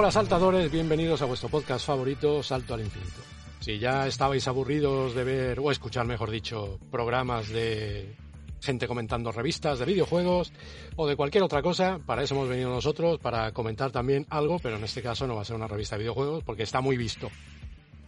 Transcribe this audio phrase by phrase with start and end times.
[0.00, 3.20] Hola saltadores, bienvenidos a vuestro podcast favorito, Salto al Infinito.
[3.60, 8.16] Si ya estabais aburridos de ver, o escuchar mejor dicho, programas de
[8.62, 10.54] gente comentando revistas de videojuegos
[10.96, 14.76] o de cualquier otra cosa, para eso hemos venido nosotros, para comentar también algo, pero
[14.76, 17.28] en este caso no va a ser una revista de videojuegos porque está muy visto.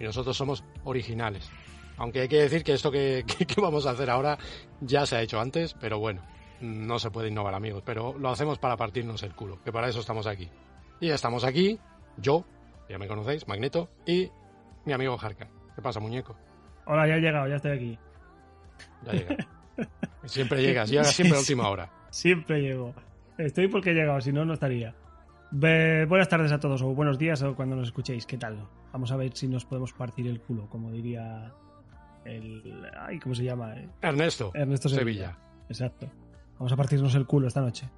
[0.01, 1.51] Y nosotros somos originales.
[1.99, 4.39] Aunque hay que decir que esto que, que vamos a hacer ahora
[4.81, 6.23] ya se ha hecho antes, pero bueno,
[6.63, 10.01] no se puede innovar amigos, pero lo hacemos para partirnos el culo, que para eso
[10.01, 10.49] estamos aquí.
[11.03, 11.81] Y estamos aquí,
[12.17, 12.45] yo,
[12.89, 14.31] ya me conocéis, Magneto, y
[14.85, 15.49] mi amigo Jarka.
[15.75, 16.37] ¿Qué pasa, muñeco?
[16.87, 17.99] Hola, ya he llegado, ya estoy aquí.
[19.05, 19.37] Ya llega.
[20.27, 21.91] siempre llegas, llegas siempre a última hora.
[22.11, 22.95] Siempre llego.
[23.37, 24.95] Estoy porque he llegado, si no, no estaría.
[25.51, 28.25] buenas tardes a todos, o buenos días, o cuando nos escuchéis.
[28.25, 28.65] ¿Qué tal?
[28.93, 31.53] Vamos a ver si nos podemos partir el culo, como diría
[32.25, 32.89] el...
[32.97, 33.75] Ay, ¿cómo se llama?
[34.01, 34.53] Ernesto.
[34.55, 35.37] Ernesto Sevilla.
[35.69, 36.09] Exacto.
[36.61, 37.91] Vamos a partirnos el culo esta noche.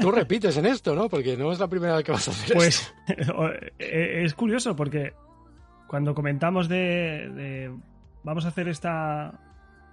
[0.00, 1.08] Tú repites en esto, ¿no?
[1.08, 2.94] Porque no es la primera vez que vas a hacer pues,
[3.78, 5.14] es curioso porque
[5.86, 7.72] cuando comentamos de,
[8.22, 9.40] vamos a hacer esta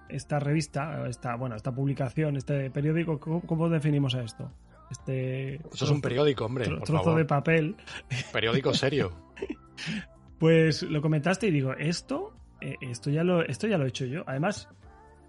[0.08, 4.52] esta revista, esta bueno, esta publicación, este periódico, ¿cómo, definimos a esto?
[4.92, 7.76] Este Eso es un periódico, hombre, por trozo de papel.
[8.32, 9.14] Periódico serio.
[10.40, 14.06] pues lo comentaste y digo, esto eh, esto ya lo esto ya lo he hecho
[14.06, 14.24] yo.
[14.28, 14.70] Además,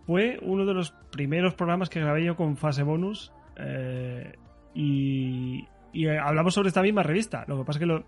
[0.06, 4.34] fue uno de los primeros programas que grabé yo con fase bonus eh,
[4.74, 7.44] y, eh, hablamos sobre esta misma revista.
[7.46, 8.04] Lo que pasa es que lo.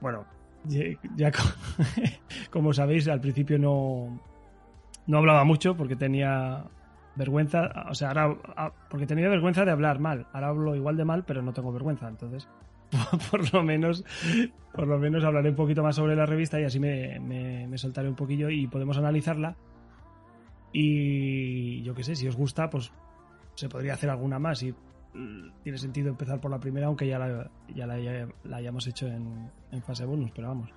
[0.00, 0.24] Bueno,
[1.16, 1.30] ya,
[2.50, 4.20] como sabéis, al principio no,
[5.06, 6.64] no hablaba mucho porque tenía
[7.14, 7.70] vergüenza.
[7.88, 8.36] O sea, ahora.
[8.56, 10.26] Ah, porque tenía vergüenza de hablar mal.
[10.32, 12.08] Ahora hablo igual de mal, pero no tengo vergüenza.
[12.08, 12.48] Entonces,
[13.30, 14.04] por lo menos
[14.72, 18.08] por lo menos hablaré un poquito más sobre la revista y así me, me soltaré
[18.08, 19.56] un poquillo y podemos analizarla.
[20.72, 22.92] Y yo qué sé, si os gusta, pues
[23.60, 27.18] se podría hacer alguna más y mm, tiene sentido empezar por la primera, aunque ya
[27.18, 29.50] la, ya la, hayamos hecho en,
[29.82, 30.70] fase bonus, pero vamos.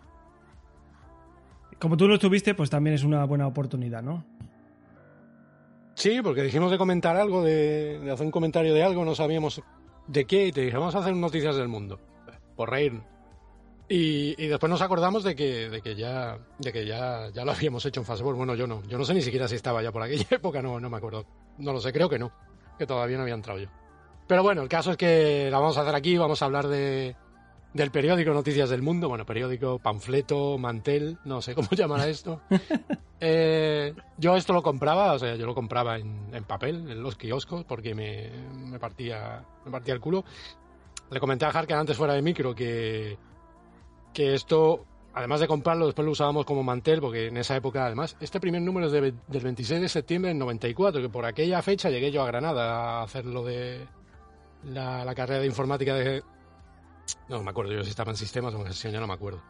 [1.79, 4.25] Como tú no estuviste, pues también es una buena oportunidad, ¿no?
[5.95, 9.61] Sí, porque dijimos de comentar algo, de, hacer un comentario de algo, no sabíamos
[10.07, 12.01] de qué, y te dije, vamos a hacer noticias del mundo,
[12.57, 13.01] por reír.
[13.87, 17.85] Y, después nos acordamos de que, de que ya, de que ya, ya lo habíamos
[17.85, 18.39] hecho en fase bonus.
[18.39, 20.81] Bueno, yo no, yo no sé ni siquiera si estaba ya por aquella época, no,
[20.81, 21.25] no me acuerdo.
[21.59, 22.31] No lo sé, creo que no
[22.77, 23.69] que todavía no había entrado yo.
[24.27, 27.15] Pero bueno, el caso es que la vamos a hacer aquí, vamos a hablar de,
[27.73, 32.41] del periódico Noticias del Mundo, bueno, periódico, panfleto, mantel, no sé cómo llamar a esto.
[33.25, 37.63] Eh, yo esto lo compraba, o sea, yo lo compraba en, papel, en los kioscos,
[37.63, 40.25] porque me, me, partía, me partía el culo.
[41.09, 43.17] Le comenté a Harker antes fuera de micro que,
[44.13, 48.15] que esto además de comprarlo, después lo usábamos como mantel, porque en esa época, además,
[48.19, 52.11] este primer número es del 26 de septiembre del 94, que por aquella fecha llegué
[52.11, 53.85] yo a Granada a hacer lo de
[54.63, 56.23] la, carrera de informática de...
[57.29, 59.41] No me acuerdo yo si estaba en sistemas o en gestión, ya no me acuerdo.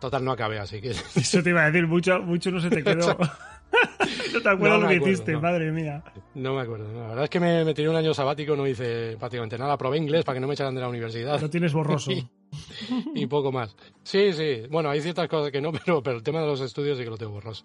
[0.00, 0.90] Total, no acabé, así que...
[1.14, 3.16] Eso te iba a decir, mucho, mucho no se te quedó...
[4.32, 6.02] no te acuerdas lo que hiciste, madre mía.
[6.34, 6.92] No me acuerdo.
[6.92, 9.76] La verdad es que me, me, tiré un año sabático, no hice prácticamente nada.
[9.76, 11.40] Probé inglés para que no me echaran de la universidad.
[11.40, 12.12] Lo tienes borroso.
[12.12, 12.28] y,
[13.28, 13.76] poco más.
[14.02, 14.62] Sí, sí.
[14.70, 17.10] Bueno, hay ciertas cosas que no, pero, pero el tema de los estudios sí que
[17.10, 17.64] lo tengo borroso.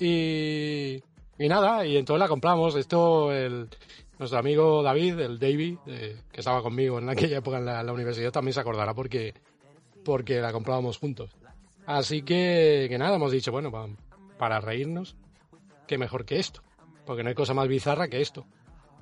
[0.00, 1.02] Y,
[1.38, 2.76] y nada, y entonces la compramos.
[2.76, 3.68] Esto, el,
[4.18, 8.32] nuestro amigo David, el Davy, eh, que estaba conmigo en aquella época en la, universidad,
[8.32, 9.34] también se acordará porque,
[10.04, 11.30] porque la comprábamos juntos.
[11.86, 13.72] Así que, que nada, hemos dicho, bueno,
[14.36, 15.16] para reírnos,
[15.86, 16.62] qué mejor que esto.
[17.06, 18.44] Porque no hay cosa más bizarra que esto.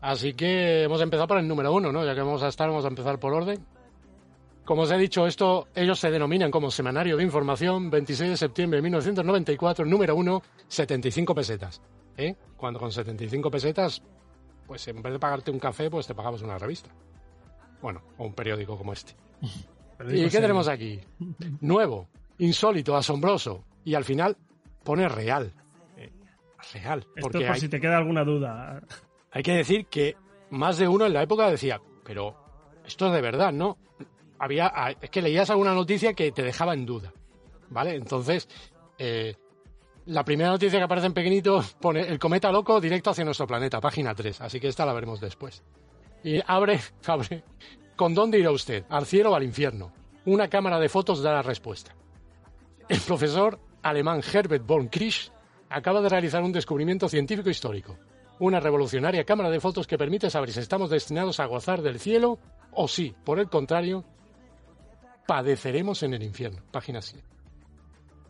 [0.01, 2.05] Así que hemos empezado por el número uno, ¿no?
[2.05, 3.67] Ya que vamos a estar, vamos a empezar por orden.
[4.67, 8.79] Como os he dicho, esto ellos se denominan como Semanario de Información, 26 de septiembre
[8.79, 11.81] de 1994, número 1, 75 pesetas.
[12.17, 12.35] ¿eh?
[12.57, 14.03] Cuando con 75 pesetas,
[14.67, 16.91] pues en vez de pagarte un café, pues te pagamos una revista.
[17.81, 19.15] Bueno, o un periódico como este.
[20.11, 21.01] ¿Y qué tenemos aquí?
[21.61, 22.09] Nuevo,
[22.39, 23.65] insólito, asombroso.
[23.85, 24.37] Y al final
[24.83, 25.55] pone real.
[25.97, 26.11] Eh,
[26.75, 27.07] real.
[27.15, 28.83] Esto por si te queda alguna duda.
[29.31, 30.17] Hay que decir que
[30.51, 32.35] más de uno en la época decía, pero
[32.85, 33.79] esto es de verdad, ¿no?
[34.39, 37.13] Había, ah, es que leías alguna noticia que te dejaba en duda.
[37.71, 37.95] ¿Vale?
[37.95, 38.49] Entonces,
[38.99, 39.35] eh,
[40.07, 43.81] la primera noticia que aparece en pequeñito pone el cometa loco directo hacia nuestro planeta,
[43.81, 44.41] página 3.
[44.41, 45.63] Así que esta la veremos después.
[46.23, 47.45] Y abre, abre.
[47.97, 48.85] ¿Con dónde irá usted?
[48.89, 49.93] ¿Al cielo o al infierno?
[50.27, 51.95] Una cámara de fotos da la respuesta.
[52.89, 55.33] El profesor alemán Herbert von Krisch
[55.71, 57.97] acaba de realizar un descubrimiento científico histórico.
[58.39, 62.39] Una revolucionaria cámara de fotos que permite saber si estamos destinados a gozar del cielo
[62.73, 64.05] o si, por el contrario,
[65.27, 66.63] padeceremos en el infierno.
[66.71, 67.25] Página 7.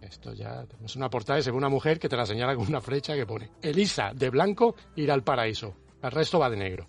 [0.00, 2.66] Esto ya tenemos una portada y se ve una mujer que te la señala con
[2.68, 5.74] una flecha que pone Elisa de blanco irá al paraíso.
[6.02, 6.86] El resto va de negro.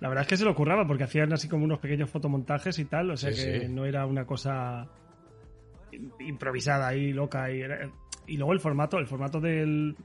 [0.00, 2.84] La verdad es que se lo curraba porque hacían así como unos pequeños fotomontajes y
[2.84, 4.90] tal, o sea que no era una cosa
[6.18, 7.62] improvisada y loca y,
[8.26, 9.96] y luego el formato, el formato del,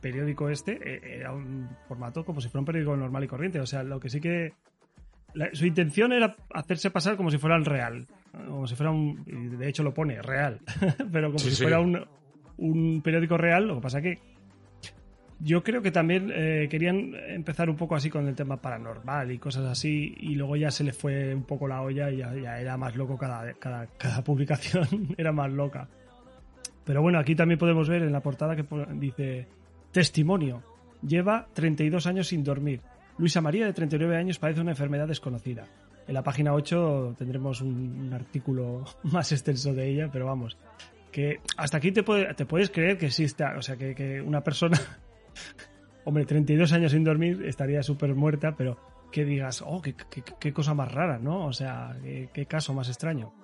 [0.00, 3.66] periódico este eh, era un formato como si fuera un periódico normal y corriente, o
[3.66, 4.52] sea, lo que sí que
[5.52, 9.24] su intención era hacerse pasar como si fuera el real, como si fuera un,
[9.58, 10.60] de hecho lo pone real,
[11.12, 12.04] pero como si fuera un,
[12.56, 14.18] un periódico real, lo que pasa que
[15.40, 19.38] yo creo que también eh, querían empezar un poco así con el tema paranormal y
[19.38, 22.76] cosas así, y luego ya se les fue un poco la olla y ya, era
[22.76, 25.88] más loco cada, cada, cada, publicación, era más loca.
[26.84, 28.64] Pero bueno, aquí también podemos ver en la portada que
[28.94, 29.46] dice:
[29.92, 30.62] Testimonio.
[31.06, 32.80] Lleva 32 años sin dormir.
[33.18, 35.66] Luisa María, de 39 años, padece una enfermedad desconocida.
[36.06, 40.56] En la página 8 tendremos un, artículo más extenso de ella, pero vamos,
[41.12, 44.78] que hasta aquí te, te puedes creer que existe, o sea, que, que una persona
[46.08, 48.78] Hombre, 32 años sin dormir estaría súper muerta, pero
[49.12, 51.44] que digas, oh, qué, cosa más rara, ¿no?
[51.44, 51.94] O sea,
[52.32, 53.34] qué, caso más extraño.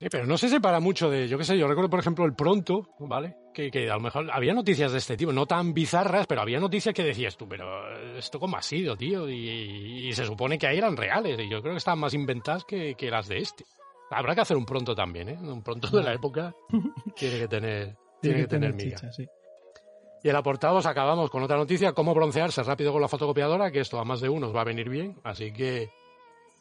[0.00, 2.34] Sí, pero no se separa mucho de, yo qué sé, yo recuerdo, por ejemplo, el
[2.34, 3.36] pronto, ¿vale?
[3.52, 6.94] Que, a lo mejor había noticias de este tipo, no tan bizarras, pero había noticias
[6.94, 9.28] que decías tú, pero ¿esto cómo ha sido, tío?
[9.28, 12.94] Y, se supone que ahí eran reales, y yo creo que estaban más inventadas que,
[13.10, 13.64] las de este.
[14.10, 15.36] Habrá que hacer un pronto también, ¿eh?
[15.36, 16.54] Un pronto de la época
[17.16, 18.98] tiene que tener, tiene, que, tener, miga.
[19.12, 19.26] sí.
[20.22, 23.70] Y en la portada os acabamos con otra noticia, cómo broncearse rápido con la fotocopiadora,
[23.70, 25.90] que esto a más de uno os va a venir bien, así que,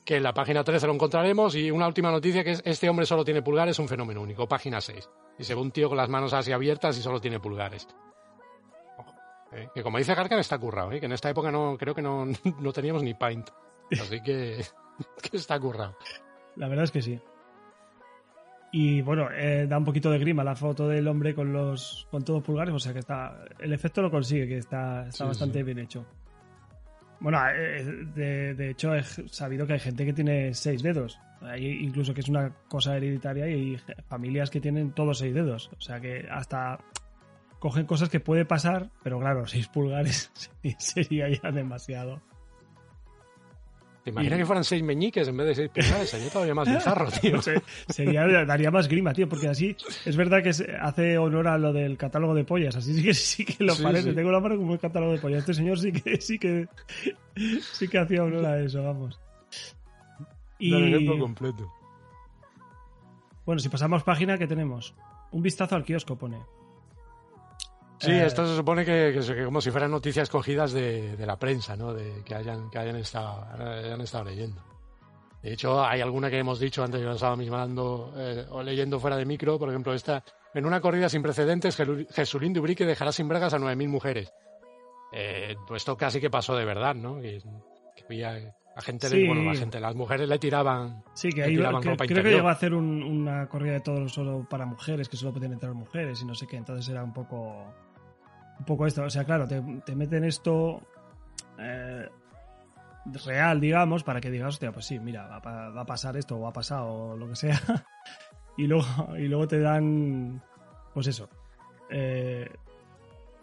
[0.08, 1.54] que en la página 13 lo encontraremos.
[1.56, 4.80] Y una última noticia que es, este hombre solo tiene pulgares, un fenómeno único, página
[4.80, 5.10] 6.
[5.38, 7.86] Y se ve un tío con las manos así abiertas y solo tiene pulgares.
[9.52, 11.02] Eh, que como dice Garkan está currado, ¿eh?
[11.02, 12.26] que en esta época no creo que no,
[12.62, 13.50] no teníamos ni Paint.
[13.92, 14.64] Así que,
[15.30, 15.98] que está currado.
[16.56, 17.20] La verdad es que sí.
[18.72, 22.24] Y bueno, eh, da un poquito de grima la foto del hombre con los con
[22.24, 25.80] todos pulgares, o sea que está el efecto lo consigue, que está, está bastante bien
[25.80, 26.06] hecho.
[27.20, 27.84] Bueno, eh,
[28.16, 32.22] de, de, hecho he sabido que hay gente que tiene seis dedos, hay incluso que
[32.22, 33.78] es una cosa hereditaria y hay
[34.08, 36.80] familias que tienen todos seis dedos, o sea que hasta
[37.60, 40.32] cogen cosas que puede pasar, pero claro, seis pulgares
[40.78, 42.22] sería ya demasiado.
[44.08, 46.10] Imagina que fueran seis meñiques en vez de seis pulgares?
[46.10, 47.40] Sería todavía más bizarro, tío.
[47.88, 49.76] sería, daría más grima, tío, porque así
[50.06, 52.76] es verdad que hace honor a lo del catálogo de pollas.
[52.76, 54.14] Así sí que sí que lo parece.
[54.14, 55.40] Tengo la mano como el catálogo de pollas.
[55.40, 56.68] Este señor sí que sí que
[57.74, 59.20] sí que hacía honor a eso, vamos.
[60.60, 60.74] Y...
[60.74, 61.72] El ejemplo completo.
[63.46, 64.94] Bueno, si pasamos página, ¿qué tenemos?
[65.32, 66.38] Un vistazo al kiosco pone.
[68.00, 71.94] Sí, eh, esto se supone que, como si fueran noticias cogidas de, la prensa, ¿no?
[71.94, 74.62] De que hayan, que hayan estado, hayan estado leyendo.
[75.42, 79.18] De hecho, hay alguna que hemos dicho antes lo estaba mismando eh, o leyendo fuera
[79.18, 80.24] de micro, por ejemplo, esta.
[80.54, 81.78] En una corrida sin precedentes,
[82.12, 84.34] Jesulín Dubrique dejará sin bragas a 9.000 mujeres.
[85.12, 87.22] Eh, pues esto casi que pasó de verdad, ¿no?
[87.22, 87.42] Que,
[88.06, 91.04] había la gente, bueno, la gente, las mujeres le tiraban.
[91.14, 95.10] Sí, que, ahí, creo que llegó a hacer una corrida de todos solo para mujeres,
[95.10, 96.58] que solo podían entrar mujeres y no sé qué.
[96.58, 97.74] Entonces era un poco
[98.60, 99.04] un poco esto.
[99.04, 100.82] O sea, claro, te, meten esto
[101.58, 102.08] eh,
[103.26, 106.54] real, digamos, para que digas, hostia, pues sí, mira, va, a pasar esto o ha
[106.54, 107.60] pasado o lo que sea.
[108.58, 108.86] y, luego,
[109.18, 110.42] y luego te dan,
[110.94, 111.30] pues eso.
[111.90, 112.50] Eh,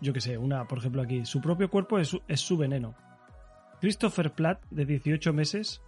[0.00, 2.94] yo qué sé, una, por ejemplo, aquí, su propio cuerpo es, es su veneno.
[3.80, 5.82] Christopher Platt, de 18 meses,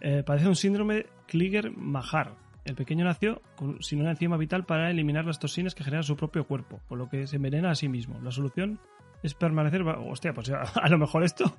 [0.00, 3.40] eh, padece un síndrome Kliger-Mahar el pequeño nació
[3.80, 7.08] sin una enzima vital para eliminar las toxinas que genera su propio cuerpo, por lo
[7.08, 8.20] que se envenena a sí mismo.
[8.22, 8.78] La solución
[9.22, 9.82] es permanecer.
[9.82, 11.56] Hostia, pues a, lo mejor esto,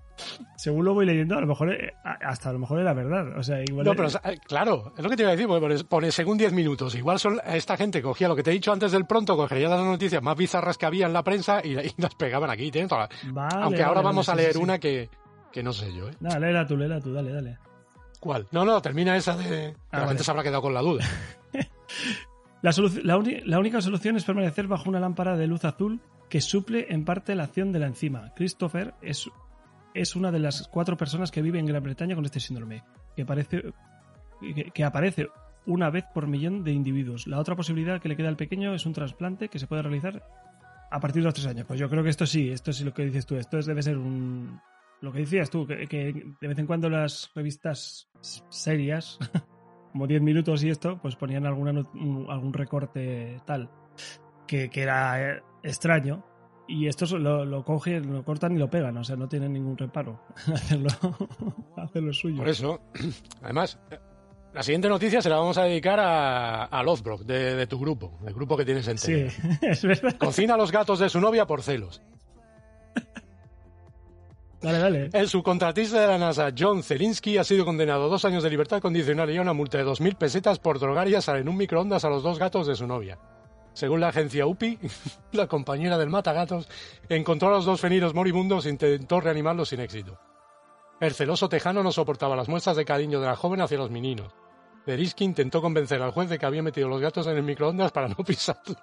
[0.56, 3.38] según lo voy leyendo, a lo mejor eh, hasta a lo mejor era verdad.
[3.38, 6.12] O sea, igual no, pero eh, claro, es lo que te iba a decir, pone,
[6.12, 6.96] según 10 minutos.
[6.96, 9.84] Igual son, esta gente cogía lo que te he dicho antes del pronto, cogería las
[9.84, 12.72] noticias más bizarras que había en la prensa y, las pegaban aquí.
[13.56, 15.10] Aunque ahora vamos a leer una que,
[15.52, 16.10] que no sé yo.
[16.10, 16.14] ¿eh?
[16.20, 17.71] Dale, léela tú, léela tú, dale, dale.
[18.22, 18.48] ¿Cuál?
[18.52, 19.76] No, no, termina esa de...
[19.92, 20.08] Ah, la vale.
[20.12, 21.04] gente se habrá quedado con la duda.
[22.62, 26.00] La única solución es permanecer bajo una lámpara de luz azul
[26.30, 28.32] que suple en parte la acción de la enzima.
[28.36, 29.30] Christopher es,
[29.96, 32.84] es una de las cuatro personas que vive en Gran Bretaña con este síndrome,
[33.16, 33.64] que, parece,
[34.40, 35.28] que, que aparece
[35.66, 37.26] una vez por millón de individuos.
[37.26, 40.24] La otra posibilidad que le queda al pequeño es un trasplante que se puede realizar
[40.92, 41.66] a partir de los tres años.
[41.68, 43.36] Pues yo creo que esto sí, esto sí lo que dices tú.
[43.38, 44.62] Esto es- debe ser un...
[45.02, 48.08] Lo que decías tú, que, que de vez en cuando las revistas
[48.50, 49.18] serias
[49.92, 51.72] como 10 minutos y esto, pues ponían alguna,
[52.30, 53.70] algún recorte tal,
[54.48, 56.26] que, que era eh, extraño.
[56.68, 59.78] Y estos lo, lo cogen, lo cortan y lo pegan, o sea, no tienen ningún
[59.78, 60.22] reparo
[60.54, 60.90] hacerlo,
[61.78, 62.38] hacerlo suyo.
[62.38, 62.80] Por eso,
[63.42, 63.80] además,
[64.54, 68.20] la siguiente noticia se la vamos a dedicar a, a Lothbrok, de, de tu grupo,
[68.22, 69.26] del grupo que tienes en Sí,
[69.62, 70.16] es verdad.
[70.18, 72.02] Cocina a los gatos de su novia por celos.
[74.62, 75.10] Dale, dale.
[75.12, 78.80] El subcontratista de la NASA, John Zelinsky, ha sido condenado a dos años de libertad
[78.80, 82.06] condicional y a una multa de 2.000 pesetas por drogar y asar en un microondas
[82.06, 83.18] a los dos gatos de su novia.
[83.74, 84.78] Según la agencia UPI,
[85.32, 86.70] la compañera del matagatos
[87.10, 90.20] encontró a los dos feninos moribundos e intentó reanimarlos sin éxito.
[91.00, 94.32] El celoso tejano no soportaba las muestras de cariño de la joven hacia los meninos.
[94.86, 98.10] Zelinsky intentó convencer al juez de que había metido los gatos en el microondas para
[98.10, 98.76] no pisarlo.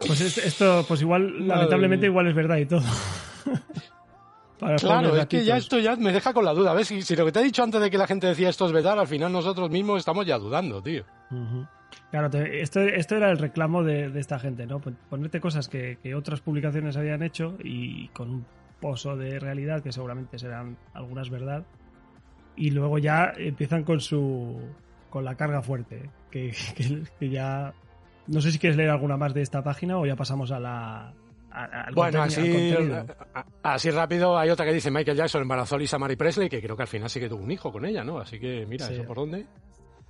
[0.00, 2.82] Pues es- esto, pues igual, lamentablemente, igual es verdad y todo.
[4.58, 6.72] Para Claro, es que ya esto ya me deja con la duda.
[6.74, 6.88] ¿Ves?
[6.88, 8.72] Si, si lo que te he dicho antes de que la gente decía esto es
[8.72, 11.04] verdad, al final nosotros mismos estamos ya dudando, tío.
[12.10, 14.78] Claro, te- esto, esto era el reclamo de, de esta gente, ¿no?
[14.80, 18.46] Pon- Ponerte cosas que, que otras publicaciones habían hecho y con un
[18.80, 21.64] pozo de realidad que seguramente serán algunas verdad.
[22.56, 24.60] Y luego ya empiezan con su.
[25.10, 26.08] con la carga fuerte.
[26.30, 27.74] Que, que- que ya.
[28.26, 31.12] No sé si quieres leer alguna más de esta página o ya pasamos a la.
[31.50, 32.40] a- al Bueno, así,
[32.74, 33.06] al
[33.62, 36.76] así rápido hay otra que dice Michael Jackson embarazó a Lisa Marie Presley, que creo
[36.76, 38.18] que al final sí que tuvo un hijo con ella, ¿no?
[38.18, 38.94] Así que mira, Sí.
[38.94, 39.46] ¿eso por dónde?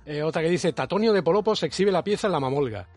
[0.05, 2.87] Eh, otra que dice Tatonio de Polopos exhibe la pieza en la mamolga.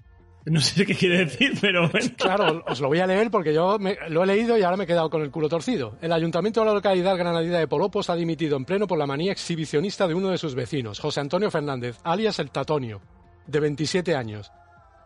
[0.47, 2.07] No sé qué quiere decir, pero bueno.
[2.17, 4.85] Claro, os lo voy a leer porque yo me- lo he leído y ahora me
[4.85, 5.97] he quedado con el culo torcido.
[6.01, 9.33] El ayuntamiento de la localidad granadina de Polopos ha dimitido en pleno por la manía
[9.33, 13.01] exhibicionista de uno de sus vecinos, José Antonio Fernández, alias el Tatonio,
[13.47, 14.51] de 27 años.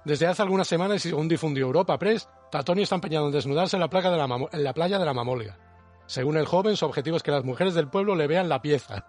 [0.04, 3.80] Desde hace algunas semanas, y según difundió Europa Press, Tatonio está empeñado en desnudarse en
[3.80, 5.58] la, placa de la en la playa de la Mamolga.
[6.06, 9.06] Según el joven, su objetivo es que las mujeres del pueblo le vean la pieza.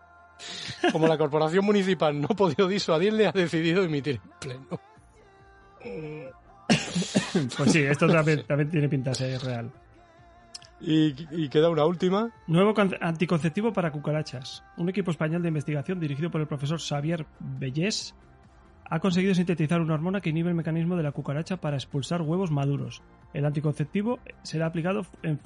[0.92, 4.80] Como la corporación municipal no ha podido disuadirle, ha decidido emitir en pleno.
[7.58, 9.72] Pues sí, esto también, también tiene pinta de ser real.
[10.80, 12.32] Y, y queda una última.
[12.48, 14.64] Nuevo con- anticonceptivo para cucarachas.
[14.78, 18.14] Un equipo español de investigación dirigido por el profesor Xavier Bellés
[18.94, 22.52] ha conseguido sintetizar una hormona que inhibe el mecanismo de la cucaracha para expulsar huevos
[22.52, 23.02] maduros.
[23.34, 25.40] El anticonceptivo será aplicado en,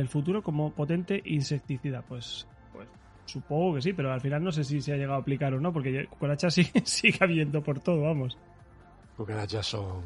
[0.00, 2.02] el futuro como potente insecticida.
[2.02, 2.86] Pues, pues
[3.24, 5.60] supongo que sí, pero al final no sé si se ha llegado a aplicar o
[5.60, 8.36] no, porque cucarachas sigue, sigue habiendo por todo, vamos.
[9.16, 10.02] Cucarachas son.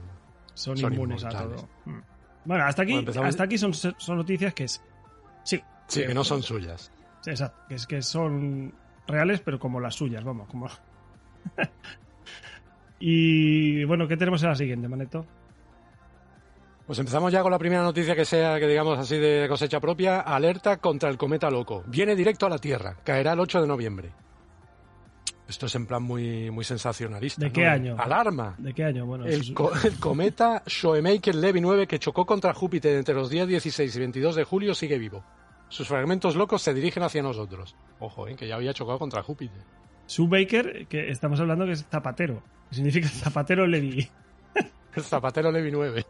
[0.55, 1.69] Son, Son inmunes a todo.
[1.87, 1.99] Mm.
[2.45, 4.81] Bueno, hasta aquí, Bueno, hasta aquí son, son noticias que es...
[5.43, 6.93] Sí, Sí, que no son suyas.
[7.23, 8.73] Sí, Exacto, que es que son
[9.09, 10.69] reales, pero como las suyas, vamos, como.
[13.01, 15.27] y bueno, ¿qué tenemos en la siguiente, Maneto?
[16.87, 20.21] Pues empezamos ya con la primera noticia que sea, que digamos así de cosecha propia.
[20.21, 21.83] Alerta contra el cometa loco.
[21.87, 22.97] Viene directo a la Tierra.
[23.05, 24.13] Caerá el 8 de noviembre.
[25.49, 27.41] Esto es en plan muy, muy sensacionalista.
[27.41, 27.53] ¿De ¿no?
[27.55, 27.97] qué año?
[27.99, 28.55] Alarma.
[28.59, 29.07] ¿De qué año?
[29.07, 33.31] Bueno, El, eso es- co- el cometa Shoemaker-Levy 9 que chocó contra Júpiter entre los
[33.31, 35.25] días 16 y 22 de julio sigue vivo.
[35.69, 37.75] Sus fragmentos locos se dirigen hacia nosotros.
[37.99, 38.37] Ojo, ¿eh?
[38.37, 39.63] que ya había chocado contra Júpiter.
[40.07, 42.43] Sue Baker, que estamos hablando que es zapatero.
[42.69, 44.09] que significa zapatero Levi.
[45.01, 46.07] Zapatero Levy 9.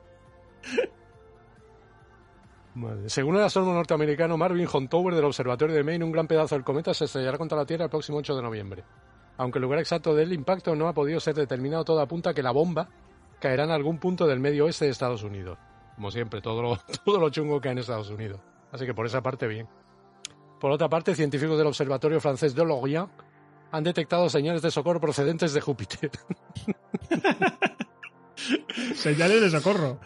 [2.74, 3.08] Madre.
[3.08, 6.92] Según el astrónomo norteamericano Marvin Hontower del Observatorio de Maine, un gran pedazo del cometa
[6.92, 8.84] se estrellará contra la Tierra el próximo 8 de noviembre.
[9.36, 12.50] Aunque el lugar exacto del impacto no ha podido ser determinado, todo apunta que la
[12.50, 12.88] bomba
[13.40, 15.56] caerá en algún punto del medio oeste de Estados Unidos.
[15.94, 18.40] Como siempre, todo lo, todo lo chungo cae en Estados Unidos.
[18.72, 19.68] Así que por esa parte, bien.
[20.60, 23.10] Por otra parte, científicos del Observatorio francés de Lorient
[23.76, 26.10] han detectado señales de socorro procedentes de Júpiter.
[28.94, 30.00] Señales de socorro.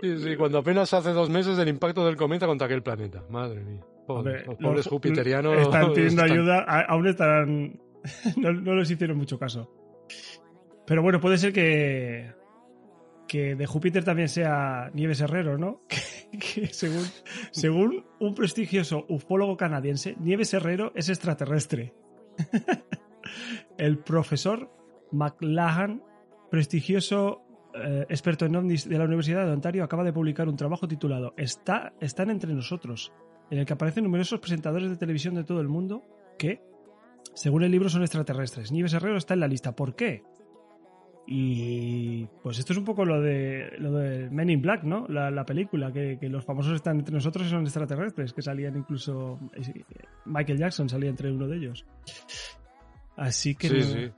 [0.00, 3.22] Sí, sí, cuando apenas hace dos meses del impacto del cometa contra aquel planeta.
[3.28, 3.80] Madre mía.
[4.06, 5.58] Pobre- Hombre, los pobres los- jupiterianos.
[5.58, 7.80] Están pidiendo están- ayuda, aún estarán.
[8.36, 9.70] No, no les hicieron mucho caso.
[10.86, 12.32] Pero bueno, puede ser que.
[13.26, 15.82] Que de Júpiter también sea Nieves Herrero, ¿no?
[15.88, 17.04] Que, que según,
[17.50, 21.92] según un prestigioso ufólogo canadiense, Nieves Herrero es extraterrestre.
[23.78, 24.70] El profesor
[25.12, 26.02] McLahan,
[26.50, 27.42] prestigioso
[27.74, 31.34] eh, experto en ovnis de la Universidad de Ontario, acaba de publicar un trabajo titulado
[31.36, 33.12] Está, Están entre nosotros,
[33.50, 36.02] en el que aparecen numerosos presentadores de televisión de todo el mundo
[36.38, 36.62] que,
[37.34, 38.72] Según el libro son extraterrestres.
[38.72, 39.76] Nieves Herrero está en la lista.
[39.76, 40.24] ¿Por qué?
[41.30, 45.06] Y pues esto es un poco lo de lo de Men in Black, ¿no?
[45.08, 49.84] La, película, que, los famosos están entre nosotros y son extraterrestres, que salían incluso eh,
[50.24, 51.84] Michael Jackson salía entre uno de ellos.
[53.18, 53.68] Así que...
[53.68, 54.10] Sí, sí.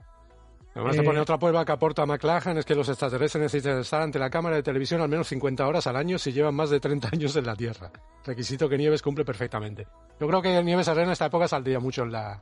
[0.73, 4.02] Además te pone eh, otra prueba que aporta McLachlan es que los extraterrestres necesitan estar
[4.02, 6.79] ante la cámara de televisión al menos 50 horas al año si llevan más de
[6.79, 7.90] 30 años en la Tierra.
[8.25, 9.85] Requisito que Nieves cumple perfectamente.
[10.21, 12.40] Yo creo que Nieves Arena en esta época saldría mucho en la,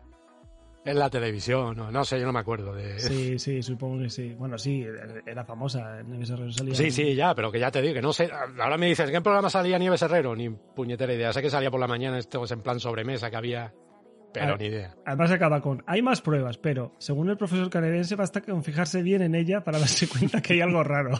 [0.84, 2.98] en la televisión, no, no sé, yo no me acuerdo de...
[2.98, 4.34] Sí, sí, supongo que sí.
[4.34, 4.86] Bueno, sí,
[5.26, 6.74] era famosa, Nieves Herrero salía...
[6.74, 8.30] Sí, sí, ya, pero que ya te digo, que no sé...
[8.58, 10.34] Ahora me dices, ¿qué programa salía Nieves Herrero?
[10.34, 11.32] Ni puñetera idea.
[11.32, 13.74] Sé que salía por la mañana, esto es en plan sobremesa, que había...
[14.32, 14.94] Pero ni idea.
[15.04, 19.22] Además acaba con, hay más pruebas, pero según el profesor canadiense basta con fijarse bien
[19.22, 21.12] en ella para darse cuenta que hay algo raro.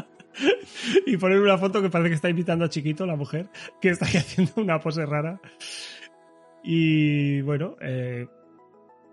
[1.06, 3.48] y poner una foto que parece que está invitando a Chiquito, la mujer,
[3.80, 5.40] que está haciendo una pose rara.
[6.62, 8.26] Y bueno, eh,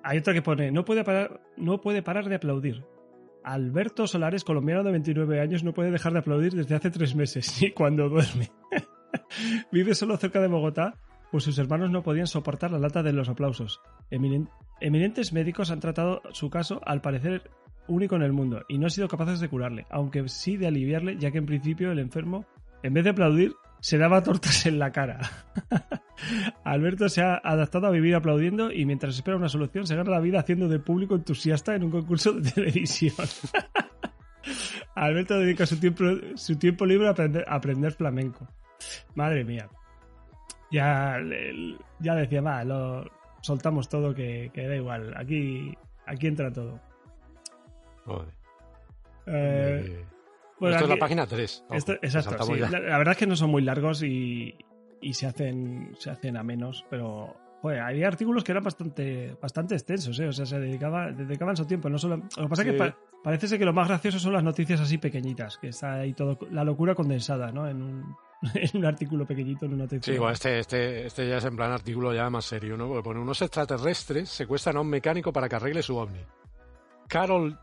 [0.06, 2.86] hay otra que pone, no puede, parar, no puede parar de aplaudir.
[3.44, 7.58] Alberto Solares, colombiano de 29 años, no puede dejar de aplaudir desde hace tres meses,
[7.62, 8.52] ni cuando duerme.
[9.72, 10.94] Vive solo cerca de Bogotá,
[11.32, 13.82] pues sus hermanos no podían soportar la lata de los aplausos.
[14.80, 17.50] eminentes médicos han tratado su caso, al parecer
[17.88, 21.18] único en el mundo, y no han sido capaces de curarle, aunque sí de aliviarle,
[21.18, 22.46] ya que en principio el enfermo,
[22.84, 25.20] en vez de aplaudir, se daba tortas en la cara.
[26.64, 30.20] Alberto se ha adaptado a vivir aplaudiendo y mientras espera una solución se gana la
[30.20, 33.16] vida haciendo de público entusiasta en un concurso de televisión.
[34.96, 36.04] Alberto dedica su tiempo,
[36.36, 38.48] su tiempo libre a aprender, flamenco.
[39.14, 39.68] Madre mía.
[40.72, 41.18] Ya,
[42.00, 43.06] ya decía, va, lo
[43.42, 45.14] soltamos todo que, da igual.
[45.18, 46.80] Aquí, aquí entra todo.
[48.06, 48.34] Joder.
[49.28, 50.06] Eh,
[50.62, 51.66] esto es la página 3.
[52.02, 52.56] exacto.
[52.56, 54.56] La, verdad es que no son muy largos y,
[55.12, 60.28] se hacen se hacen a menos, pero había artículos que eran bastante bastante extensos, ¿eh?
[60.28, 61.90] o sea, se dedicaba, dedicaban su tiempo.
[61.90, 62.94] No solo, lo que pasa es que
[63.24, 66.38] parece ser que lo más gracioso son las noticias así pequeñitas, que está ahí todo
[66.52, 67.68] la locura condensada, ¿no?
[67.68, 68.16] En un,
[68.54, 70.14] en un artículo pequeñito, en una noticia.
[70.14, 72.88] Sí, bueno, este, este, este ya es en plan artículo ya más serio, ¿no?
[72.88, 76.22] Porque pone unos extraterrestres secuestran a un mecánico para que arregle su ovni.
[77.08, 77.58] Karol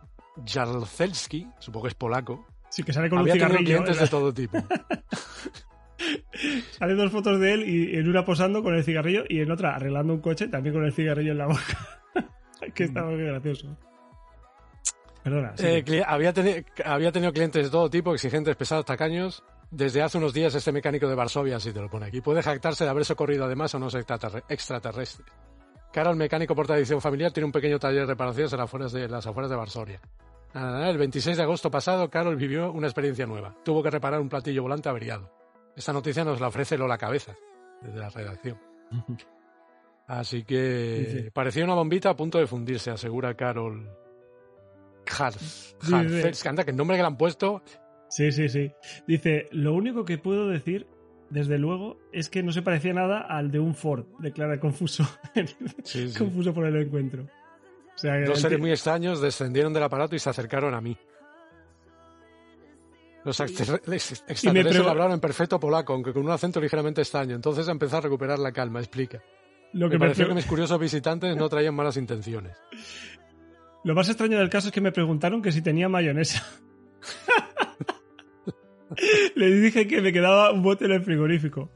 [0.46, 3.64] Jarlcelski, supongo que es polaco, Sí, que sale con un cigarrillo.
[3.64, 4.56] clientes de todo tipo.
[6.78, 9.76] Salen dos fotos de él y en una posando con el cigarrillo y en otra
[9.76, 12.00] arreglando un coche también con el cigarrillo en la boca.
[12.74, 13.76] que está muy gracioso.
[15.22, 15.52] Perdona.
[15.58, 16.32] Eh, había,
[16.86, 19.44] había tenido clientes de todo tipo, exigentes, pesados, tacaños.
[19.70, 22.84] Desde hace unos días este mecánico de Varsovia, si te lo pone aquí, puede jactarse
[22.84, 25.22] de haber socorrido además a unos extraterrestres.
[25.92, 29.08] Carol, mecánico por tradición familiar, tiene un pequeño taller de reparaciones en las afueras de,
[29.08, 30.00] las afueras de Varsovia.
[30.54, 33.56] El 26 de agosto pasado, Carol vivió una experiencia nueva.
[33.64, 35.30] Tuvo que reparar un platillo volante averiado.
[35.74, 37.34] Esta noticia nos la ofrece Lola Cabeza,
[37.80, 38.58] desde la redacción.
[40.06, 43.88] Así que parecía una bombita a punto de fundirse, asegura Carol
[45.06, 45.76] Harfels.
[46.46, 47.62] Anda, que el nombre que le han puesto.
[48.10, 48.70] Sí, sí, sí.
[49.06, 50.86] Dice, lo único que puedo decir,
[51.30, 55.04] desde luego, es que no se parecía nada al de un Ford, declara confuso.
[56.18, 57.26] confuso por el encuentro.
[58.02, 60.96] Dos seres muy extraños descendieron del aparato y se acercaron a mí.
[63.24, 67.36] Los extraterrestres hablaron en perfecto polaco, aunque con un acento ligeramente extraño.
[67.36, 69.22] Entonces empezó a recuperar la calma, explica.
[69.72, 72.56] Lo que me pareció que mis curiosos visitantes no traían malas intenciones.
[73.84, 76.44] Lo más extraño del caso es que me preguntaron que si tenía mayonesa.
[79.34, 81.70] Le dije que me quedaba un bote en el frigorífico.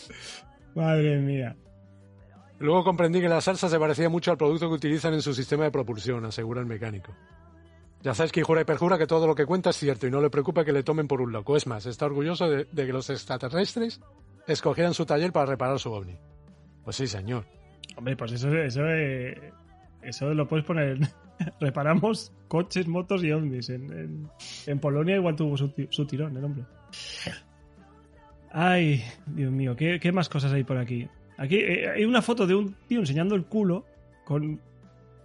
[0.74, 1.56] Madre mía.
[2.60, 5.64] Luego comprendí que la salsa se parecía mucho al producto que utilizan en su sistema
[5.64, 7.14] de propulsión, asegura el mecánico.
[8.02, 10.20] Ya sabes que jura y perjura que todo lo que cuenta es cierto y no
[10.20, 11.56] le preocupa que le tomen por un loco.
[11.56, 14.00] Es más, está orgulloso de, que los extraterrestres
[14.46, 16.16] escogieran su taller para reparar su ovni.
[16.84, 17.44] Pues sí, señor.
[17.96, 19.52] Hombre, pues eso, eso, eh,
[20.02, 20.98] eso lo puedes poner.
[21.60, 23.68] Reparamos coches, motos y ovnis.
[23.68, 26.64] En, Polonia igual tuvo su, tirón el hombre.
[28.50, 31.08] Ay, Dios mío, ¿qué más cosas hay por aquí?
[31.38, 33.86] Aquí eh, hay una foto de un tío enseñando el culo
[34.24, 34.60] con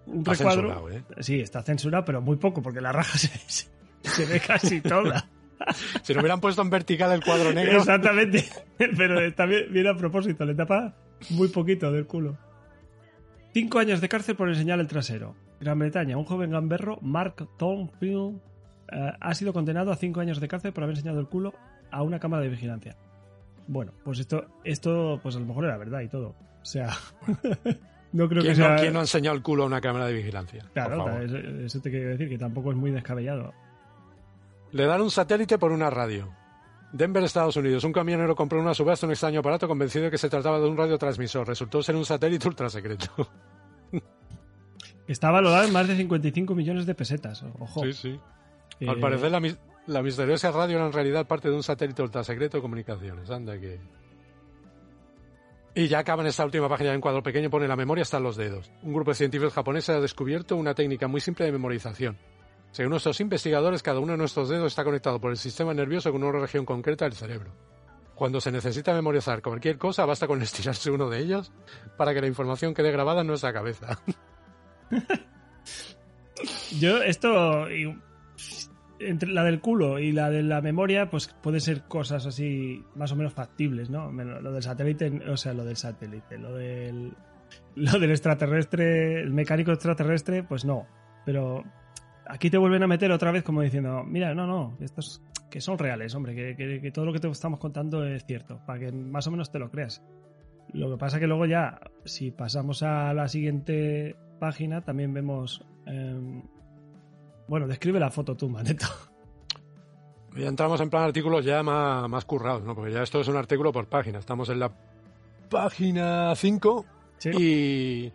[0.05, 0.89] un recuadro.
[0.89, 1.03] ¿eh?
[1.19, 5.27] Sí, está censurado, pero muy poco, porque la raja se, ve casi toda.
[6.03, 7.79] si lo hubieran puesto en vertical el cuadro negro.
[7.79, 8.45] Exactamente,
[8.77, 10.93] pero está bien, a propósito, le tapa
[11.31, 12.37] muy poquito del culo.
[13.53, 15.35] Cinco años de cárcel por enseñar el trasero.
[15.59, 18.39] Gran Bretaña, un joven gamberro, Mark Thornfield,
[18.91, 21.53] eh, ha sido condenado a cinco años de cárcel por haber enseñado el culo
[21.89, 22.97] a una cámara de vigilancia.
[23.67, 26.29] Bueno, pues esto, esto, pues a lo mejor era verdad y todo.
[26.61, 26.89] O sea,
[28.13, 28.75] no creo que sea.
[28.77, 30.65] ¿Quién no ha enseñado el culo a una cámara de vigilancia?
[30.73, 33.53] Claro, eso te quiero decir, que tampoco es muy descabellado.
[34.71, 36.29] Le dan un satélite por una radio.
[36.91, 37.83] Denver, Estados Unidos.
[37.83, 40.77] Un camionero compró una subasta un extraño aparato convencido de que se trataba de un
[40.77, 41.47] radiotransmisor.
[41.47, 43.07] Resultó ser un satélite ultra secreto.
[45.07, 47.43] Está valorado en más de 55 millones de pesetas.
[47.59, 47.83] Ojo.
[47.83, 48.19] Sí, sí.
[48.79, 52.01] Eh, Al parecer la, mis- la misteriosa radio era en realidad parte de un satélite
[52.01, 53.29] ultrasecreto de comunicaciones.
[53.29, 53.79] Anda que...
[55.75, 58.35] Y ya acaba en esta última página en cuadro pequeño pone la memoria hasta los
[58.35, 58.71] dedos.
[58.83, 62.17] Un grupo de científicos japoneses ha descubierto una técnica muy simple de memorización.
[62.71, 66.23] Según nuestros investigadores, cada uno de nuestros dedos está conectado por el sistema nervioso con
[66.23, 67.51] una región concreta del cerebro.
[68.15, 71.51] Cuando se necesita memorizar cualquier cosa, basta con estirarse uno de ellos
[71.97, 73.99] para que la información quede grabada en nuestra cabeza.
[76.79, 77.67] Yo, esto.
[78.99, 83.11] Entre la del culo y la de la memoria, pues puede ser cosas así más
[83.11, 84.11] o menos factibles, ¿no?
[84.11, 87.13] Lo del satélite, o sea, lo del satélite, lo del.
[87.75, 90.87] Lo del extraterrestre, el mecánico extraterrestre, pues no.
[91.23, 91.63] Pero
[92.25, 95.77] aquí te vuelven a meter otra vez como diciendo, mira, no, no, estos que son
[95.77, 98.91] reales, hombre, que, que- que todo lo que te estamos contando es cierto, para que
[98.91, 100.03] más o menos te lo creas.
[100.73, 105.63] Lo que pasa que luego ya, si pasamos a la siguiente página, también vemos...
[105.85, 106.41] em,
[107.47, 108.87] bueno, describe la foto tú, Maneto.
[110.35, 112.73] Ya entramos en plan artículos ya más, más currados, ¿no?
[112.73, 114.17] Porque ya esto es un artículo por página.
[114.17, 114.71] Estamos en la
[115.47, 116.85] página 5
[117.19, 117.29] Sí.
[117.37, 118.11] y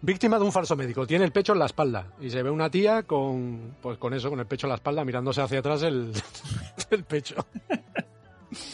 [0.00, 1.08] víctima de un falso médico.
[1.08, 4.30] Tiene el pecho en la espalda y se ve una tía con, pues con eso,
[4.30, 6.12] con el pecho en la espalda, mirándose hacia atrás el,
[6.90, 7.34] el pecho.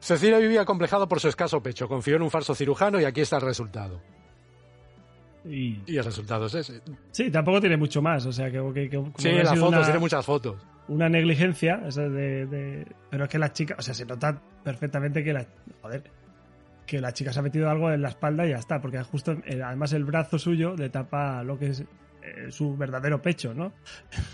[0.00, 1.86] Cecilia vivía acomplejado por su escaso pecho.
[1.88, 4.00] Confió en un falso cirujano y aquí está el resultado.
[5.44, 6.80] Y, Y el resultado es ese.
[7.10, 8.58] sí, tampoco tiene mucho más, o sea, que...
[8.72, 10.56] que- que- como Sí, las fotos, una- tiene muchas fotos.
[10.88, 14.40] una negligencia, o sea, de, de- pero es que la chica, o sea, se nota
[14.62, 15.46] perfectamente que la,
[15.82, 16.02] joder,
[16.86, 19.32] que la chica se ha metido algo en la espalda y ya está, porque justo,
[19.46, 21.86] eh, además el brazo suyo le tapa lo que es eh,
[22.50, 23.72] su verdadero pecho, ¿no?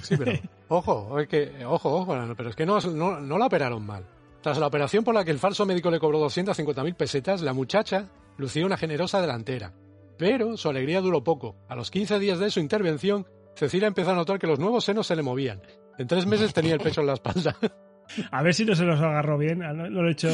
[0.03, 0.33] Sí, pero
[0.69, 4.05] ojo, es que, ojo, ojo, pero es que no, no, no la operaron mal.
[4.43, 8.07] Tras la operación por la que el falso médico le cobró 250.000 pesetas, la muchacha
[8.39, 9.73] lucía una generosa delantera.
[10.21, 11.57] Pero su alegría duró poco.
[11.67, 15.07] A los 15 días de su intervención, Cecilia empezó a notar que los nuevos senos
[15.07, 15.63] se le movían.
[15.97, 17.57] En tres meses tenía el pecho en la espalda.
[18.31, 20.29] A ver si no se los agarró bien, no, no le he hecho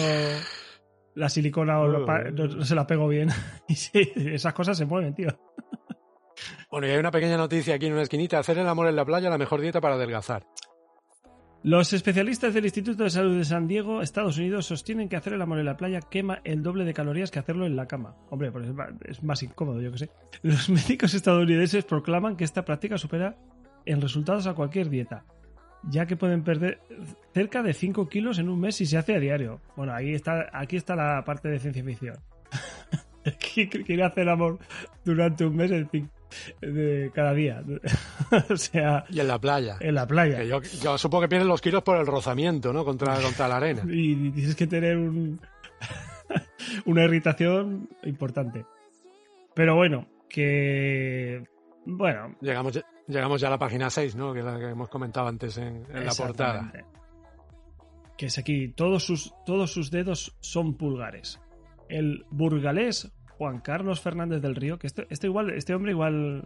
[1.15, 3.29] la silicona o no, no se la pegó bien.
[3.69, 5.29] Y sí, esas cosas se mueven, tío.
[6.69, 8.41] Bueno, y hay una pequeña noticia aquí en una esquinita.
[8.41, 10.47] Hacer el amor en la playa la mejor dieta para adelgazar.
[11.67, 15.43] Los especialistas del Instituto de Salud de San Diego, Estados Unidos, sostienen que hacer el
[15.43, 18.15] amor en la playa quema el doble de calorías que hacerlo en la cama.
[18.31, 18.69] Hombre, pues
[19.09, 20.11] es más incómodo, yo que sé.
[20.43, 23.35] Los médicos estadounidenses proclaman que esta práctica supera
[23.85, 25.25] en resultados a cualquier dieta,
[25.91, 26.79] ya que pueden perder
[27.35, 29.61] cerca de 5 kilos en un mes si se hace a diario.
[29.77, 32.15] Bueno, ahí está, aquí está la parte de ciencia ficción.
[33.25, 34.61] Qui- Quiere hacer amor
[35.05, 36.09] durante un mes en fin,
[36.61, 37.63] de cada día.
[38.51, 39.77] o sea, Y en la playa.
[39.81, 40.39] en la playa.
[40.39, 42.85] Que yo, yo supongo que pierden los kilos por el rozamiento, ¿no?
[42.85, 43.83] Contra, contra la arena.
[43.89, 45.41] y tienes que tener un,
[46.87, 48.65] una irritación importante.
[49.55, 51.45] Pero bueno, que...
[51.87, 54.33] Bueno, Llegamos, ya- llegamos ya a la página 6, ¿no?
[54.33, 56.73] Que es la que hemos comentado antes en, en la portada.
[58.19, 61.41] Que es aquí, todos sus, todos sus dedos son pulgares.
[61.89, 66.45] El burgalés Juan Carlos Fernández del Río, que este, este, igual, este hombre igual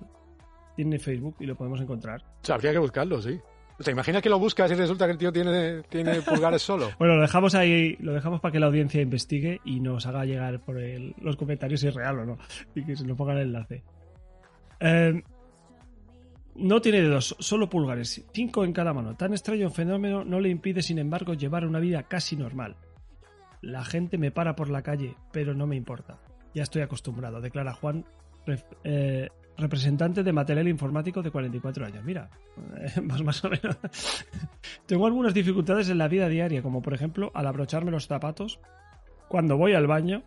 [0.76, 2.22] tiene Facebook y lo podemos encontrar.
[2.22, 3.38] O sea, habría que buscarlo, sí.
[3.83, 6.90] ¿Te imaginas que lo buscas y resulta que el tío tiene, tiene pulgares solo?
[6.98, 10.61] Bueno, lo dejamos ahí, lo dejamos para que la audiencia investigue y nos haga llegar
[10.61, 12.38] por el- los comentarios si es real o no.
[12.74, 13.83] Y que se nos ponga el enlace.
[14.81, 15.22] Eh,
[16.57, 19.16] no tiene dedos, solo pulgares, cinco en cada mano.
[19.16, 22.76] Tan extraño fenómeno no le impide, sin embargo, llevar una vida casi normal.
[23.62, 26.18] La gente me para por la calle, pero no me importa.
[26.54, 28.04] Ya estoy acostumbrado, declara Juan,
[28.46, 32.04] ref- eh, representante de material informático de 44 años.
[32.04, 32.30] Mira,
[32.78, 33.76] eh, más, más o menos.
[34.86, 38.60] Tengo algunas dificultades en la vida diaria, como por ejemplo al abrocharme los zapatos,
[39.28, 40.22] cuando voy al baño,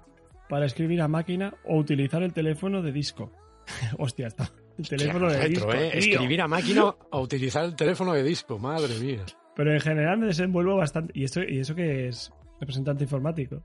[0.49, 3.31] para escribir a máquina o utilizar el teléfono de disco.
[3.97, 4.49] Hostia, está.
[4.77, 5.73] El teléfono de Retro, disco.
[5.73, 5.91] ¿eh?
[5.97, 9.23] Escribir a máquina o utilizar el teléfono de disco, madre mía.
[9.55, 11.13] Pero en general me desenvuelvo bastante.
[11.15, 13.61] Y, esto, y eso que es representante informático.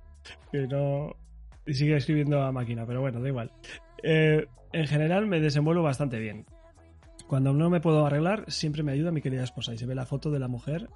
[0.52, 1.16] Que no.
[1.68, 3.52] Y sigue escribiendo a máquina, pero bueno, da igual.
[4.02, 6.46] Eh, en general me desenvuelvo bastante bien.
[7.26, 9.74] Cuando no me puedo arreglar, siempre me ayuda mi querida esposa.
[9.74, 10.88] Y se ve la foto de la mujer.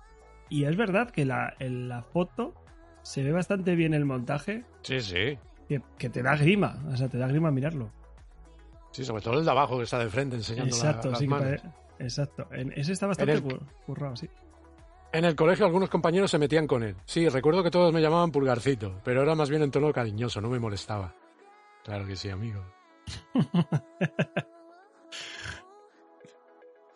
[0.48, 2.54] Y es verdad que la, en la foto
[3.02, 4.64] se ve bastante bien el montaje.
[4.82, 5.38] Sí, sí.
[5.68, 6.82] Que, que te da grima.
[6.90, 7.90] O sea, te da grima mirarlo.
[8.92, 11.26] Sí, sobre todo el de abajo que está de frente enseñando la- Exacto, las sí
[11.26, 11.60] manos.
[11.98, 12.48] Exacto.
[12.52, 14.28] En- ese está bastante el- cur- currado, sí.
[15.12, 16.96] En el colegio algunos compañeros se metían con él.
[17.04, 20.48] Sí, recuerdo que todos me llamaban pulgarcito, pero era más bien en tono cariñoso, no
[20.48, 21.14] me molestaba.
[21.84, 22.62] Claro que sí, amigo.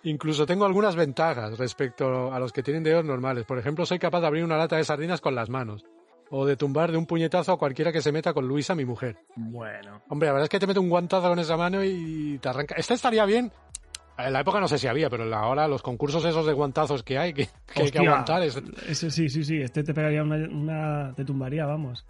[0.04, 3.44] Incluso tengo algunas ventajas respecto a los que tienen dedos normales.
[3.44, 5.84] Por ejemplo, soy capaz de abrir una lata de sardinas con las manos.
[6.30, 9.16] o de tumbar de un puñetazo a cualquiera que se meta con Luisa, mi mujer.
[9.36, 10.02] Bueno.
[10.08, 12.74] Hombre, la verdad es que te mete un guantazo con esa mano y te arranca.
[12.76, 13.52] Esta estaría bien.
[14.18, 17.18] En la época no sé si había, pero ahora los concursos esos de guantazos que
[17.18, 18.42] hay, que, que hay que aguantar.
[18.42, 18.56] Es...
[18.88, 19.58] Ese sí, sí, sí.
[19.60, 22.06] Este te pegaría una, una- te tumbaría, vamos.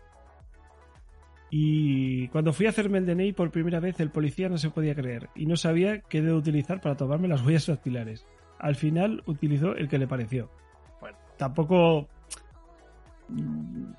[1.51, 4.95] Y cuando fui a hacerme el DNI por primera vez, el policía no se podía
[4.95, 8.27] creer y no sabía qué dedo utilizar para tomarme las huellas dactilares.
[8.59, 10.51] Al final utilizó el que le pareció.
[11.01, 12.09] Bueno, tampoco.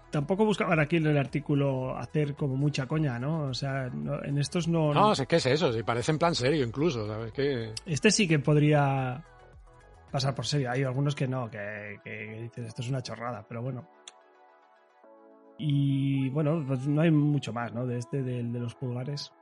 [0.09, 3.43] Tampoco buscaban aquí en el artículo hacer como mucha coña, ¿no?
[3.49, 4.93] O sea, no- en estos no.
[4.93, 7.31] No, sé qué es eso, si parece en plan serio incluso, ¿sabes?
[7.33, 7.73] Que...
[7.85, 9.21] Este sí que podría
[10.11, 10.71] pasar por serio.
[10.71, 13.87] Hay algunos que no, que, que dicen esto es una chorrada, pero bueno.
[15.57, 17.85] Y bueno, pues no hay mucho más, ¿no?
[17.85, 19.33] De este, del de los pulgares.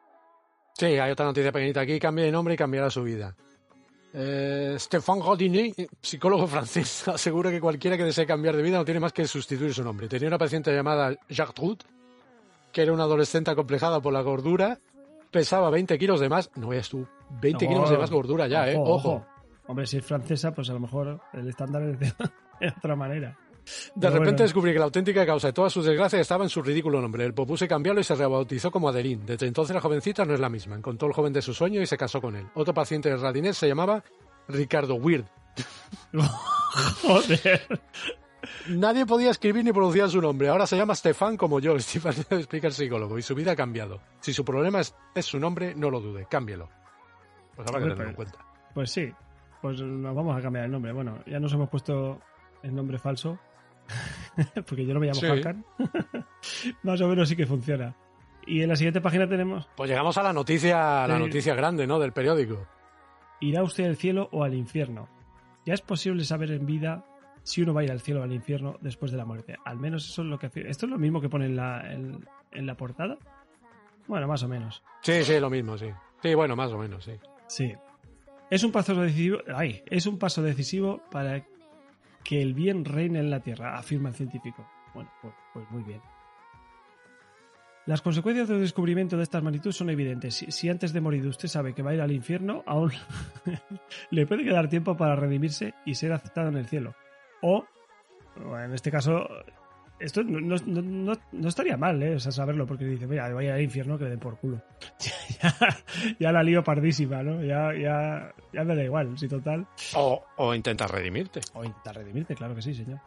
[0.74, 3.36] Sí, hay otra noticia pequeñita aquí, cambia de nombre y cambiará su vida.
[4.18, 9.02] Eh, Stéphane Rodinet, psicólogo francés, asegura que cualquiera que desee cambiar de vida no tiene
[9.02, 10.08] más que sustituir su nombre.
[10.08, 11.84] Tenía una paciente llamada Gertrude,
[12.72, 14.80] que era una adolescente acomplejada por la gordura,
[15.32, 17.06] pesaba 20 kilos de más, no veas tú,
[17.42, 18.78] 20 No, kilos de más gordura ya, ¿eh?
[18.80, 19.26] Ojo.
[19.68, 22.06] Hombre, si es francesa, pues a lo mejor el estándar es de,
[22.62, 23.38] de otra manera.
[23.96, 24.44] De repente bueno.
[24.44, 27.26] descubrí que la auténtica causa de todas sus desgracias estaba en su ridículo nombre.
[27.26, 29.26] El propuse cambiarlo y se rebautizó como Adeline.
[29.26, 30.76] Desde entonces la jovencita no es la misma.
[30.76, 32.48] Encontró el joven de su sueño y se casó con él.
[32.54, 34.04] Otro paciente de Radinet se llamaba
[34.48, 35.26] Ricardo Weird.
[37.02, 37.62] Joder.
[38.68, 40.50] Nadie podía escribir ni pronunciar su nombre.
[40.50, 43.18] Ahora se llama Stefan como yo, Stefan explica el psicólogo.
[43.18, 44.00] Y su vida ha cambiado.
[44.20, 46.70] Si su problema es, es su nombre, no lo dude, cámbielo.
[47.56, 48.46] Pues habrá que tenerlo en pero- cuenta.
[48.74, 49.10] Pues sí,
[49.62, 50.92] pues nos vamos a cambiar el nombre.
[50.92, 52.20] Bueno, ya nos hemos puesto
[52.62, 53.40] el nombre falso,
[54.68, 55.28] porque yo no me llamo Sí.
[55.28, 55.66] Hakan.
[56.84, 57.96] Más o menos sí que funciona.
[58.48, 61.88] Y en la siguiente página tenemos, Pues llegamos a la noticia, a la noticia grande,
[61.88, 62.00] ¿no?
[62.00, 62.68] Del periódico.
[63.42, 65.10] ¿irá usted al cielo o al infierno?
[65.66, 67.06] Ya es posible saber en vida
[67.44, 69.56] si uno va a ir al cielo o al infierno después de la muerte.
[69.66, 70.68] Al menos eso es lo que hace.
[70.70, 73.18] ¿Esto es lo mismo que pone en la, en, en la portada?
[74.08, 74.84] Bueno, más o menos.
[75.02, 75.88] Sí, sí, lo mismo, sí.
[76.22, 77.14] Sí, bueno, más o menos, sí.
[77.48, 77.74] Sí.
[78.50, 81.44] Es un paso decisivo, ay, es un paso decisivo para
[82.26, 84.68] que el bien reine en la Tierra, afirma el científico.
[84.94, 86.02] Bueno, pues, pues muy bien.
[87.86, 90.34] Las consecuencias del descubrimiento de estas magnitudes son evidentes.
[90.34, 92.92] Si, si antes de morir usted sabe que va a ir al infierno, aún
[94.10, 96.96] le puede quedar tiempo para redimirse y ser aceptado en el cielo.
[97.44, 97.64] O,
[98.60, 99.30] en este caso,
[100.00, 102.16] esto no, no- no- no- estaría mal, ¿eh?
[102.16, 104.62] O sea, saberlo, porque dice, mira, voy al infierno que le den por culo.
[105.42, 105.56] ya,
[106.20, 107.42] ya la lío pardísima, ¿no?
[107.44, 109.66] Ya, ya, ya me da igual, si total.
[109.96, 111.42] O, o intentas redimirte.
[111.54, 113.00] O intentar redimirte, claro que sí, señor.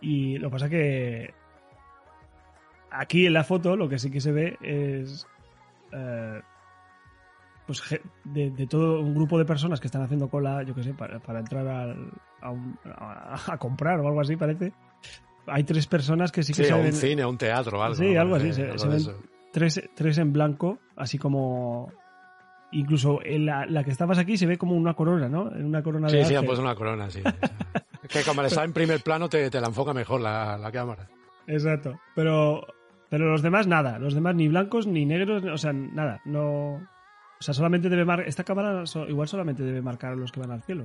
[0.00, 1.34] Y lo que pasa que
[2.90, 5.26] aquí en la foto lo que sí que se ve es
[5.92, 6.40] eh,
[7.66, 7.82] pues
[8.24, 11.20] de, de todo un grupo de personas que están haciendo cola, yo que sé, para,
[11.20, 14.72] para entrar al- a, un- a- a comprar o algo así, parece.
[15.50, 17.94] Hay tres personas que sí que Sí, se un ven, cine, o un teatro, algo.
[17.96, 19.16] Sí, algo así, Eh, se- algo se ven-
[19.52, 21.92] tres, tres en blanco, así como
[22.72, 25.52] incluso en la, la que estabas aquí se ve como una corona, ¿no?
[25.54, 27.20] En una corona de Sí, sí, puesto una corona, sí.
[28.08, 31.08] que como está en primer plano, te, te la enfoca mejor la, la cámara.
[31.48, 31.98] Exacto.
[32.14, 32.64] Pero,
[33.08, 33.98] pero los demás nada.
[33.98, 36.20] Los demás ni blancos ni negros, o sea, nada.
[36.24, 36.74] No.
[36.74, 38.28] O sea, solamente debe marcar.
[38.28, 40.84] Esta cámara igual solamente debe marcar a los que van al cielo.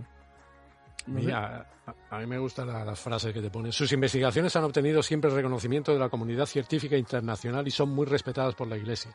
[1.08, 3.72] Mira, a, a mí me gustan la- las frases que te ponen.
[3.72, 8.06] Sus investigaciones han obtenido siempre el reconocimiento de la comunidad científica internacional y son muy
[8.06, 9.12] respetadas por la Iglesia.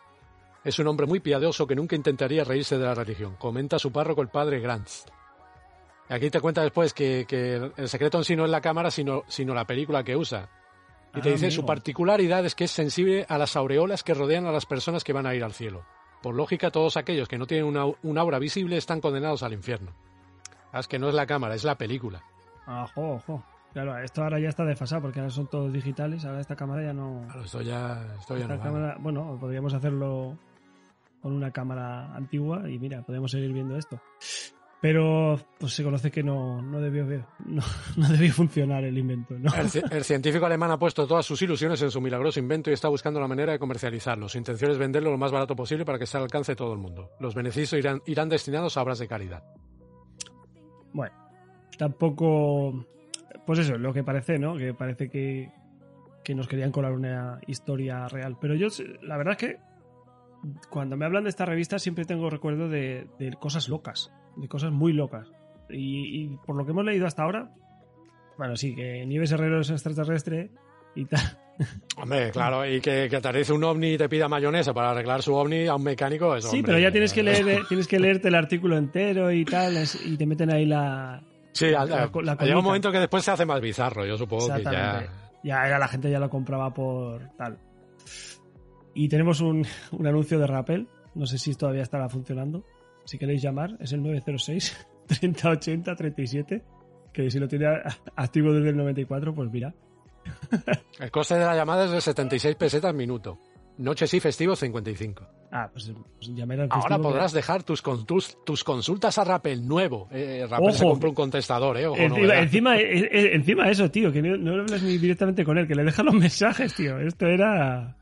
[0.63, 4.23] Es un hombre muy piadoso que nunca intentaría reírse de la religión, comenta su párroco
[4.23, 5.07] el padre Grants.
[6.09, 8.91] Y aquí te cuenta después que, que el secreto en sí no es la cámara,
[8.91, 10.49] sino, sino la película que usa.
[11.15, 14.47] Y te Ah, dice, su particularidad es que es sensible a las aureolas que rodean
[14.47, 15.85] a las personas que van a ir al cielo.
[16.23, 19.93] Por lógica, todos aquellos que no tienen una, un aura visible están condenados al infierno.
[20.73, 22.23] Ah, Es que no es la cámara, es la película.
[22.67, 23.45] Ojo, ojo.
[23.73, 26.25] Claro, esto ahora ya está desfasado porque ahora son todos digitales.
[26.25, 27.23] Ahora esta cámara ya no.
[27.27, 28.63] Claro, esto ya, esto ya no vale.
[28.63, 30.37] cámara, bueno, podríamos hacerlo
[31.23, 34.01] con una cámara antigua y mira, podemos seguir viendo esto.
[34.81, 37.05] Pero pues se conoce que no, no debió
[37.45, 37.63] no,
[37.97, 39.55] no debió funcionar el invento, ¿no?
[39.55, 42.73] El, ci- el científico alemán ha puesto todas sus ilusiones en su milagroso invento y
[42.73, 44.27] está buscando la manera de comercializarlo.
[44.29, 46.79] Su intención es venderlo lo más barato posible para que al alcance de todo el
[46.79, 47.11] mundo.
[47.21, 49.45] Los beneficios irán, irán destinados a obras de caridad.
[50.93, 51.15] Bueno,
[51.79, 52.87] tampoco.
[53.47, 54.57] Pues eso, lo que parece, ¿no?
[54.57, 55.51] Que parece que,
[56.23, 58.37] que nos querían colar una historia real.
[58.41, 58.69] Pero yo,
[59.03, 59.57] la verdad es que
[60.69, 64.73] cuando me hablan de esta revista siempre tengo recuerdo de, de cosas locas, de cosas
[64.73, 65.31] muy locas.
[65.69, 67.51] Y, y por lo que hemos leído hasta ahora,
[68.37, 70.51] bueno, sí, que Nieves Herrero es extraterrestre
[70.95, 71.21] y tal.
[71.97, 75.35] Hombre, claro, y que, que aterrice un ovni y te pida mayonesa para arreglar su
[75.35, 77.99] ovni a un mecánico, eso, Sí, hombre, pero ya tienes que eh, leer, tienes que
[78.01, 79.75] leerte el artículo entero y tal,
[80.07, 81.23] y te meten ahí la,
[81.53, 84.63] Sí, la- la llega un momento que después se hace más bizarro, yo supongo que
[84.65, 85.07] ya...
[85.43, 87.59] Ya, ya la gente ya lo compraba por tal.
[88.95, 90.89] Y tenemos un, un anuncio de Rappel.
[91.15, 92.65] No sé si todavía estará funcionando.
[93.05, 96.63] Si queréis llamar, es el 906 3080 37.
[97.13, 97.67] Que si lo tiene
[98.17, 99.75] activo desde el 94, pues mira.
[100.99, 103.39] El coste de la llamada es de 76 pesetas minuto.
[103.79, 105.27] Noches y festivos 55.
[105.53, 109.67] Ah, pues, pues llamar al Ahora podrás dejar tus, con- tus, tus consultas a Rappel
[109.67, 110.07] nuevo.
[110.11, 110.93] Eh, Rappel se Ojo.
[110.93, 111.87] compró un contestador, ¿eh?
[111.87, 115.67] Ojo, Encima, eh, eh, encima eso, tío, que no, no hablas ni directamente con él,
[115.67, 116.99] que le dejan los mensajes, tío.
[117.01, 117.97] Esto era.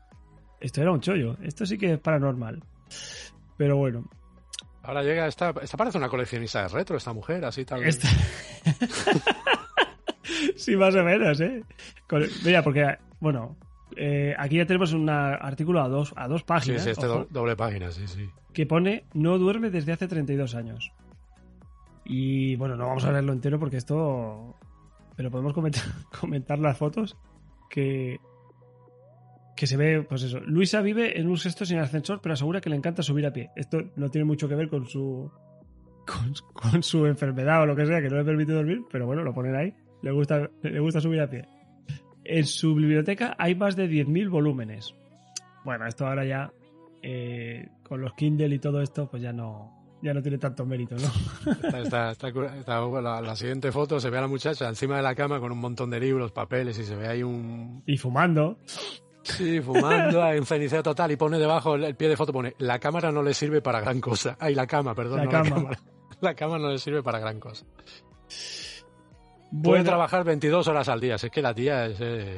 [0.59, 1.37] Esto era un chollo.
[1.41, 2.61] Esto sí que es paranormal.
[3.57, 4.09] Pero bueno.
[4.83, 7.83] Ahora llega esta, esta parece una coleccionista de retro, esta mujer, así tal.
[7.83, 8.07] Esta...
[10.55, 11.63] sí, más o menos, ¿eh?
[12.07, 13.55] Con- Mira, porque, bueno,
[13.95, 17.19] eh, aquí ya tenemos un artículo a dos, a dos Sí, páginas sí, este ojo,
[17.19, 18.29] do- doble página, sí, sí.
[18.53, 20.91] que pone no duerme desde hace 32 años.
[22.05, 24.55] Y bueno, no vamos a leerlo entero porque esto...
[25.15, 25.83] Pero podemos comentar,
[26.19, 27.17] comentar las fotos
[27.69, 28.19] que...
[29.55, 30.39] Que se ve, pues eso.
[30.39, 33.49] Luisa vive en un sexto sin ascensor, pero asegura que le encanta subir a pie.
[33.57, 35.29] Esto no tiene mucho que ver con su.
[36.07, 39.21] Con, con su enfermedad o lo que sea, que no le permite dormir, pero bueno,
[39.21, 39.73] lo ponen ahí.
[40.01, 41.45] Le gusta, le gusta subir a pie.
[42.23, 44.93] En su biblioteca hay más de 10.000 volúmenes.
[45.65, 46.51] Bueno, esto ahora ya,
[47.01, 50.95] eh, con los Kindle y todo esto, pues ya no, ya no tiene tanto mérito,
[50.95, 51.51] ¿no?
[51.77, 55.15] Está- está- está la, la siguiente foto se ve a la muchacha encima de la
[55.15, 57.83] cama con un montón de libros, papeles y se ve ahí un...
[57.85, 58.57] Y fumando.
[59.23, 62.55] Sí, fumando, hay un cenicero total y pone debajo el, el pie de foto, pone
[62.59, 64.37] la cámara no le sirve para gran cosa.
[64.39, 65.17] Ay, la cama, perdón.
[65.19, 65.49] La no cama.
[65.55, 65.79] cámara.
[66.21, 67.65] La cama no le sirve para gran cosa.
[69.51, 71.97] Puede Bueno, trabajar 22 horas al día, si es que la tía es...
[72.01, 72.37] eh,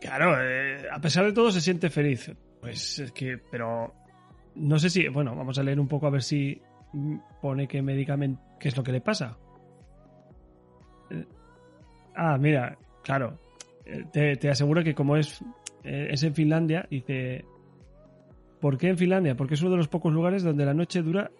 [0.00, 2.30] Claro, eh, a pesar de todo se siente feliz.
[2.60, 3.92] Pues es que, pero
[4.56, 6.60] no sé si, bueno, vamos a leer un poco a ver si
[7.40, 9.36] pone qué medicamento, qué es lo que le pasa.
[11.10, 11.24] Eh,
[12.16, 13.38] Ah, mira, claro,
[14.12, 15.40] te, te aseguro que como es,
[15.84, 17.44] es en Finlandia, dice,
[18.60, 19.36] ¿por qué en Finlandia?
[19.36, 21.30] Porque es uno de los pocos lugares donde la noche dura,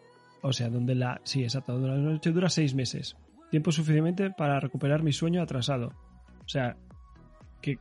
[0.41, 3.17] o sea, donde la, sí, exacto, donde la noche dura seis meses.
[3.51, 5.93] Tiempo suficiente para recuperar mi sueño atrasado.
[6.45, 6.77] O sea,
[7.61, 7.79] que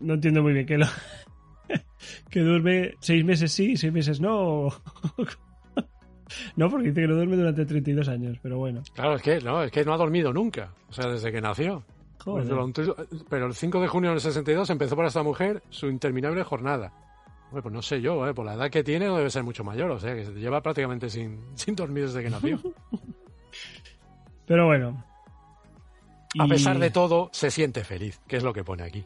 [0.00, 0.86] no entiendo muy bien que lo
[2.30, 4.68] que duerme seis meses sí, seis meses no.
[6.56, 8.82] no, porque dice que no duerme durante 32 años, pero bueno.
[8.94, 10.72] Claro, es que no, es que no ha dormido nunca.
[10.88, 11.84] O sea, desde que nació.
[12.24, 12.48] Joder.
[13.28, 16.92] Pero el 5 de junio del 62 empezó para esta mujer su interminable jornada.
[17.48, 18.34] Hombre, pues no sé yo, ¿eh?
[18.34, 20.62] por la edad que tiene no debe ser mucho mayor, o sea, que se lleva
[20.62, 22.58] prácticamente sin, sin dormir desde que nació.
[24.46, 25.04] Pero bueno.
[26.38, 29.04] A Y- pesar de todo, se siente feliz, que es lo que pone aquí.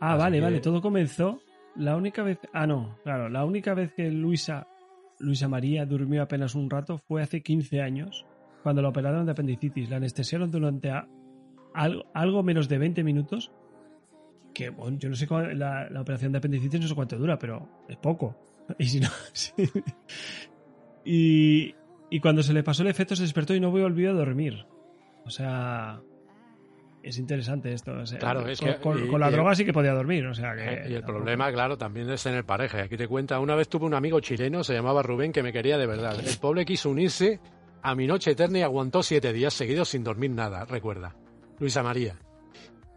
[0.00, 1.40] Ah, Así vale, que- vale, todo comenzó.
[1.76, 2.38] La única vez.
[2.52, 4.66] Ah, no, claro, la única vez que Luisa,
[5.18, 8.24] Luisa María durmió apenas un rato fue hace 15 años,
[8.62, 9.88] cuando la operaron de apendicitis.
[9.90, 11.06] La anestesiaron durante a-
[11.74, 13.52] algo, algo menos de 20 minutos.
[14.54, 17.38] Que, bueno, yo no sé cuál- la, la operación de apendicitis, no sé cuánto dura,
[17.38, 18.34] pero es poco.
[18.78, 19.08] Y si no.
[19.32, 19.52] sí.
[21.04, 21.74] Y,
[22.10, 24.66] y cuando se le pasó el efecto, se despertó y no volvió a dormir.
[25.24, 26.00] O sea.
[27.00, 27.92] Es interesante esto.
[27.92, 29.92] o sea, Claro, es con, que- con- y- con la y- droga sí que podía
[29.94, 30.26] dormir.
[30.26, 30.64] O sea que.
[30.64, 32.78] Eh, y el problema, claro, también es tener pareja.
[32.78, 35.52] Y Aquí te cuenta, una vez tuve un amigo chileno, se llamaba Rubén, que me
[35.52, 36.18] quería de verdad.
[36.18, 37.40] El pobre quiso unirse
[37.82, 41.14] a mi noche eterna y aguantó siete días seguidos sin dormir nada, recuerda.
[41.60, 42.16] Luisa María.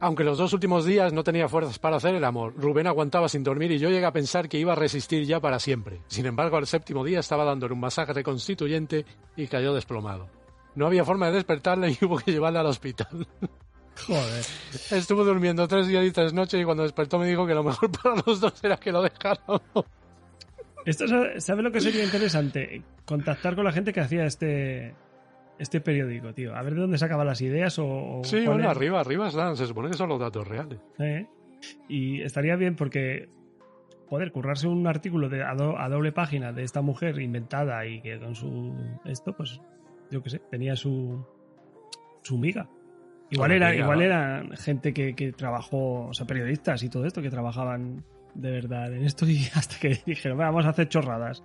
[0.02, 3.44] Aunque los dos últimos días no tenía fuerzas para hacer el amor, Rubén aguantaba sin
[3.44, 6.02] dormir y yo llegué a pensar que iba a resistir ya para siempre.
[6.08, 10.28] Sin embargo, al séptimo día estaba dándole un masaje reconstituyente y cayó desplomado.
[10.74, 13.28] No había forma de despertarle y hubo que llevarla al hospital.
[14.08, 14.44] Joder.
[14.90, 17.92] Estuvo durmiendo tres días y tres noches y cuando despertó me dijo que lo mejor
[18.04, 19.62] para los dos era que lo dejáramos.
[20.84, 21.06] Esto,
[21.38, 22.82] ¿Sabes lo que sería interesante?
[23.06, 24.96] Contactar con la gente que hacía este
[25.62, 26.56] este periódico, tío.
[26.56, 27.86] A ver de dónde sacaban las ideas o.
[28.19, 29.56] o Sí, bueno, arriba, arriba están.
[29.56, 30.80] Se supone que son los datos reales.
[31.00, 31.28] ¿eh?
[31.88, 33.30] Y estaría bien porque
[34.10, 38.02] poder currarse un artículo de, a, do- a doble página de esta mujer inventada y
[38.02, 38.74] que con su
[39.06, 39.62] esto, pues
[40.10, 41.26] yo qué sé, tenía su
[42.24, 42.67] su miga.
[43.30, 44.04] Igual era, igual ¿no?
[44.04, 48.03] eran gente que, que trabajó, o sea, periodistas y todo esto que trabajaban
[48.36, 51.41] de verdad en esto y hasta que dijeron, "Va, vamos a hacer chorradas.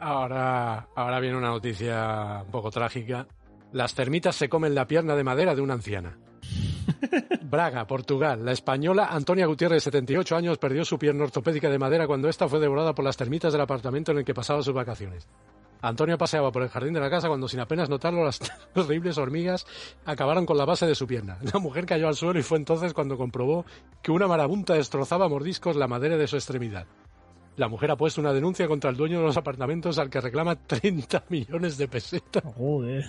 [0.00, 3.26] Ahora, ahora viene una noticia un poco trágica.
[3.72, 6.18] Las termitas se comen la pierna de madera de una anciana.
[7.42, 8.44] Braga, Portugal.
[8.44, 12.60] La española Antonia Gutiérrez, 78 años, perdió su pierna ortopédica de madera cuando esta fue
[12.60, 15.28] devorada por las termitas del apartamento en el que pasaba sus vacaciones.
[15.82, 18.40] Antonia paseaba por el jardín de la casa cuando, sin apenas notarlo, las
[18.74, 19.66] horribles hormigas
[20.04, 21.38] acabaron con la base de su pierna.
[21.52, 23.64] La mujer cayó al suelo y fue entonces cuando comprobó
[24.02, 26.86] que una marabunta destrozaba a mordiscos la madera de su extremidad.
[27.60, 30.56] La mujer ha puesto una denuncia contra el dueño de los apartamentos al que reclama
[30.56, 33.04] 30 millones de pesetas Joder.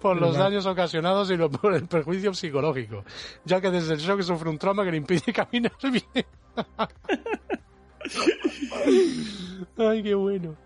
[0.00, 3.04] por los daños ocasionados y lo- por el perjuicio psicológico,
[3.44, 6.24] ya que desde el shock sufre un trauma que le impide caminar bien.
[9.76, 10.56] Ay, qué bueno.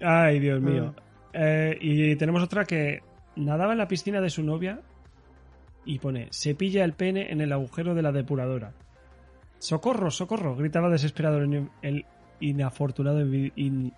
[0.00, 0.94] Ay, Dios mío.
[1.34, 3.02] Eh, y tenemos otra que
[3.36, 4.80] nadaba en la piscina de su novia
[5.84, 8.72] y pone, se pilla el pene en el agujero de la depuradora.
[9.58, 10.56] ¡Socorro, socorro!
[10.56, 12.06] gritaba desesperado el, el
[12.40, 13.20] inafortunado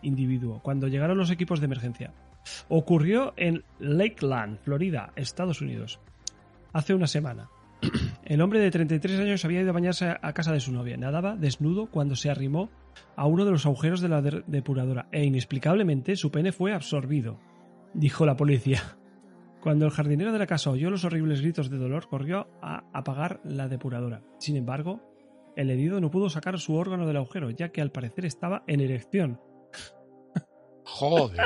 [0.02, 2.12] individuo cuando llegaron los equipos de emergencia.
[2.68, 6.00] Ocurrió en Lakeland, Florida, Estados Unidos.
[6.72, 7.48] Hace una semana.
[8.24, 10.96] El hombre de 33 años había ido a bañarse a casa de su novia.
[10.96, 12.68] Nadaba desnudo cuando se arrimó
[13.16, 17.38] a uno de los agujeros de la de- depuradora e inexplicablemente su pene fue absorbido,
[17.94, 18.82] dijo la policía.
[19.60, 23.40] Cuando el jardinero de la casa oyó los horribles gritos de dolor, corrió a apagar
[23.44, 24.22] la depuradora.
[24.38, 25.00] Sin embargo,
[25.56, 28.80] el herido no pudo sacar su órgano del agujero, ya que al parecer estaba en
[28.80, 29.40] erección.
[30.84, 31.38] Joder.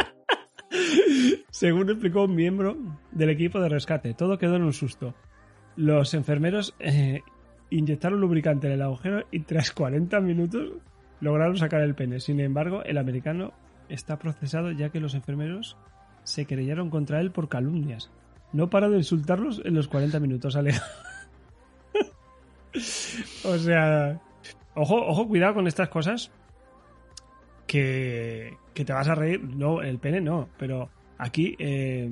[1.50, 2.76] Según explicó un miembro
[3.12, 5.14] del equipo de rescate, todo quedó en un susto.
[5.76, 7.20] Los enfermeros eh,
[7.70, 10.72] inyectaron lubricante en el agujero y tras 40 minutos
[11.20, 12.20] lograron sacar el pene.
[12.20, 13.52] Sin embargo, el americano
[13.88, 15.76] está procesado ya que los enfermeros
[16.22, 18.10] se querellaron contra él por calumnias.
[18.52, 20.74] No para de insultarlos en los 40 minutos, Ale.
[23.44, 24.20] o sea,
[24.74, 26.30] ojo, ojo, cuidado con estas cosas
[27.66, 29.42] que, que te vas a reír.
[29.42, 32.10] No, el pene no, pero aquí, eh,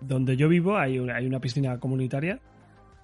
[0.00, 2.40] donde yo vivo, hay una, piscina comunitaria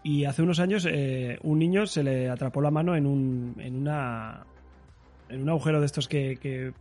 [0.02, 3.76] y hace unos años eh, un niño se le atrapó la mano en un, en
[3.76, 4.44] una,
[5.28, 6.72] en un agujero de estos que, que,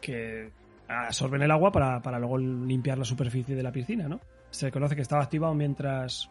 [0.00, 0.50] que
[0.88, 4.20] absorben el agua para, para luego limpiar la superficie de la piscina, ¿no?
[4.50, 6.28] Se conoce que estaba activado mientras,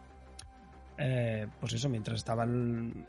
[1.02, 3.06] eh, pues eso, mientras estaban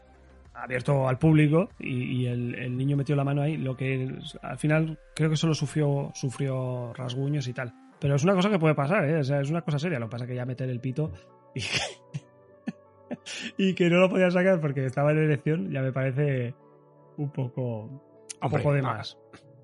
[0.55, 4.57] abierto al público y, y el, el niño metió la mano ahí, lo que al
[4.57, 7.73] final creo que solo sufrió, sufrió rasguños y tal.
[7.99, 9.17] Pero es una cosa que puede pasar, ¿eh?
[9.19, 9.97] O sea, es una cosa seria.
[9.99, 11.11] Lo que pasa es que ya meter el pito
[11.55, 11.61] y,
[13.57, 16.53] y que no lo podía sacar porque estaba en erección ya me parece
[17.17, 18.01] un poco, un
[18.41, 19.17] Hombre, poco de a- más.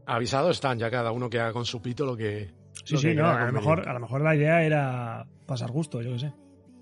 [0.05, 2.49] Avisados están ya cada uno que haga con su pito lo que.
[2.84, 5.69] Sí, lo sí, que no, a lo, mejor, a lo mejor la idea era pasar
[5.71, 6.34] gusto, yo qué sé.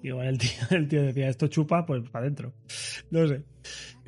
[0.04, 2.54] Igual el tío, el tío decía, esto chupa, pues para adentro.
[3.10, 3.44] No sé.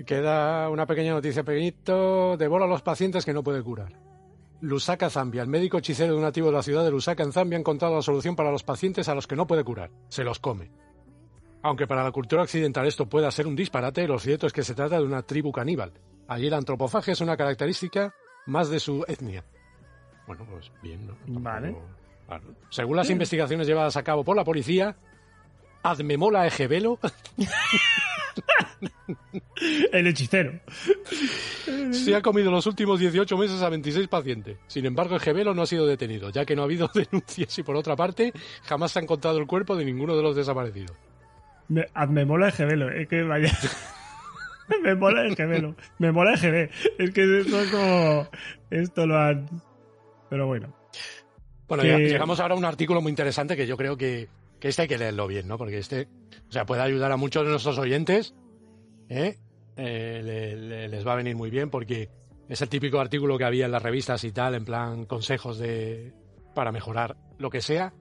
[0.06, 2.38] Queda una pequeña noticia pequeñito.
[2.38, 3.94] Devora a los pacientes que no puede curar.
[4.62, 5.42] Lusaka, Zambia.
[5.42, 7.96] El médico hechicero de un nativo de la ciudad de Lusaka, en Zambia, ha encontrado
[7.96, 9.90] la solución para los pacientes a los que no puede curar.
[10.10, 10.70] Se los come.
[11.62, 14.76] Aunque para la cultura occidental esto pueda ser un disparate, lo cierto es que se
[14.76, 15.92] trata de una tribu caníbal.
[16.28, 18.14] Allí la antropofagia es una característica
[18.46, 19.44] más de su etnia.
[20.28, 21.16] Bueno, pues bien, ¿no?
[21.42, 21.44] Tampoco-
[22.28, 22.44] Vale.
[22.70, 24.96] Según las investigaciones llevadas a cabo por la policía,
[25.84, 27.00] Admemola Ejebelo
[29.92, 30.60] El hechicero.
[31.92, 34.58] se ha comido los últimos 18 meses a 26 pacientes.
[34.68, 37.64] Sin embargo, el gemelo no ha sido detenido, ya que no ha habido denuncias y,
[37.64, 38.32] por otra parte,
[38.64, 40.96] jamás se ha encontrado el cuerpo de ninguno de los desaparecidos.
[41.68, 43.52] Me, me mola el gemelo, es que vaya.
[44.84, 45.76] me mola el gemelo.
[45.98, 46.70] Me mola GB.
[46.98, 48.28] Es que esto es como.
[48.72, 49.48] Esto lo han.
[50.30, 50.74] Pero bueno.
[51.68, 54.28] Bueno, Que- llegamos ahora a un artículo muy interesante que yo creo que,
[54.60, 55.58] que este hay que leerlo bien, ¿no?
[55.58, 56.08] Porque este,
[56.48, 58.36] o sea, puede ayudar a muchos de nuestros oyentes,
[59.10, 59.38] ¿eh?
[59.78, 62.10] Eh, le- le- les va a venir muy bien porque
[62.50, 66.14] es el típico artículo que había en las revistas y tal, en plan consejos de
[66.54, 67.94] para mejorar lo que sea.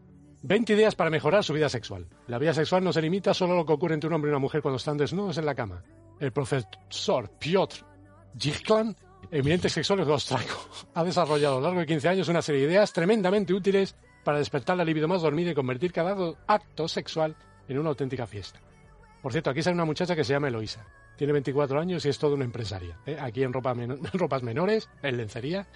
[0.43, 2.07] 20 ideas para mejorar su vida sexual.
[2.29, 4.33] La vida sexual no se limita solo a lo que ocurre entre un hombre y
[4.33, 5.83] una mujer cuando están desnudos en la cama.
[6.21, 7.85] El profesor Piotr
[8.39, 8.97] Jichklan,
[9.31, 12.93] eminente sexólogo austriaco, ha desarrollado a lo largo de 15 años una serie de ideas
[12.93, 13.95] tremendamente útiles
[14.29, 16.15] para despertar la libido más dormida y convertir cada
[16.47, 17.35] acto sexual
[17.67, 18.61] en una auténtica fiesta.
[19.23, 20.85] Por cierto, aquí sale una muchacha que se llama Eloisa.
[21.17, 22.95] Tiene 24 años y es toda una empresaria.
[23.07, 23.17] ¿eh?
[23.19, 25.67] Aquí en ropa men- ropas menores, en lencería.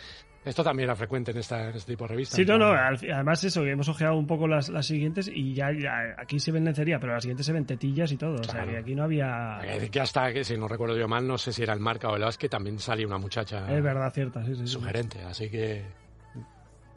[0.44, 2.36] Esto también era frecuente en, esta, en este tipo de revistas.
[2.36, 2.66] Sí, no, no.
[2.72, 6.53] Además, eso, que hemos ojeado un poco las, las siguientes y ya, ya aquí se
[6.53, 8.34] ven lencería, pero las siguientes se ven tetillas y todo.
[8.34, 8.72] O sea, Claro.
[8.72, 9.57] que aquí no había.
[9.61, 12.09] Hay que hasta que, si no recuerdo yo mal, no sé si era el marca
[12.11, 14.61] o el que también salía una muchacha Es verdad, cierta, sí, sí.
[14.62, 14.66] sí.
[14.66, 15.22] sugerente.
[15.22, 15.84] Así que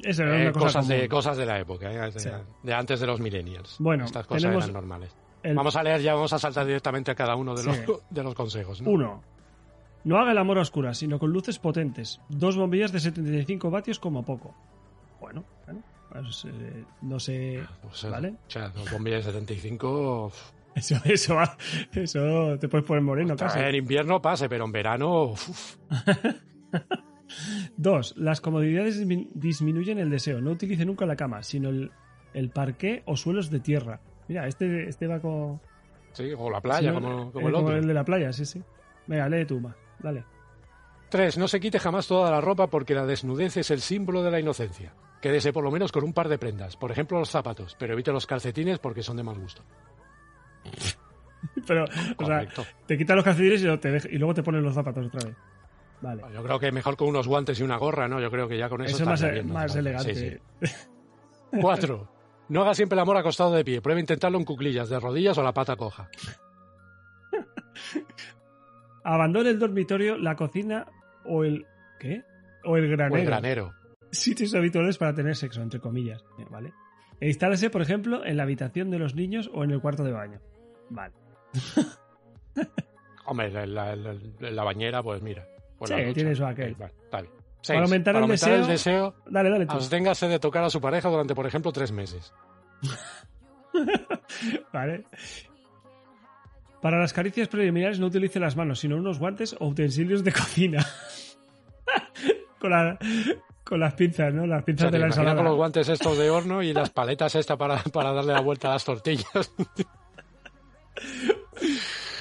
[0.01, 2.11] Eso era Eh, una cosa cosas, de, cosas de la época, ¿eh?
[2.11, 2.29] de, Sí.
[2.63, 3.77] de antes de los millennials.
[3.79, 5.15] Bueno, Estas cosas eran normales.
[5.43, 7.83] El Vamos a leer ya, vamos a saltar directamente a cada uno de los, Sí.
[8.09, 8.81] de los consejos.
[8.81, 8.89] ¿no?
[8.91, 9.23] Uno.
[10.03, 12.19] No haga el amor a oscuras, sino con luces potentes.
[12.29, 14.53] Dos bombillas de 75 vatios como poco.
[15.19, 15.81] Bueno, bueno,
[16.11, 17.63] pues, eh, no sé.
[17.81, 18.29] Pues, eh, ¿Vale?
[18.47, 20.25] O sea, los bombillas de 75.
[20.27, 21.37] uf, Eso, eso,
[21.93, 23.59] eso te puedes poner moreno casi.
[23.59, 25.23] en invierno pase, pero en verano.
[25.23, 25.77] uf,
[27.77, 30.41] Dos, las comodidades dismi- disminuyen el deseo.
[30.41, 31.91] No utilice nunca la cama, sino el,
[32.33, 33.99] el parqué o suelos de tierra.
[34.27, 35.59] Mira, este, este va con.
[36.13, 37.81] sí, o la playa, si no, como, eh, como el otro.
[37.81, 38.61] de la playa, sí, sí.
[39.07, 39.75] Venga, lee tú más.
[39.99, 40.23] Dale.
[41.09, 41.37] 3.
[41.37, 44.39] No se quite jamás toda la ropa porque la desnudez es el símbolo de la
[44.39, 44.93] inocencia.
[45.21, 48.11] Quédese por lo menos con un par de prendas, por ejemplo los zapatos, pero evite
[48.11, 49.63] los calcetines porque son de mal gusto.
[51.67, 51.85] Pero,
[52.17, 52.47] o sea,
[52.87, 55.35] te quitas los calcetines y, te y luego te pones los zapatos otra vez.
[56.01, 56.23] Vale.
[56.33, 58.19] Yo creo que mejor con unos guantes y una gorra, ¿no?
[58.19, 60.13] Yo creo que ya con eso, Eso es más, estaría bien, más elegante.
[60.15, 60.73] sí, sí.
[61.61, 62.07] Cuatro.
[62.49, 63.81] No haga siempre el amor acostado de pie.
[63.81, 66.09] Pruebe intentarlo en cuclillas, de rodillas o la pata coja.
[69.03, 70.85] Abandone el dormitorio, la cocina
[71.25, 71.65] o el.
[71.99, 72.23] ¿Qué?
[72.63, 73.19] O el O granero.
[73.21, 73.73] el granero.
[74.11, 76.23] Sitios habituales para tener sexo, entre comillas.
[76.49, 76.73] ¿Vale?
[77.19, 80.11] E instálese, por ejemplo, en la habitación de los niños o en el cuarto de
[80.11, 80.39] baño.
[80.89, 81.13] Vale.
[83.25, 85.47] Hombre, la, la- la- la bañera, pues mira.
[85.77, 86.75] Pues Sí, tiene su aquel.
[86.75, 87.33] Vale, está bien.
[87.33, 87.81] Para Seis.
[87.81, 91.45] aumentar el el deseo- deseo, Dale, dale absténgase de tocar a su pareja durante, por
[91.47, 92.31] ejemplo, tres meses.
[94.73, 95.05] Vale.
[96.81, 100.85] Para las caricias preliminares no utilice las manos, sino unos guantes o utensilios de cocina.
[102.59, 102.97] con, la-
[103.63, 104.45] con las pinzas, ¿no?
[104.45, 105.35] Las O pinzas sea, de la ensalada.
[105.35, 108.67] con los guantes estos de horno y las paletas esta para, para darle la vuelta
[108.69, 109.51] a las tortillas.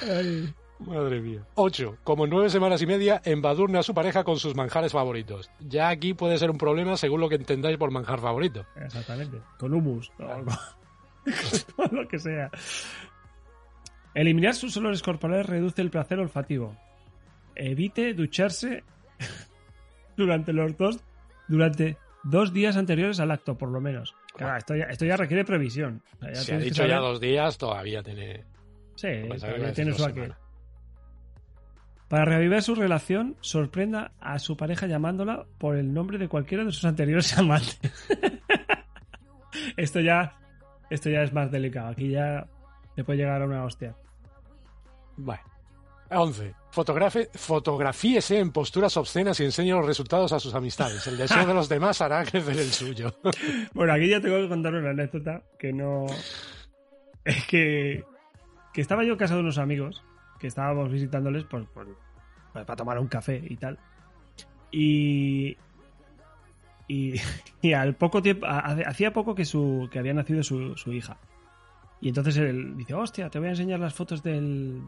[0.09, 0.53] Ay.
[0.79, 1.41] Madre mía.
[1.55, 1.97] 8.
[2.03, 5.49] Como en nueve semanas y media, embadurne a su pareja con sus manjares favoritos.
[5.59, 8.65] Ya aquí puede ser un problema según lo que entendáis por manjar favorito.
[8.75, 9.39] Exactamente.
[9.57, 10.11] Con humus.
[10.19, 10.51] o algo.
[11.75, 12.51] Con lo que sea.
[14.13, 16.75] Eliminar sus olores corporales reduce el placer olfativo.
[17.55, 18.83] Evite ducharse
[20.17, 20.99] durante los dos
[21.47, 24.15] durante dos días anteriores al acto, por lo menos.
[24.35, 26.03] Claro, esto, ya, esto ya requiere previsión.
[26.21, 28.43] O ya Si ha dicho ya dos días, todavía tiene...
[28.95, 30.33] Sí, todavía tiene su aquel.
[32.07, 36.71] Para reavivar su relación, sorprenda a su pareja llamándola por el nombre de cualquiera de
[36.71, 37.79] sus anteriores amantes.
[39.77, 40.37] esto ya
[40.89, 41.89] esto ya es más delicado.
[41.89, 42.47] Aquí ya
[42.95, 43.95] le puede llegar a una hostia.
[45.17, 45.41] Bueno.
[46.07, 46.53] 11.
[46.69, 51.07] Fotografe, fotografíese en posturas obscenas y enseñe los resultados a sus amistades.
[51.07, 53.15] El deseo de los demás hará crecer el suyo.
[53.73, 56.05] Bueno, aquí ya tengo que contar una anécdota que no.
[57.23, 58.03] Es que.
[58.71, 60.03] Que estaba yo en casa de unos amigos
[60.47, 61.85] estábamos visitándoles por, por-
[62.53, 63.77] pues, para tomar un café y tal.
[64.71, 65.57] Y.
[66.87, 67.19] Y,
[67.73, 68.45] al poco tiempo.
[68.47, 71.17] Hacía poco que, su, que había nacido su, su hija.
[72.01, 74.81] Y entonces él dice: Hostia, te voy a enseñar las fotos del.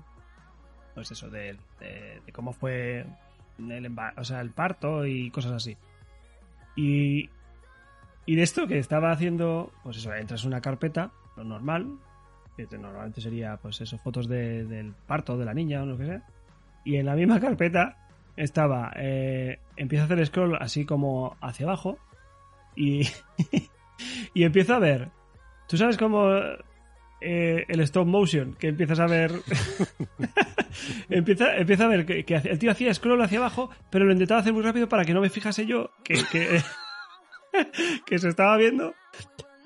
[0.94, 3.06] Pues eso, del- de, de cómo fue
[3.60, 5.78] el, o sea, el parto y cosas así.
[6.76, 7.30] Y,
[8.26, 11.88] y de esto que estaba haciendo, pues eso, entras en una carpeta, lo normal,
[12.80, 16.24] normalmente sería, pues eso, fotos de- del parto de la niña o lo que sea.
[16.84, 17.98] Y en la misma carpeta
[18.36, 21.98] estaba, eh, empieza a hacer scroll así como hacia abajo
[22.76, 23.02] y,
[24.34, 25.10] y empiezo a ver,
[25.68, 26.30] tú sabes cómo
[27.20, 29.32] eh, el stop motion, que empiezas a ver...
[31.10, 34.54] empieza, empieza a ver que, el tío hacía scroll hacia abajo, pero lo intentaba hacer
[34.54, 36.62] muy rápido para que no me fijase yo que, que,
[38.06, 38.94] que se estaba viendo.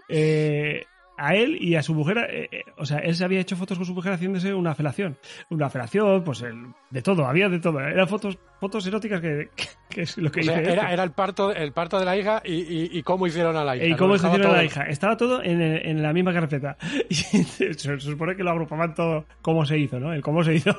[0.08, 0.86] Eh,
[1.24, 2.18] a él y a su mujer.
[2.30, 5.18] eh, eh, o sea, él se había hecho fotos con su mujer haciéndose una felación.
[5.50, 7.80] Una felación, pues el- de todo, había de todo.
[7.80, 11.12] Eran fotos, fotos eróticas que, que- que es lo que O sea, era, era el
[11.12, 13.86] parto el parto de la hija y, y- y cómo hicieron a la hija.
[13.86, 14.84] ¿Y cómo hicieron a la hija?
[14.84, 16.78] Estaba todo en, el- en la misma carpeta.
[17.10, 20.14] Y se, se supone que lo agrupaban todo cómo se hizo, ¿no?
[20.14, 20.72] El cómo se hizo.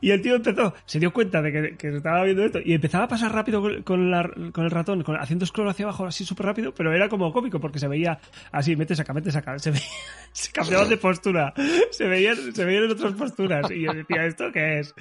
[0.00, 2.72] Y el tío empezó, se dio cuenta de que, que se estaba viendo esto y
[2.74, 6.06] empezaba a pasar rápido con, con la- con el ratón, con- haciendo scroll hacia abajo
[6.06, 8.18] así súper rápido, pero era como cómico porque se veía
[8.50, 9.58] así, mete, saca, mete, saca.
[9.58, 9.82] Se, veía,
[10.32, 11.54] se cambiaban de postura,
[11.90, 13.70] se veían, se veían en otras posturas.
[13.70, 14.92] Y yo decía, ¿esto qué es?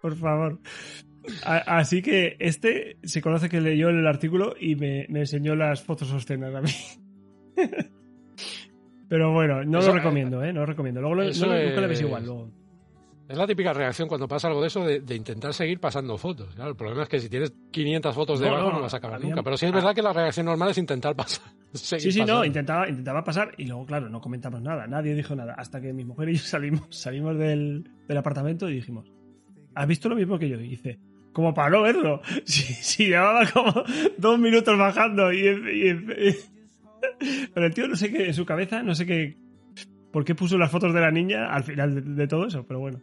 [0.00, 0.58] Por favor.
[1.46, 5.82] A- así que este se conoce que leyó el artículo y me, me enseñó las
[5.82, 6.70] fotos obscenas a mí.
[9.08, 10.52] Pero bueno, no Eso, lo recomiendo, ¿eh?
[10.52, 11.00] No lo recomiendo.
[11.00, 12.24] Luego lo- no, nunca le ves es- igual.
[12.24, 12.50] Luego.
[13.32, 16.54] Es la típica reacción cuando pasa algo de eso de, de intentar seguir pasando fotos.
[16.54, 18.98] Claro, el problema es que si tienes 500 fotos No, debajo no, no, vas a
[18.98, 19.42] acabar había- nunca.
[19.42, 19.74] Pero sí es ah.
[19.76, 21.42] verdad que la reacción normal es intentar pasar.
[21.72, 24.86] Sí, sí, no, intentaba, intentaba pasar y luego, claro, no comentamos nada.
[24.86, 25.54] Nadie dijo nada.
[25.56, 29.10] Hasta que mi mujer y yo salimos, salimos del, del apartamento y dijimos,
[29.74, 30.60] ¿has visto lo mismo que yo?
[30.60, 30.98] Y dice,
[31.32, 32.20] como para no verlo.
[32.44, 33.72] Si, si llevaba como
[34.18, 36.36] dos minutos bajando y, y-
[37.54, 39.38] Pero el tío no sé qué, en su cabeza, no sé qué...
[40.12, 42.66] ¿Por qué puso las fotos de la niña al final de, de todo eso?
[42.66, 43.00] Pero bueno.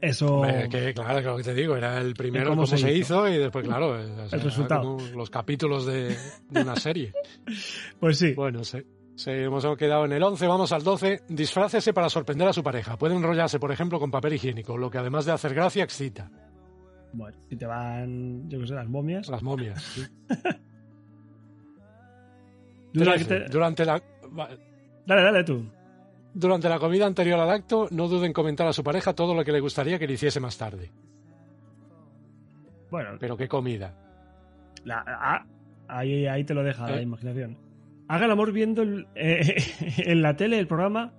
[0.00, 0.36] Eso...
[0.36, 3.26] Hombre, que claro, que lo que te digo, era el primero cómo cómo, se hizo.
[3.26, 3.28] hizo.
[3.28, 4.98] y después, claro, o sea, era resultado.
[5.14, 6.16] los capítulos de,
[6.50, 7.12] de una serie.
[8.00, 8.34] Pues sí.
[8.34, 8.78] Bueno, sí.
[9.16, 11.22] Sí, hemos quedado en el 11, vamos al 12.
[11.28, 12.98] Disfrácese para sorprender a su pareja.
[12.98, 16.30] Puede enrollarse, por ejemplo, con papel higiénico, lo que además de hacer gracia, excita.
[17.14, 19.28] Bueno, si te van, yo qué sé, las momias.
[19.28, 19.82] Las momias.
[19.82, 20.02] sí.
[22.92, 23.50] Durante, 13.
[23.50, 24.02] Durante la...
[25.06, 25.66] Dale, dale tú.
[26.38, 29.42] Durante la comida anterior al acto, no duden en comentar a su pareja todo lo
[29.42, 30.92] que le gustaría que le hiciese más tarde.
[32.90, 33.94] Bueno, Pero qué comida.
[34.84, 35.46] la- ah,
[35.88, 37.02] ahí, ahí te lo deja la ¿Eh?
[37.02, 37.56] imaginación.
[38.08, 39.56] Haga el amor viendo el- eh,
[40.06, 41.14] en la tele el programa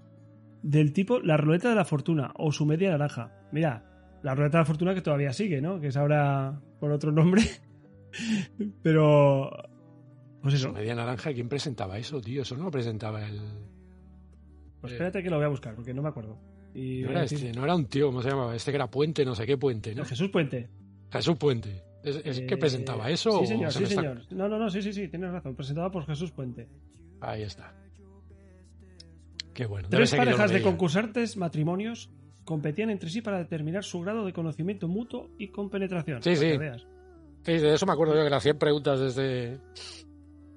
[0.61, 3.31] del tipo La Ruleta de la Fortuna o su media naranja.
[3.51, 3.83] Mira,
[4.21, 5.79] la Ruleta de la Fortuna que todavía sigue, ¿no?
[5.81, 7.41] Que es ahora por otro nombre.
[8.83, 9.49] Pero.
[10.41, 10.67] Pues eso.
[10.69, 12.43] Su media naranja, ¿quién presentaba eso, tío?
[12.43, 13.39] Eso no lo presentaba el.
[14.81, 16.37] Pues espérate que lo voy a buscar, porque no me acuerdo.
[16.73, 18.55] Y No era, decir- este, no era un tío, ¿cómo se llamaba?
[18.55, 20.05] Este que era Puente, no sé qué Puente, ¿no?
[20.05, 20.69] Jesús Puente.
[21.11, 21.83] Jesús Puente.
[22.03, 23.31] ¿Es, es que Eh, presentaba eso?
[23.39, 24.21] Sí, o señor, se sí, está- señor.
[24.31, 25.55] No, no, no, sí, sí, sí, tienes razón.
[25.55, 26.67] Presentado por Jesús Puente.
[27.21, 27.73] Ahí está.
[29.53, 29.87] Qué bueno.
[29.89, 32.11] Tres parejas de concursantes, matrimonios,
[32.45, 36.21] competían entre sí para determinar su grado de conocimiento mutuo y compenetración.
[36.21, 36.51] Sí, sí.
[37.43, 39.59] Sí, de eso me acuerdo yo que le hacían preguntas desde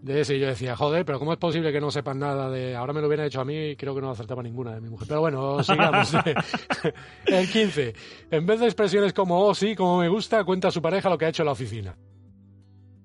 [0.03, 2.75] de ese y yo decía, joder, pero ¿cómo es posible que no sepan nada de...
[2.75, 4.89] Ahora me lo hubieran hecho a mí y creo que no acertaba ninguna de mi
[4.89, 5.07] mujer.
[5.09, 6.15] Pero bueno, sigamos.
[7.27, 7.95] El 15.
[8.31, 11.19] En vez de expresiones como, oh, sí, como me gusta, cuenta a su pareja lo
[11.19, 11.97] que ha hecho en la oficina.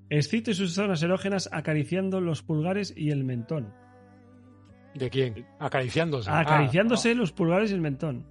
[0.09, 3.73] Excite sus zonas erógenas acariciando los pulgares y el mentón.
[4.93, 5.45] ¿De quién?
[5.59, 6.29] Acariciándose.
[6.29, 8.25] Ah, Acariciándose los pulgares y el mentón.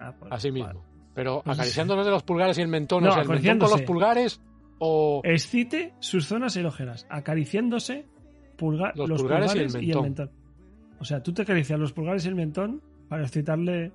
[0.00, 0.64] Ah, pues, así vale.
[0.64, 0.84] mismo.
[1.14, 3.70] Pero Pues- acariciándose de los pulgares y el mentón, No, o sea, el mentón con
[3.70, 4.40] los pulgares
[4.78, 5.20] o...
[5.24, 8.06] Excite sus zonas erógenas, acariciándose
[8.56, 10.30] pulga- Los los, pulgares pulgares, y el y el mentón.
[11.00, 13.92] O sea, tú te acaricias los pulgares y el mentón para excitarle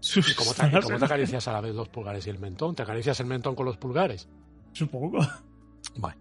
[0.00, 2.38] sus ¿Y cómo te, zonas cómo te acaricias a la vez los pulgares y el
[2.38, 2.74] mentón?
[2.74, 4.28] ¿Te acaricias el mentón con los pulgares?
[4.72, 5.18] Supongo.
[5.96, 6.18] Bueno.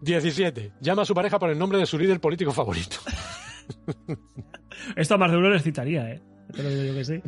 [0.00, 0.72] 17.
[0.80, 2.96] Llama a su pareja por el nombre de su líder político favorito.
[4.96, 6.20] Esto a más de uno les citaría, ¿eh?
[6.52, 7.22] Te lo digo yo que sí.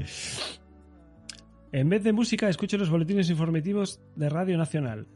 [1.72, 5.06] En vez de música, escuche los boletines informativos de Radio Nacional.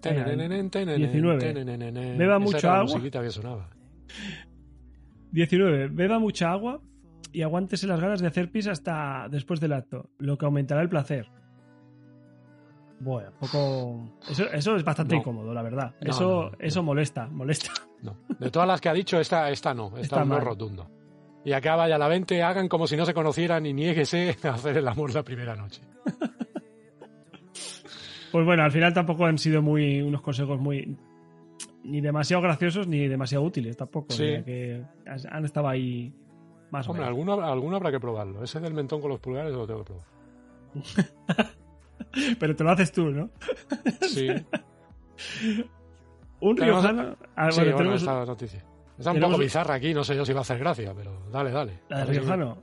[0.00, 1.38] Tenenenen, tenenen, 19.
[1.40, 2.18] tenenenen.
[2.18, 3.00] Beba mucha agua.
[3.00, 3.68] que sonaba.
[5.32, 5.88] 19.
[5.88, 6.80] Beba mucha agua
[7.32, 10.88] y aguántese las ganas de hacer pis hasta después del acto, lo que aumentará el
[10.88, 11.28] placer.
[13.00, 14.18] Bueno, poco.
[14.28, 15.20] Eso, eso es bastante No.
[15.20, 15.94] incómodo, la verdad.
[16.00, 17.70] No, eso, no, eso molesta, molesta.
[18.38, 19.88] De todas las que ha dicho, esta, esta no.
[19.88, 20.90] Esta, Está no es rotundo.
[21.44, 22.42] Y acaba ya la 20.
[22.42, 25.82] Hagan como si no se conocieran y niéguese a hacer el amor la primera noche.
[28.32, 30.96] Pues bueno, al final tampoco han sido muy unos consejos muy
[31.84, 34.12] ni demasiado graciosos ni demasiado útiles tampoco.
[34.12, 34.36] Sí.
[34.36, 34.82] o que
[35.30, 36.12] han estado ahí
[36.70, 37.18] más o Hombre, menos.
[37.18, 38.42] alguno, alguno habrá que probarlo.
[38.44, 40.06] Ese del mentón con los pulgares lo tengo que probar.
[42.38, 43.30] Pero te lo haces tú, ¿no?
[44.02, 44.28] Sí,
[46.40, 47.16] Un riojano.
[47.34, 48.64] Ah, sí bueno, bueno, esta noticia.
[48.98, 51.12] Está un tenemos- poco bizarra aquí, no sé yo si va a hacer gracia, pero
[51.32, 51.72] dale, dale.
[51.88, 52.58] la de A ver si- riojano.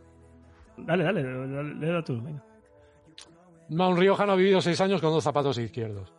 [0.77, 2.21] Dale, dale, dale, dale tú.
[2.21, 2.43] venga.
[3.69, 6.13] No, un riojano ha vivido seis años con dos zapatos izquierdos.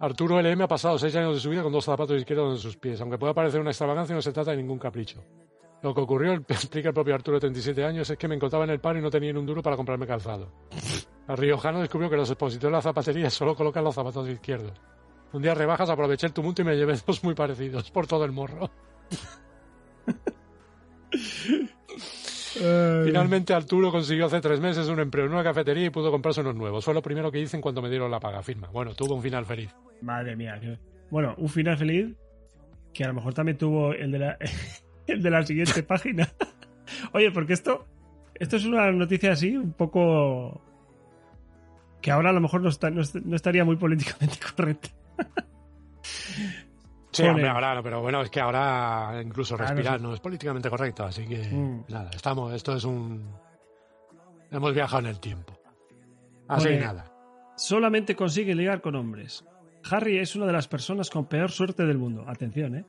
[0.00, 2.76] Arturo LM ha pasado seis años de su vida con dos zapatos izquierdos en sus
[2.76, 3.00] pies.
[3.00, 5.22] Aunque pueda parecer una extravagancia, no se trata de ningún capricho.
[5.82, 8.70] Lo que ocurrió, explica el propio Arturo de 37 años, es que me encontraba en
[8.70, 10.50] el paro y no tenía ni un duro para comprarme calzado.
[11.28, 14.72] El riojano descubrió que los expositores de la zapatería solo colocan los zapatos izquierdos.
[15.32, 18.32] Un día rebajas, aproveché el tumulto y me llevé dos muy parecidos por todo el
[18.32, 18.70] morro.
[23.04, 26.54] Finalmente Arturo consiguió hace tres meses un empleo en una cafetería y pudo comprarse unos
[26.54, 26.84] nuevos.
[26.84, 28.68] Fue lo primero que hice en cuanto me dieron la paga firma.
[28.72, 29.70] Bueno, tuvo un final feliz.
[30.02, 30.60] Madre mía.
[31.10, 32.14] Bueno, un final feliz
[32.92, 34.38] que a lo mejor también tuvo el de la,
[35.06, 36.28] el de la siguiente página.
[37.12, 37.86] Oye, porque esto,
[38.34, 40.60] esto es una noticia así, un poco
[42.00, 44.90] que ahora a lo mejor no, está- no no estaría muy políticamente correcta.
[47.14, 50.68] Sí, hombre, ahora no, pero bueno, es que ahora incluso Ah, respirar no es políticamente
[50.68, 51.84] correcto, así que Mm.
[51.88, 53.30] nada, estamos, esto es un...
[54.50, 55.58] Hemos viajado en el tiempo.
[56.48, 57.10] Así nada.
[57.56, 59.44] Solamente consigue ligar con hombres.
[59.90, 62.24] Harry es una de las personas con peor suerte del mundo.
[62.26, 62.84] Atención, ¿eh?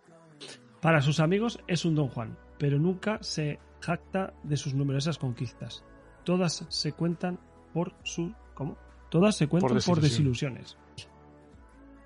[0.82, 5.84] Para sus amigos es un don Juan, pero nunca se jacta de sus numerosas conquistas.
[6.24, 7.40] Todas se cuentan
[7.74, 8.34] por su...
[8.54, 8.78] ¿Cómo?
[9.10, 10.78] Todas se cuentan por, desilusiones.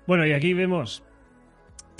[0.06, 1.02] Bueno, y aquí vemos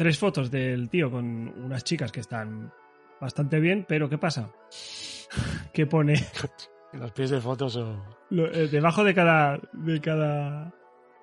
[0.01, 1.27] tres fotos del tío con
[1.63, 2.73] unas chicas que están
[3.21, 4.49] bastante bien, pero ¿qué pasa?
[5.75, 6.15] Que pone
[6.95, 8.03] Los pies de fotos o...
[8.31, 10.73] eh, debajo de cada de cada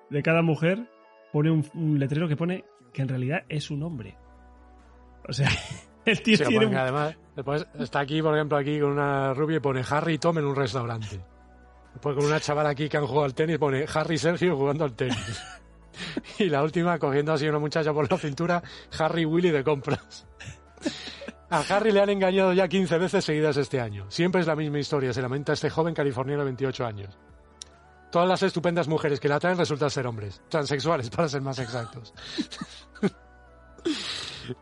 [0.08, 0.88] de cada mujer
[1.32, 4.16] pone un, un letrero que pone que en realidad es un hombre.
[5.28, 5.50] O sea,
[6.04, 9.56] el tío Sí, tiene un- además, después está aquí, por ejemplo, aquí con una rubia
[9.56, 11.20] y pone Harry y Tom en un restaurante.
[11.94, 14.84] Después con una chavala aquí que han jugado al tenis pone Harry y Sergio jugando
[14.84, 15.42] al tenis.
[16.38, 18.62] y la última cogiendo así a una muchacha por la cintura,
[18.98, 20.26] Harry Willy de compras.
[21.50, 24.04] A Harry le han engañado ya 15 veces seguidas este año.
[24.10, 27.18] Siempre es la misma historia, se lamenta este joven californiano de 28 años.
[28.12, 32.12] Todas las estupendas mujeres que la traen resultan ser hombres, transexuales para ser más exactos.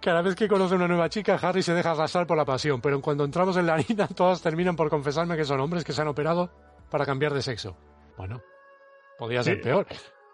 [0.01, 3.01] Cada vez que conoce una nueva chica, Harry se deja arrastrar por la pasión, pero
[3.01, 6.09] cuando entramos en la harina, todas terminan por confesarme que son hombres que se han
[6.09, 6.51] operado
[6.91, 7.77] para cambiar de sexo.
[8.17, 8.43] Bueno,
[9.19, 9.63] podía ser Sí.
[9.63, 9.87] peor.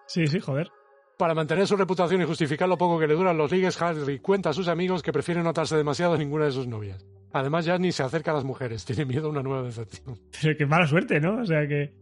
[0.07, 0.70] Sí, sí, joder.
[1.18, 4.50] Para mantener su reputación y justificar lo poco que le duran los ligues, Harry cuenta
[4.50, 7.04] a sus amigos que prefiere notarse demasiado a ninguna de sus novias.
[7.32, 10.18] Además, ya ni se acerca a las mujeres, tiene miedo a una nueva decepción.
[10.42, 11.40] Pero qué mala suerte, ¿no?
[11.40, 11.92] O sea, que.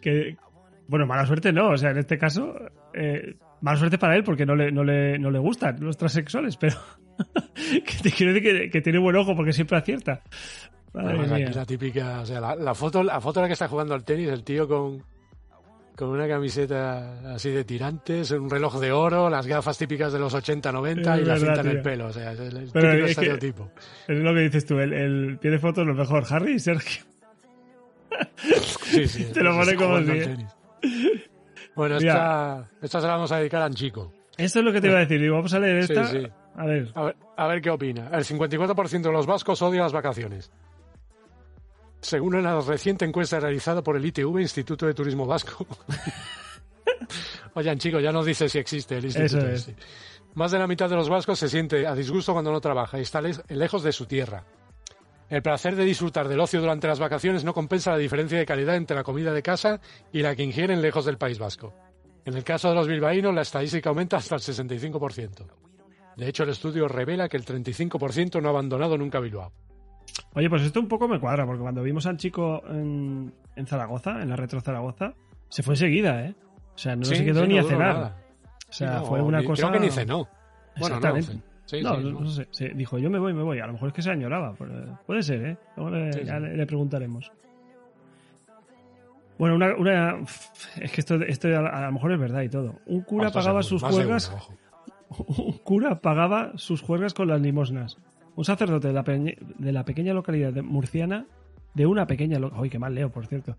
[0.00, 0.36] que
[0.86, 1.70] bueno, mala suerte no.
[1.70, 2.54] O sea, en este caso,
[2.92, 6.56] eh, mala suerte para él porque no le, no le, no le gustan los transexuales,
[6.56, 6.76] pero.
[7.54, 10.22] que te quiero decir que, que tiene buen ojo porque siempre acierta.
[10.92, 11.46] Madre mía.
[11.48, 13.94] aquí la típica, o sea, la, la foto, la foto en la que está jugando
[13.94, 15.02] al tenis, el tío con,
[15.96, 20.34] con una camiseta así de tirantes, un reloj de oro, las gafas típicas de los
[20.34, 22.06] 80-90 Es y la cinta en el pelo.
[22.08, 23.70] O sea, es el, Pero que- estereotipo.
[24.08, 27.04] Es lo que dices tú, el, el tiene fotos lo mejor, Harry y Sergio.
[28.36, 30.24] Sí, sí, Te lo pone como si, ¿eh?
[30.24, 30.56] tenis.
[31.74, 34.12] Bueno, esta, esta se la vamos a dedicar a Anchico.
[34.36, 35.20] Esto es lo que te iba a decir.
[35.20, 36.06] Digo, vamos a leer Sí, esta.
[36.06, 36.26] sí.
[36.56, 36.88] A ver.
[36.94, 38.08] A ver, a ver qué opina.
[38.12, 40.52] El 54% de los vascos odia las vacaciones.
[42.04, 45.66] Según una reciente encuesta realizada por el ITV, Instituto de Turismo Vasco.
[47.54, 49.48] Oigan, chicos, ya nos dice si existe el instituto.
[49.48, 49.70] Es.
[50.34, 53.02] Más de la mitad de los vascos se siente a disgusto cuando no trabaja y
[53.02, 54.44] está lejos de su tierra.
[55.30, 58.76] El placer de disfrutar del ocio durante las vacaciones no compensa la diferencia de calidad
[58.76, 59.80] entre la comida de casa
[60.12, 61.72] y la que ingieren lejos del País Vasco.
[62.26, 65.46] En el caso de los bilbaínos, la estadística aumenta hasta el 65%.
[66.16, 69.52] De hecho, el estudio revela que el 35% no ha abandonado nunca Bilbao.
[70.34, 74.20] Oye, pues esto un poco me cuadra, porque cuando vimos al chico en, en Zaragoza,
[74.22, 75.14] en la retro Zaragoza,
[75.48, 76.34] se fue enseguida, ¿eh?
[76.74, 77.94] O sea, no Sí, se quedó sí, ni no a cenar.
[77.94, 78.16] nada.
[78.68, 79.68] O sea, No, fue una ni- cosa.
[79.68, 80.28] Creo que ni cenó.
[80.76, 81.32] Bueno, no, Exactamente.
[81.82, 82.48] no, no, sé.
[82.74, 83.60] Dijo, yo me voy, me voy.
[83.60, 84.54] A lo mejor es que se añoraba.
[84.58, 85.56] pero Puede ser, ¿eh?
[85.76, 86.42] Luego le, Sí, ya sí.
[86.42, 87.30] le, le preguntaremos.
[89.38, 90.18] Bueno, una, una-
[90.80, 92.76] Es que esto, esto a, lo mejor es verdad y todo.
[92.86, 94.54] Un cura pagaba seguro, sus juergas ojo.
[95.42, 97.98] un cura pagaba sus juergas con las limosnas.
[98.36, 101.26] Un sacerdote de la, peñe- de la pequeña localidad de murciana,
[101.74, 103.56] de una pequeña ¡Ay, qué mal leo, por cierto!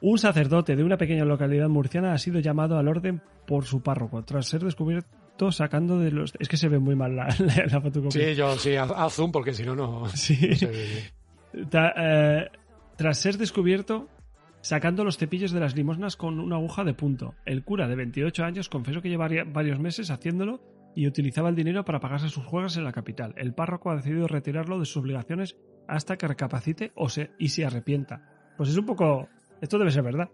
[0.00, 4.22] Un sacerdote de una pequeña localidad murciana ha sido llamado al orden por su párroco
[4.24, 6.32] tras ser descubierto sacando de los.
[6.40, 8.10] Es que se ve muy mal la, la, la fotocopia.
[8.28, 10.36] Sí, yo sí, haz, haz zoom porque si no, no Sí.
[10.50, 10.86] no se ve
[11.52, 11.68] bien.
[11.70, 12.50] Ta- eh,
[12.96, 14.08] tras ser descubierto
[14.60, 17.34] sacando los cepillos de las limosnas con una aguja de punto.
[17.46, 20.60] El cura de 28 años confesó que llevaría varios meses haciéndolo
[20.94, 23.34] y utilizaba el dinero para pagarse sus juegas en la capital.
[23.36, 27.64] El párroco ha decidido retirarlo de sus obligaciones hasta que recapacite o se, y se
[27.64, 28.52] arrepienta.
[28.56, 29.28] Pues es un poco...
[29.60, 30.28] Esto debe ser verdad.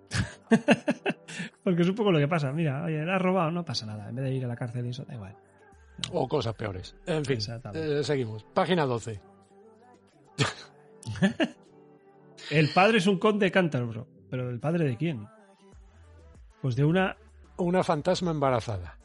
[1.65, 2.53] Porque es un poco lo que pasa.
[2.53, 4.09] Mira, oye, la has robado, no pasa nada.
[4.09, 5.37] En vez de ir a la cárcel y eso, da igual.
[6.13, 6.97] O cosas peores.
[7.07, 7.39] En fin,
[7.75, 8.45] eh, seguimos.
[8.53, 9.21] Página 12.
[12.51, 14.03] El padre es un conde de Canterbury.
[14.31, 15.27] ¿Pero el padre de quién?
[16.61, 17.17] Pues de una
[17.57, 18.99] Una fantasma embarazada.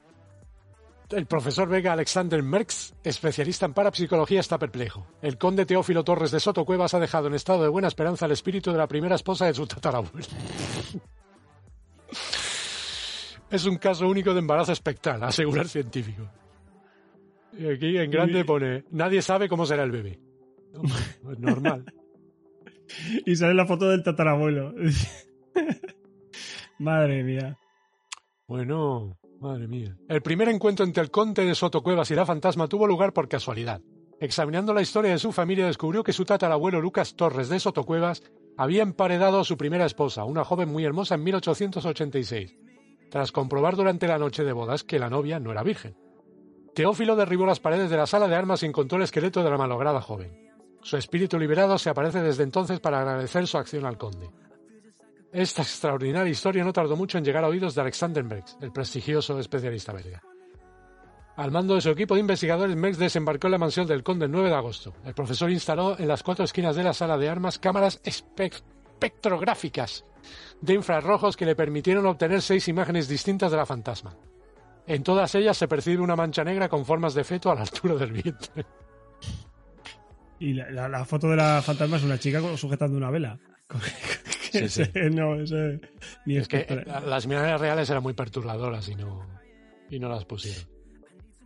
[1.11, 5.07] El profesor Vega Alexander Merckx, especialista en parapsicología, está perplejo.
[5.23, 8.31] El conde Teófilo Torres de Soto Cuevas ha dejado en estado de buena esperanza el
[8.31, 10.19] espíritu de la primera esposa de su tatarabuelo.
[13.51, 16.29] Es un caso único de embarazo espectral, asegura el científico.
[17.57, 20.19] Y aquí en grande pone, nadie sabe cómo será el bebé.
[20.71, 20.83] No,
[21.23, 21.83] pues normal.
[23.25, 24.73] Y sale la foto del tatarabuelo.
[26.79, 27.57] Madre mía.
[28.47, 29.18] Bueno,
[30.07, 33.81] El primer encuentro entre el conde de Sotocuevas y la fantasma tuvo lugar por casualidad.
[34.19, 38.21] Examinando la historia de su familia descubrió que su tatarabuelo Lucas Torres de Sotocuevas
[38.57, 42.57] había emparedado a su primera esposa, una joven muy hermosa, en 1886,
[43.09, 45.95] tras comprobar durante la noche de bodas que la novia no era virgen.
[46.75, 49.57] Teófilo derribó las paredes de la sala de armas y encontró el esqueleto de la
[49.57, 50.49] malograda joven.
[50.81, 54.29] Su espíritu liberado se aparece desde entonces para agradecer su acción al conde.
[55.31, 59.39] Esta extraordinaria historia no tardó mucho en llegar a oídos de Alexander Merckx, el prestigioso
[59.39, 60.21] especialista belga.
[61.37, 64.31] Al mando de su equipo de investigadores, Merckx desembarcó en la mansión del conde el
[64.31, 64.93] 9 de agosto.
[65.05, 68.51] El profesor instaló en las cuatro esquinas de la sala de armas cámaras espe-
[68.93, 70.03] espectrográficas
[70.59, 74.15] de infrarrojos que le permitieron obtener seis imágenes distintas de la fantasma.
[74.85, 77.95] En todas ellas se percibe una mancha negra con formas de feto a la altura
[77.95, 78.65] del vientre.
[80.39, 83.39] Y la, la- foto de la fantasma es una chica sujetando una vela.
[84.51, 84.83] Sí, sí.
[85.11, 85.55] no, eso
[86.25, 89.25] ni Es que eh, las imágenes reales eran muy perturbadoras y no,
[89.89, 90.63] y no las pusieron.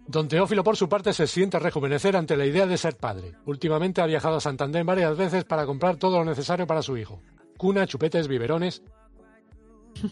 [0.06, 3.32] Don Teófilo, por su parte, se siente rejuvenecer ante la idea de ser padre.
[3.46, 7.22] Últimamente ha viajado a Santander varias veces para comprar todo lo necesario para su hijo.
[7.58, 8.84] Cuna, chupetes, biberones.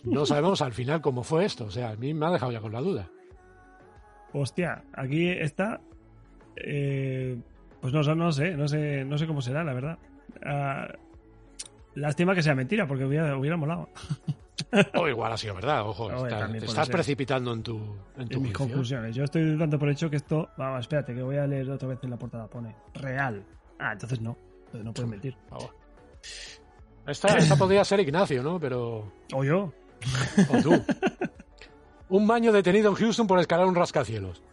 [0.06, 1.66] No sabemos al final cómo fue esto.
[1.66, 3.10] O sea, a mí me ha dejado ya con la duda.
[4.32, 5.82] Hostia, aquí está.
[6.56, 7.38] eh,
[7.82, 9.98] pues no, no sé, no sé, no sé cómo será, la verdad.
[10.46, 10.88] Ah,
[11.96, 13.89] lástima que sea mentira, porque hubiera, hubiera molado.
[14.94, 16.06] O igual ha sido verdad, ojo.
[16.06, 16.94] Oye, está- te estás ser.
[16.94, 17.78] precipitando en tu,
[18.18, 18.58] en tu En mis juicio.
[18.58, 19.16] conclusiones.
[19.16, 20.50] Yo estoy dando por hecho que esto.
[20.56, 22.48] Vamos, espérate, que voy a leer otra vez en la portada.
[22.48, 23.44] Pone real.
[23.80, 24.38] Ah, entonces no.
[24.66, 25.36] Entonces no pueden mentir.
[25.50, 25.76] Favor.
[27.08, 28.60] Esta, esta podría ser Ignacio, ¿no?
[28.60, 29.74] Pero O yo.
[30.52, 30.72] O tú.
[32.10, 34.44] Un maño detenido en Houston por escalar un rascacielos.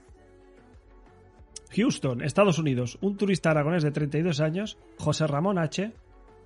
[1.76, 2.98] Houston, Estados Unidos.
[3.02, 5.92] Un turista aragonés de 32 años, José Ramón H.,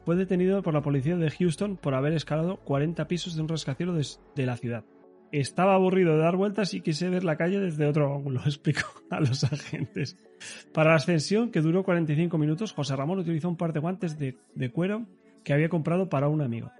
[0.04, 4.20] fue detenido por la policía de Houston por haber escalado 40 pisos de un rascacielos
[4.34, 4.84] de, la ciudad.
[5.30, 9.20] Estaba aburrido de dar vueltas y quise ver la calle desde otro ángulo, explicó a
[9.20, 10.16] los agentes.
[10.72, 14.70] Para la ascensión, que duró 45 minutos, José Ramón utilizó un par de guantes de,
[14.72, 15.06] cuero
[15.44, 16.70] que había comprado para un amigo.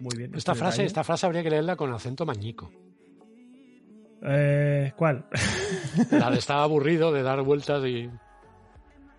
[0.00, 0.34] muy bien.
[0.34, 2.70] Esta frase, esta frase habría que leerla con acento mañico.
[4.26, 5.26] Eh, ¿Cuál?
[6.10, 8.08] La de estaba aburrido de dar vueltas y.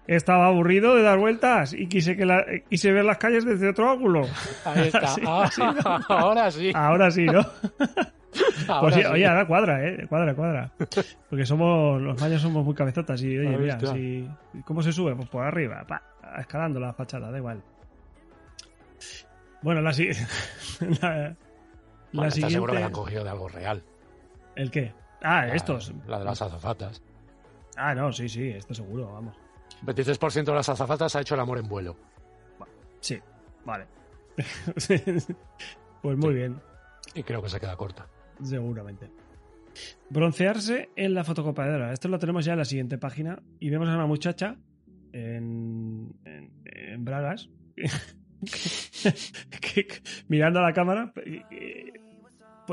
[0.08, 3.90] Estaba aburrido de dar vueltas y quise, que la, quise ver las calles desde otro
[3.90, 4.28] ángulo.
[4.66, 5.16] Ahí está.
[5.28, 5.50] Ah,
[6.10, 6.72] ahora sí.
[6.76, 7.42] Ahora sí, ¿no?
[8.82, 10.06] pues sí, oye, ahora cuadra, ¿eh?
[10.08, 10.72] Cuadra, cuadra.
[11.30, 14.28] Porque somos, los mayos somos muy cabezotas y, oye, mira, si,
[14.66, 15.16] ¿cómo se sube?
[15.16, 16.02] Pues por arriba, pa,
[16.38, 17.64] escalando la fachada, da igual.
[19.62, 19.92] Bueno, la,
[21.02, 21.36] la,
[22.12, 22.54] la siguiente...
[22.54, 23.84] seguro que la han cogido de algo real.
[24.56, 24.94] ¿El qué?
[25.24, 25.94] Ah, estos.
[26.08, 27.02] La de las azafatas.
[27.76, 29.36] Ah, no, sí, sí, esto seguro, vamos.
[29.84, 31.96] 23% de las azafatas ha hecho el amor en vuelo.
[33.00, 33.20] Sí,
[33.64, 33.86] vale.
[36.02, 36.60] pues muy bien.
[37.14, 38.08] Y creo que se queda corta.
[38.44, 39.10] Seguramente.
[40.10, 41.94] Broncearse en la fotocopiadora.
[41.94, 43.42] Esto lo tenemos ya en la siguiente página.
[43.60, 44.58] Y vemos a una muchacha
[45.12, 47.50] en, en, Bragas.
[50.28, 51.14] mirando a la cámara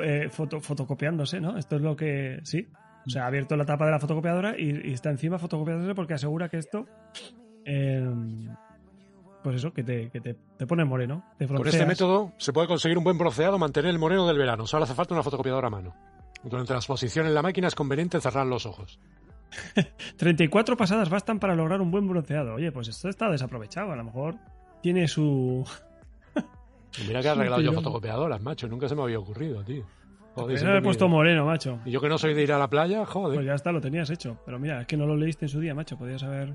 [0.02, 1.58] eh, foto, fotocopiándose, ¿no?
[1.58, 2.40] Esto es lo que.
[2.44, 2.68] Sí.
[3.06, 6.48] O sea, ha abierto la tapa de la fotocopiadora y, está encima fotocopiándose porque asegura
[6.48, 6.86] que esto.
[7.64, 8.48] Em,
[9.42, 10.36] pues eso, que te, que te,
[10.66, 11.24] pone moreno.
[11.46, 14.66] Con este método se puede conseguir un buen bronceado, mantener el moreno del verano.
[14.66, 15.94] Solo hace falta una fotocopiadora a mano.
[16.44, 19.00] Durante la exposición en la máquina es conveniente cerrar los ojos.
[20.16, 22.54] 34 pasadas bastan para lograr un buen bronceado.
[22.54, 23.92] Oye, pues esto está desaprovechado.
[23.92, 24.36] A lo mejor
[24.80, 25.64] tiene su,
[27.06, 28.68] Mira que he arreglado yo fotocopiadoras, macho.
[28.68, 29.84] Nunca se me había ocurrido, tío.
[30.34, 31.78] Joder, me he puesto moreno, macho.
[31.84, 33.36] Y yo que no soy de ir a la playa, joder.
[33.36, 34.38] Pues ya está, lo tenías hecho.
[34.44, 35.96] Pero mira, es que no lo leíste en su día, macho.
[35.96, 36.54] Podías haber.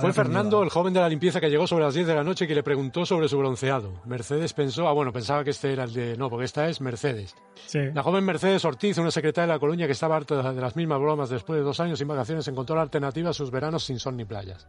[0.00, 2.46] Fue Fernando, el joven de la limpieza que llegó sobre las 10 de la noche
[2.46, 3.92] y que le preguntó sobre su bronceado.
[4.06, 6.16] Mercedes pensó, ah, bueno, pensaba que este era el de.
[6.16, 7.36] No, porque esta es Mercedes.
[7.66, 7.78] Sí.
[7.94, 10.98] La joven Mercedes Ortiz, una secretaria de la Colonia que estaba harta de las mismas
[10.98, 14.16] bromas después de dos años sin vacaciones, encontró la alternativa a sus veranos sin sol
[14.16, 14.66] ni playas.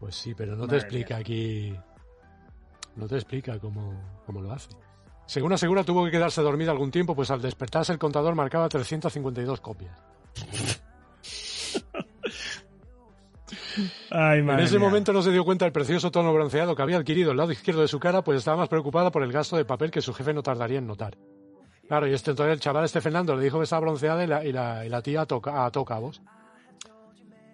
[0.00, 1.76] Pues sí, pero no te explica aquí
[2.96, 3.94] no te explica cómo,
[4.28, 4.68] lo hace.
[5.30, 9.60] Según asegura, tuvo que quedarse dormido algún tiempo, pues al despertarse el contador marcaba 352
[9.60, 9.96] copias.
[14.10, 17.36] en ese momento no se dio cuenta del precioso tono bronceado que había adquirido el
[17.36, 20.00] lado izquierdo de su cara, pues estaba más preocupada por el gasto de papel que
[20.00, 21.16] su jefe no tardaría en notar.
[21.86, 24.44] Claro, y este, entonces el chaval este Fernando le dijo que estaba bronceada y la,
[24.44, 26.22] y la, tía toca, a cabos.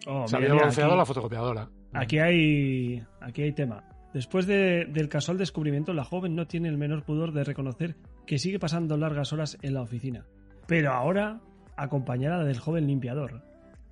[0.07, 1.69] Oh, se había bronceado la fotocopiadora.
[1.93, 3.85] Aquí hay, aquí hay tema.
[4.13, 7.97] Después del casual descubrimiento, la joven no tiene el menor pudor de reconocer
[8.27, 10.25] que sigue pasando largas horas en la oficina,
[10.67, 11.41] pero ahora
[11.77, 13.43] acompañada del joven limpiador,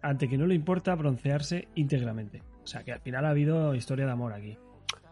[0.02, 2.42] ante que no le importa broncearse íntegramente.
[2.62, 4.56] O sea que al final ha habido historia de amor aquí.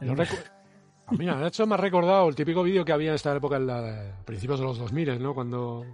[1.11, 3.67] Mira, de hecho me ha recordado el típico vídeo que había en esta época, en
[3.67, 5.35] la, principios de los 2000, ¿no?
[5.35, 5.85] Cuando,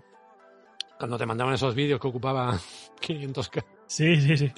[0.97, 2.57] cuando te mandaban esos vídeos que ocupaban
[3.01, 3.65] 500k.
[3.87, 4.53] Sí, sí, sí.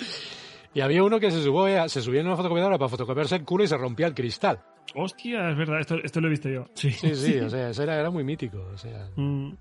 [0.73, 3.65] Y había uno que se, subió, se subía en una fotocopiadora para fotocopiarse el culo
[3.65, 4.61] y se rompía el cristal.
[4.95, 6.67] Hostia, es verdad, esto, lo he visto yo.
[6.75, 8.59] Sí, sí, sí, o sea, eso era, muy mítico.
[8.73, 9.53] O sea, mm.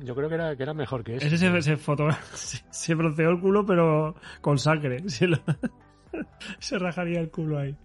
[0.00, 1.26] Yo creo que era, que era mejor que eso.
[1.26, 1.62] Ese se,
[2.34, 5.02] se, se, bronceó el culo, pero con sangre.
[6.58, 7.76] Se, rajaría el culo ahí.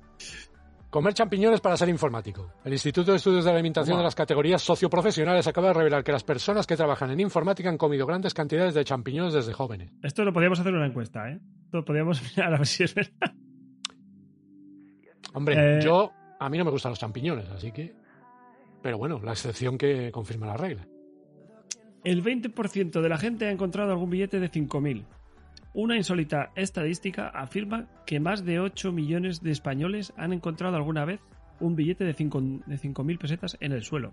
[0.89, 2.53] Comer champiñones para ser informático.
[2.63, 6.13] El Instituto de Estudios de la Alimentación de las categorías socioprofesionales acaba de revelar que
[6.13, 9.91] las personas que trabajan en informática han comido grandes cantidades de champiñones desde jóvenes.
[10.01, 11.39] Esto lo podríamos hacer en una encuesta, ¿eh?
[11.65, 13.33] Esto podríamos mirar a ver si es verdad.
[15.33, 16.11] Hombre, eh, yo.
[16.39, 17.93] A mí no me gustan los champiñones, así que.
[18.81, 20.87] Pero bueno, la excepción que confirma la regla.
[22.03, 25.03] El 20% de la gente ha encontrado algún billete de 5.000.
[25.77, 31.19] Una insólita estadística afirma que más de 8 millones de españoles han encontrado alguna vez
[31.59, 34.11] un billete de 5.000 pesetas en el suelo.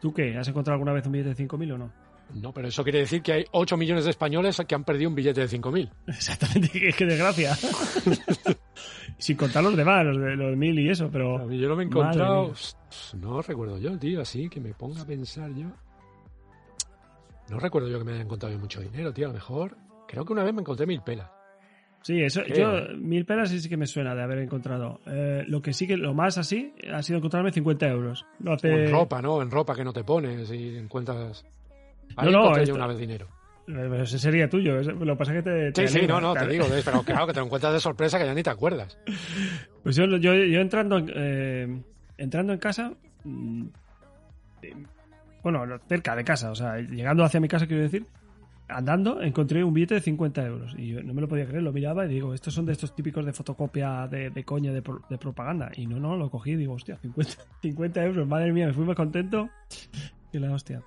[0.00, 0.38] ¿Tú qué?
[0.38, 1.92] ¿Has encontrado alguna vez un billete de 5.000 o no?
[2.34, 5.16] No, pero eso quiere decir que hay 8 millones de españoles que han perdido un
[5.16, 5.90] billete de 5.000.
[6.06, 7.56] Exactamente, qué desgracia.
[9.18, 11.50] Sin contar los demás, los de los mil y eso, pero...
[11.50, 12.54] yo no me he encontrado...
[13.20, 15.66] No recuerdo yo, tío, así que me ponga a pensar yo.
[17.50, 19.76] No recuerdo yo que me haya encontrado mucho dinero, tío, a lo mejor...
[20.06, 21.30] Creo que una vez me encontré mil pelas.
[22.04, 25.00] Sí, eso, yo, mil pelas sí, que me suena de haber encontrado.
[25.06, 28.26] Eh, lo que sí que, lo más así, ha sido encontrarme 50 euros.
[28.62, 29.40] en ropa, ¿no?
[29.40, 31.46] En ropa que no te pones y encuentras.
[32.16, 33.26] Ahí no, no, yo una vez dinero.
[33.64, 34.82] Pero ese sería tuyo.
[34.82, 35.88] Lo que pasa es que te.
[35.88, 36.66] sí, sí, no, no, te digo.
[36.84, 38.98] Pero claro, que te lo encuentras de sorpresa que ya ni te acuerdas.
[39.82, 41.80] Pues yo, yo, yo entrando, eh,
[42.18, 42.92] entrando en casa.
[43.24, 43.64] Mm,
[45.42, 48.06] bueno, cerca de casa, o sea, llegando hacia mi casa, quiero decir
[48.68, 51.72] andando encontré un billete de 50 euros y yo no me lo podía creer, lo
[51.72, 55.02] miraba y digo, estos son de estos típicos de fotocopia de, de coña de, pro-
[55.08, 55.70] de propaganda.
[55.76, 58.84] Y no, no, lo cogí y digo, hostia, 50, 50 euros, madre mía, me fui
[58.84, 59.48] más contento
[60.32, 60.82] que la hostia.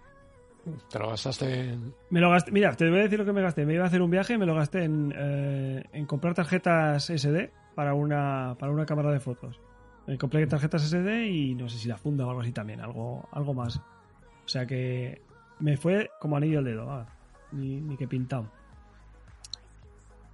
[0.89, 1.93] Te lo gastaste en...
[2.09, 3.65] Me lo gasté, mira, te voy a decir lo que me gasté.
[3.65, 7.51] Me iba a hacer un viaje me lo gasté en, eh, en comprar tarjetas SD
[7.73, 9.61] para una, para una cámara de fotos.
[10.07, 13.29] Me compré tarjetas SD y no sé si la funda o algo así también, algo,
[13.31, 13.77] algo más.
[13.77, 15.21] O sea que
[15.59, 17.05] me fue como anillo al dedo, ah,
[17.51, 18.49] ni, ni que pintado.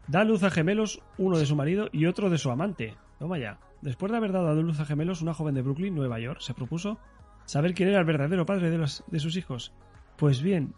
[0.07, 2.95] Da luz a gemelos, uno de su marido y otro de su amante.
[3.19, 3.59] Toma ya.
[3.81, 6.97] Después de haber dado luz a gemelos, una joven de Brooklyn, Nueva York, se propuso
[7.45, 9.73] saber quién era el verdadero padre de, los, de sus hijos.
[10.17, 10.73] Pues bien,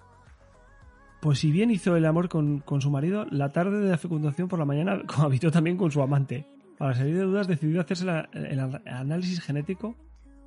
[1.21, 4.47] pues si bien hizo el amor con, con su marido, la tarde de la fecundación
[4.47, 6.45] por la mañana cohabitó también con su amante.
[6.77, 9.95] Para salir de dudas decidió hacerse el, an- análisis genético.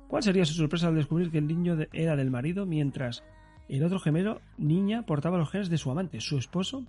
[0.07, 3.23] ¿Cuál sería su sorpresa al descubrir que el niño era del marido mientras
[3.77, 6.83] el otro gemelo, niña, portaba los genes de su amante, su esposo?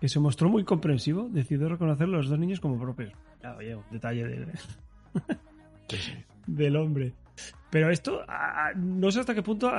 [0.00, 3.12] Que se mostró muy comprensivo, decidió reconocer los dos niños como propios.
[3.40, 4.46] Claro, oye, un detalle de-
[5.88, 6.12] Sí, sí.
[6.46, 7.12] del hombre.
[7.70, 8.22] Pero esto,
[8.76, 9.70] no sé hasta qué punto.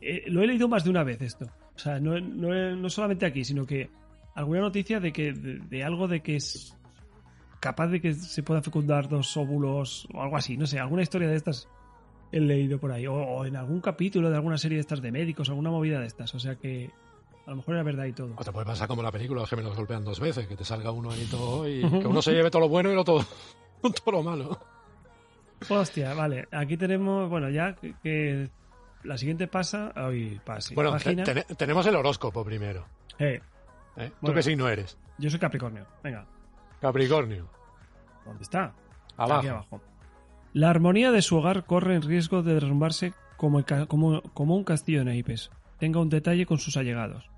[0.00, 1.46] eh, lo he leído más de una vez esto.
[1.74, 3.90] O sea, no, no, no solamente aquí, sino que
[4.34, 6.76] alguna noticia de que de, de algo de que es
[7.60, 10.56] capaz de que se pueda fecundar dos óvulos o algo así.
[10.56, 11.68] No sé, alguna historia de estas
[12.36, 13.06] he leído por ahí.
[13.06, 16.06] O, o en algún capítulo de alguna serie de estas de médicos, alguna movida de
[16.06, 16.34] estas.
[16.34, 16.90] O sea que
[17.46, 18.34] a lo mejor era verdad y todo.
[18.36, 20.90] O te puede pasar como la película, los gemelos golpean dos veces, que te salga
[20.90, 23.24] uno ahí todo y que uno se lleve todo lo bueno y lo todo,
[23.82, 24.58] todo lo malo.
[25.68, 26.46] Hostia, vale.
[26.52, 28.50] Aquí tenemos, bueno, ya que, que
[29.04, 29.92] la siguiente pasa.
[29.94, 30.74] Ay, pasa.
[30.74, 31.24] Bueno, página.
[31.24, 32.86] te- te- tenemos el horóscopo primero.
[33.18, 33.40] Eh,
[33.96, 34.08] ¿eh?
[34.10, 34.34] ¿Tú Bueno.
[34.36, 34.98] qué signo eres?
[35.18, 35.86] yo soy Capricornio.
[36.02, 36.26] Venga,
[36.80, 37.48] Capricornio.
[38.26, 38.72] ¿dónde está?
[39.16, 39.38] Abajo.
[39.40, 39.80] Aquí abajo.
[40.54, 44.56] La armonía de su hogar corre en riesgo de derrumbarse como, el ca- como, como
[44.56, 45.50] un castillo de naipes.
[45.78, 47.28] Tenga un detalle con sus allegados.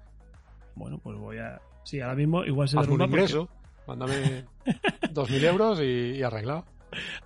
[0.76, 1.60] Bueno, pues voy a.
[1.82, 3.06] Sí, ahora mismo igual se un derrumba.
[3.06, 3.48] porque- ingreso,
[3.88, 4.44] mándame
[5.12, 5.84] dos mil euros y,
[6.18, 6.64] y arreglado.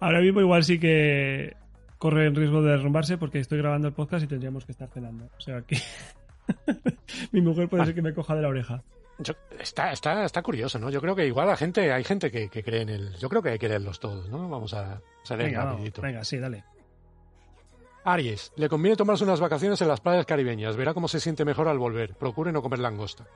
[0.01, 1.57] Ahora mismo igual sí que
[1.99, 5.25] corre en riesgo de derrumbarse porque estoy grabando el podcast y tendríamos que estar cenando.
[5.37, 5.77] O sea que.
[7.33, 8.83] Mi mujer puede ser que me coja de la oreja.
[9.23, 10.91] Yo- está, está, está curioso, ¿no?
[10.91, 13.15] Yo creo que igual la gente, hay gente que, que cree en el.
[13.17, 14.49] Yo creo que hay que leerlos todos, ¿no?
[14.49, 16.03] Vamos a salir Venga, vamos, rapidito.
[16.03, 16.65] venga, sí, dale.
[18.05, 20.75] Aries, le conviene tomarse unas vacaciones en las playas caribeñas.
[20.77, 22.15] Verá cómo se siente mejor al volver.
[22.15, 23.27] Procure no comer langosta.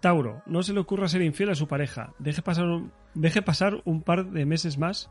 [0.00, 2.14] Tauro, no se le ocurra ser infiel a su pareja.
[2.18, 5.10] Deje pasar un, deje pasar un par de meses más.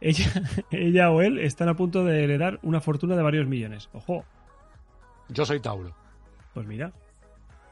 [0.00, 0.26] Ella,
[0.70, 3.88] ella o él están a punto de heredar una fortuna de varios millones.
[3.92, 4.24] Ojo,
[5.28, 5.94] Yo soy Tauro.
[6.54, 6.92] pues mira.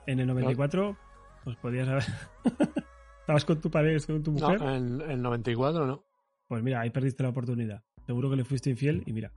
[0.06, 0.96] En el 94,
[1.44, 2.04] pues podías haber.
[3.20, 4.62] Estabas con tu pareja, con tu No, mujer.
[4.62, 6.04] en el 94 no.
[6.46, 7.82] Pues mira, ahí perdiste la oportunidad.
[8.06, 9.32] Seguro que le fuiste infiel y mira.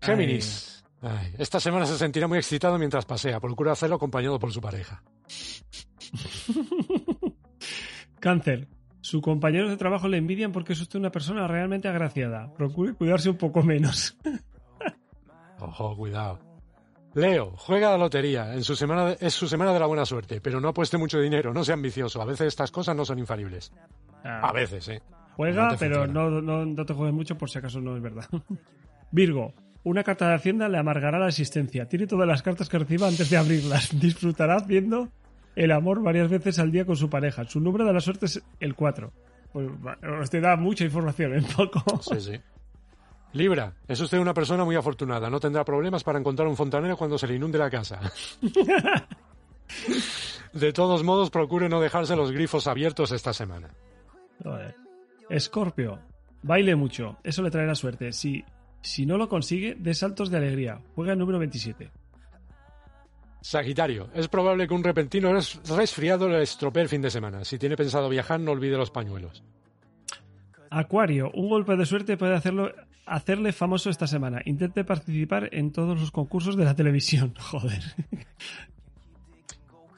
[0.00, 0.84] Géminis.
[1.02, 3.40] Ay, esta semana se sentirá muy excitado mientras pasea.
[3.40, 5.02] Procura hacerlo acompañado por su pareja.
[8.20, 8.68] Cáncer.
[9.00, 12.52] Sus compañeros de trabajo le envidian porque es usted una persona realmente agraciada.
[12.54, 14.16] Procure cuidarse un poco menos.
[15.58, 16.38] Ojo, cuidado.
[17.14, 18.54] Leo, juega a la lotería.
[18.54, 21.20] En su semana de- es su semana de la buena suerte, pero no apueste mucho
[21.20, 22.22] dinero, no sea ambicioso.
[22.22, 23.72] A veces estas cosas no son infalibles.
[24.22, 25.02] A veces, ¿eh?
[25.36, 28.26] Juega, No pero no, no, no te juegues mucho por si acaso no es verdad.
[29.10, 29.54] Virgo.
[29.82, 31.88] Una carta de Hacienda le amargará la existencia.
[31.88, 33.88] Tiene todas las cartas que reciba antes de abrirlas.
[34.00, 35.08] Disfrutará haciendo
[35.56, 37.44] el amor varias veces al día con su pareja.
[37.44, 39.10] Su número de la suerte es el 4.
[39.52, 39.68] Pues,
[40.20, 41.82] os te da mucha información en poco.
[42.02, 42.40] Sí, sí.
[43.32, 45.30] Libra, es usted una persona muy afortunada.
[45.30, 48.00] No tendrá problemas para encontrar un fontanero cuando se le inunde la casa.
[50.52, 53.68] De todos modos, procure no dejarse los grifos abiertos esta semana.
[55.28, 56.00] Escorpio.
[56.42, 57.18] Baile mucho.
[57.22, 58.12] Eso le traerá suerte.
[58.12, 58.44] Si,
[58.80, 60.80] si no lo consigue, dé saltos de alegría.
[60.96, 61.90] Juega el número 27.
[63.42, 67.44] Sagitario, es probable que un repentino res- resfriado le estropee el fin de semana.
[67.44, 69.42] Si tiene pensado viajar, no olvide los pañuelos.
[70.68, 72.70] Acuario, un golpe de suerte puede hacerlo,
[73.10, 74.40] hacerle famoso esta semana.
[74.44, 77.34] Intente participar en todos los concursos de la televisión.
[77.38, 77.82] Joder.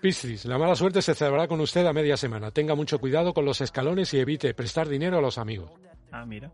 [0.00, 2.50] Piscis, la mala suerte se celebrará con usted a media semana.
[2.50, 5.70] Tenga mucho cuidado con los escalones y evite prestar dinero a los amigos.
[6.10, 6.50] Ah, mira.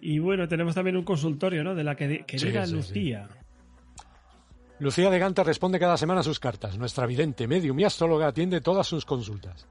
[0.00, 1.74] Y bueno, tenemos también un consultorio, ¿no?
[1.74, 3.28] De la que querida Sí, sí, Lucía.
[4.80, 6.76] Lucía de Ganta responde cada semana a sus cartas.
[6.78, 9.68] Nuestra vidente, medium y astróloga atiende todas sus consultas.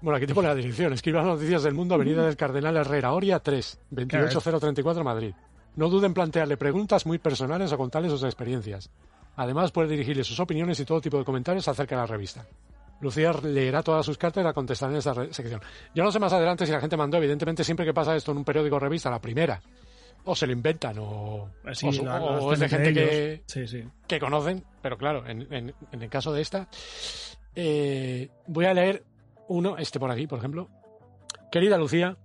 [0.00, 0.92] Bueno, aquí te pone la dirección.
[0.92, 5.34] Escriba las noticias del mundo, Avenida del Cardenal Herrera, Oria 3, 28034 Madrid.
[5.76, 8.90] No duden en plantearle preguntas muy personales o contarle sus experiencias.
[9.36, 12.44] Además, puede dirigirle sus opiniones y todo tipo de comentarios acerca de la revista.
[13.00, 15.60] Lucía leerá todas sus cartas y la contestará en esta sección.
[15.94, 18.38] Yo no sé más adelante si la gente mandó, evidentemente siempre que pasa esto en
[18.38, 19.60] un periódico o revista, la primera
[20.24, 23.40] o se lo inventan o, hacen es de gente que, ellos.
[23.46, 23.82] Sí, sí.
[24.06, 26.68] que conocen, pero claro, en, en- en el caso de esta,
[27.56, 29.02] eh, voy a leer
[29.52, 30.68] uno, este por aquí, por ejemplo.
[31.50, 32.16] Querida Lucía,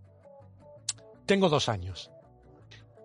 [1.25, 2.11] tengo dos años.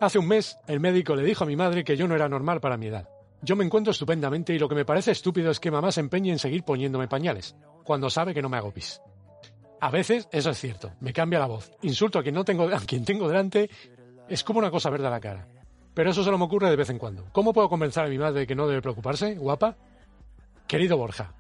[0.01, 2.61] Hace un mes el médico le dijo a mi madre que yo no era normal
[2.61, 3.09] para mi edad.
[3.43, 6.31] Yo me encuentro estupendamente y lo que me parece estúpido es que mamá se empeñe
[6.31, 9.01] en seguir poniéndome pañales, cuando sabe que no me hago pis.
[9.81, 11.73] A veces, eso es cierto, me cambia la voz.
[11.83, 13.69] Insulto a quien, no tengo, a quien tengo delante,
[14.29, 15.49] es como una cosa verde a la cara.
[15.93, 17.27] Pero eso solo me ocurre de vez en cuando.
[17.33, 19.77] ¿Cómo puedo convencer a mi madre de que no debe preocuparse, guapa?
[20.69, 21.35] Querido Borja,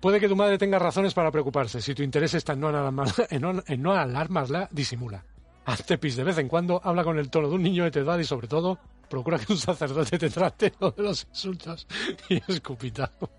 [0.00, 1.80] puede que tu madre tenga razones para preocuparse.
[1.80, 5.24] Si tu interés está en no, alarmarla, en no, en no alarmarla, disimula.
[5.64, 7.98] Hazte pis de vez en cuando, habla con el tono de un niño de tu
[7.98, 8.78] edad y sobre todo,
[9.08, 11.86] procura que un sacerdote te trate lo de los insultos
[12.28, 13.30] y escupitajo.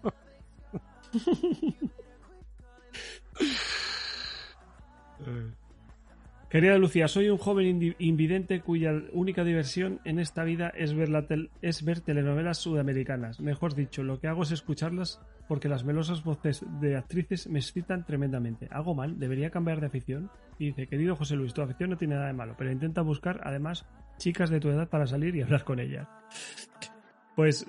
[6.50, 11.28] Querida Lucía, soy un joven invidente cuya única diversión en esta vida es ver, la
[11.28, 13.42] tel- es ver telenovelas sudamericanas.
[13.42, 15.20] Mejor dicho, lo que hago es escucharlas
[15.50, 18.70] porque las melosas voces de actrices me excitan tremendamente.
[18.72, 19.20] ¿Hago mal?
[19.20, 20.32] ¿Debería cambiar de afición?
[20.58, 23.42] Y dice, querido José Luis, tu afición no tiene nada de malo, pero intenta buscar
[23.44, 23.86] además
[24.18, 26.08] chicas de tu edad para salir y hablar con ellas.
[27.36, 27.68] Pues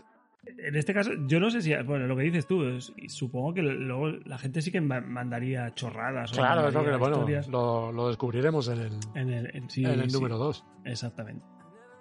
[0.57, 3.63] en este caso, yo no sé si, bueno, lo que dices tú, es- supongo que
[3.63, 6.33] luego la gente sí que ma- mandaría chorradas.
[6.33, 9.71] o Claro, es lo que mandaría bueno, lo, lo descubriremos en el, en el, en-
[9.71, 10.65] sí, en el sí, número 2.
[10.85, 11.45] Exactamente.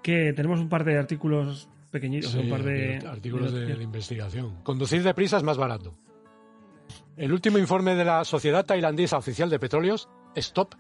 [0.02, 4.62] Que tenemos un par de artículos pequeñitos, un par de artículos de, de investigación.
[4.64, 5.94] Conducir deprisa es más barato.
[7.16, 10.76] El último informe de la Sociedad Tailandesa Oficial de Petróleos, STOP,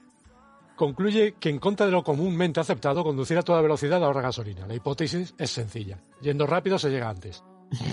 [0.75, 4.67] concluye que en contra de lo comúnmente aceptado, conducir a toda velocidad ahorra gasolina.
[4.67, 5.97] La hipótesis es sencilla.
[6.21, 7.43] Yendo rápido se llega antes.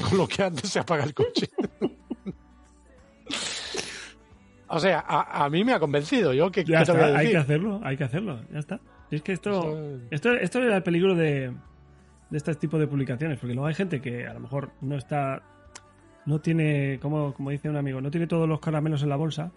[0.09, 1.49] Con lo que antes se apaga el coche.
[4.69, 6.33] o sea, a, a mí me ha convencido.
[6.33, 8.59] Yo, ¿qué, Ya qué te voy a está, hay que hacerlo, hay que hacerlo, ya
[8.59, 8.81] está.
[9.11, 11.53] Y es que esto, esto, esto era el peligro de,
[12.31, 15.43] de este tipo de publicaciones, porque luego hay gente que a lo mejor no está,
[16.27, 19.53] no tiene, como, como dice un amigo, no tiene todos los caramelos en la bolsa.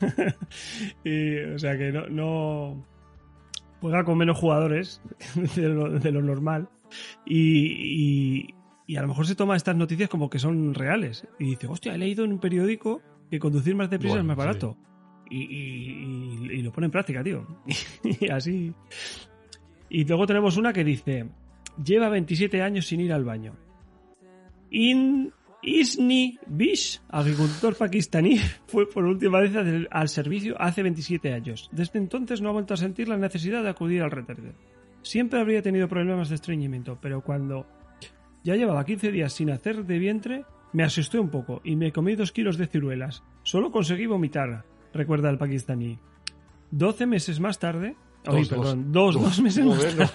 [1.04, 2.86] y, o sea que no, no
[3.80, 5.02] juega con menos jugadores
[5.56, 6.68] de lo, de lo normal.
[7.26, 8.54] Y, y,
[8.86, 11.26] y a lo mejor se toma estas noticias como que son reales.
[11.38, 14.36] Y dice, hostia, he leído en un periódico que conducir más deprisa Bueno, es más
[14.36, 14.46] sí.
[14.46, 14.76] barato.
[15.30, 17.46] Y, y- y- y lo pone en práctica, tío.
[18.20, 18.72] y así.
[19.88, 21.28] Y luego tenemos una que dice:
[21.82, 23.54] Lleva 27 años sin ir al baño.
[24.70, 25.32] In
[25.62, 31.70] Isni Bish, agricultor pakistaní, fue por última vez al al servicio hace 27 años.
[31.72, 34.52] Desde entonces no ha vuelto a sentir la necesidad de acudir al retrete.
[35.02, 37.66] Siempre habría tenido problemas de estreñimiento, pero cuando
[38.44, 42.14] ya llevaba 15 días sin hacer de vientre, me asusté un poco y me comí
[42.14, 43.24] dos kilos de ciruelas.
[43.42, 45.98] Solo conseguí vomitar, recuerda el pakistaní.
[46.70, 47.96] 12 meses más tarde...
[48.24, 49.40] Dos, Ay, perdón, dos, dos, Dos.
[49.42, 50.06] meses más no.
[50.06, 50.10] tarde.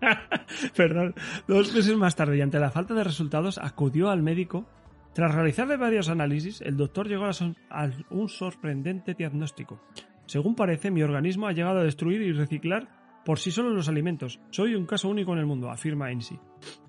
[0.76, 1.14] perdón,
[1.46, 4.66] dos meses más tarde y ante la falta de resultados acudió al médico.
[5.12, 9.78] Tras realizarle varios análisis, el doctor llegó a, son- a un sorprendente diagnóstico.
[10.26, 12.88] Según parece, mi organismo ha llegado a destruir y reciclar
[13.28, 14.40] por sí solo los alimentos.
[14.48, 16.40] Soy un caso único en el mundo, afirma Ensi,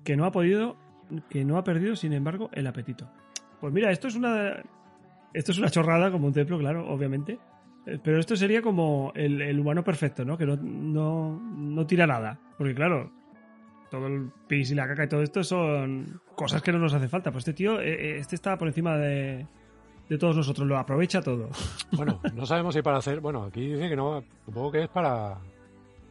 [0.02, 0.74] que no ha podido,
[1.28, 3.10] que no ha perdido, sin embargo, el apetito.
[3.60, 4.54] Pues mira, esto es una,
[5.34, 7.38] esto es una chorrada como un templo, claro, obviamente.
[7.84, 10.38] Eh, Pero esto sería como el, el humano perfecto, ¿no?
[10.38, 12.40] Que no, no, no tira nada.
[12.56, 13.12] Porque claro,
[13.90, 17.08] todo el pis y la caca y todo esto son cosas que no nos hace
[17.08, 17.30] falta.
[17.30, 19.46] Pues este tío, eh, eh, este está por encima de,
[20.08, 21.50] de todos nosotros, lo aprovecha todo.
[21.92, 23.20] Bueno, no sabemos si para hacer.
[23.20, 24.24] Bueno, aquí dice que no.
[24.46, 25.36] Supongo que es para.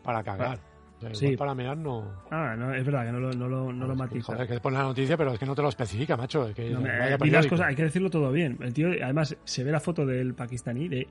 [0.03, 0.59] Para cagar.
[0.97, 1.37] O sea, Sí.
[1.37, 2.11] para mear no.
[2.29, 4.33] Ah, no, es verdad que no lo, no lo, no lo Es que, matiza.
[4.33, 6.47] Joder, que pone la noticia, pero es que no te lo especifica, macho.
[6.49, 7.49] Es que No, me- vaya di las periódico.
[7.55, 8.57] cosas, hay que decirlo todo bien.
[8.61, 11.07] El tío, además, se ve la foto del pakistaní de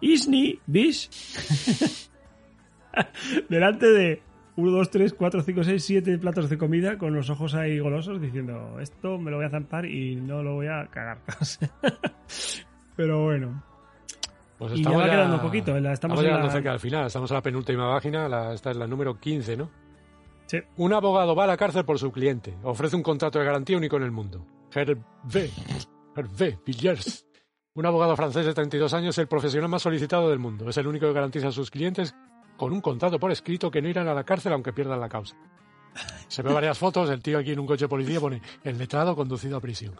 [0.00, 1.08] Isni Bish
[3.48, 4.22] delante de
[4.56, 8.20] 1, 2, 3, 4, 5, 6, 7 platos de comida con los ojos ahí golosos
[8.20, 11.18] diciendo esto me lo voy a zampar y no lo voy a cagar.
[12.96, 13.62] Pero bueno.
[14.58, 17.06] Pues Y ya va quedando poquito, la- estamos estamos llegando la- cerca del final.
[17.06, 18.28] Estamos en la penúltima página.
[18.28, 19.70] la- esta es la número 15, ¿no?
[20.46, 20.58] Sí.
[20.78, 22.56] Un abogado va a la cárcel por su cliente.
[22.64, 24.44] Ofrece un contrato de garantía único en el mundo.
[24.74, 25.50] Hervé.
[26.16, 27.26] Hervé Villiers.
[27.74, 30.68] Un abogado francés de 32 años es el profesional más solicitado del mundo.
[30.68, 32.14] Es el único que garantiza a sus clientes
[32.56, 35.36] con un contrato por escrito que no irán a la cárcel aunque pierdan la causa.
[36.26, 39.14] Se ve varias fotos, el tío aquí en un coche de policía pone el letrado
[39.14, 39.94] conducido a prisión.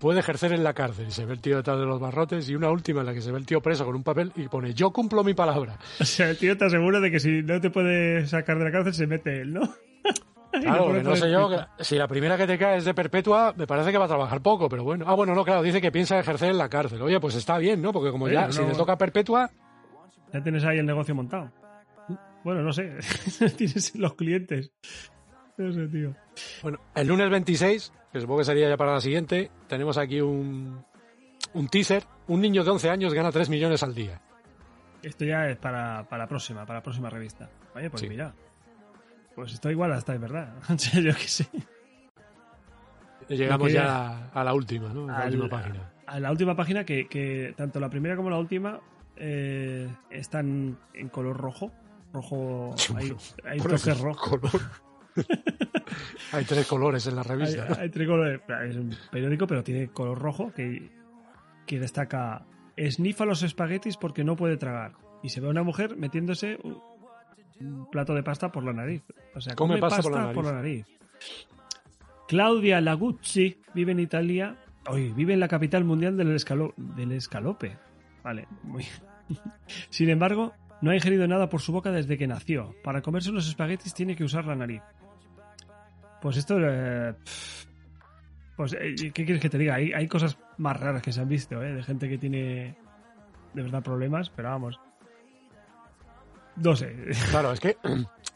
[0.00, 2.54] Puede ejercer en la cárcel y se ve el tío detrás de los barrotes y
[2.54, 4.72] una última en la que se ve el tío preso con un papel y pone
[4.72, 5.78] yo cumplo mi palabra.
[6.00, 8.72] O sea, el tío está seguro de que si no te puede sacar de la
[8.72, 9.60] cárcel se mete él, ¿no?
[10.52, 13.54] Claro, que no sé yo, que si la primera que te cae es de perpetua,
[13.56, 15.04] me parece que va a trabajar poco, pero bueno.
[15.06, 17.00] Ah, bueno, no, claro, dice que piensa ejercer en la cárcel.
[17.02, 17.92] Oye, pues está bien, ¿no?
[17.92, 19.48] Porque como ya, no, si le toca perpetua,
[20.32, 21.52] Ya tienes ahí el negocio montado.
[22.42, 22.96] Bueno, no sé.
[23.56, 24.72] Tienes los clientes.
[25.56, 26.14] No sé, tío.
[26.62, 30.82] Bueno, el lunes 26, que supongo que sería ya para la siguiente, tenemos aquí un,
[31.54, 32.04] un teaser.
[32.28, 34.20] Un niño de 11 años gana 3 millones al día.
[35.02, 37.48] Esto ya es para, para la próxima, para la próxima revista.
[37.74, 38.08] Oye, pues Sí.
[38.08, 38.32] mira.
[39.34, 40.54] Pues esto igual hasta es verdad.
[40.78, 41.46] Serio que sí.
[43.28, 45.04] Llegamos ya a la última, ¿no?
[45.12, 45.92] A la última página.
[46.06, 48.80] A la última página, que, que tanto la primera como la última
[49.16, 51.70] eh, están en color rojo.
[52.12, 52.74] Rojo.
[52.96, 53.12] Hay,
[53.44, 54.40] hay ¿Cuál es toques rojos.
[54.40, 54.50] color?
[56.32, 57.66] Hay tres colores en la Hay, revista.
[57.68, 57.76] ¿no?
[57.76, 58.40] hay tres colores.
[58.68, 60.90] Es un periódico, pero tiene color rojo que,
[61.66, 62.44] que destaca.
[62.76, 64.92] Esnifa los espaguetis porque no puede tragar.
[65.22, 69.02] Y se ve a una mujer metiéndose un, plato de pasta por la nariz.
[69.34, 70.86] O sea, Come come, pasta pasta, por la nariz.
[72.28, 74.56] Claudia Laguzzi vive en Italia.
[74.88, 77.76] Hoy vive en la capital mundial del, escalo- del escalope.
[78.22, 78.84] Vale, muy.
[79.90, 82.74] Sin embargo, no ha ingerido nada por su boca desde que nació.
[82.82, 84.80] Para comerse unos espaguetis tiene que usar la nariz.
[86.20, 86.56] Pues esto.
[86.60, 87.14] eh,
[88.56, 89.74] pues, eh, ¿qué quieres que te diga?
[89.76, 91.72] Hay, hay cosas más raras que se han visto, ¿eh?
[91.74, 92.76] De gente que tiene
[93.54, 94.78] de verdad problemas, pero vamos.
[96.56, 96.94] No sé.
[97.30, 97.76] Claro, es que,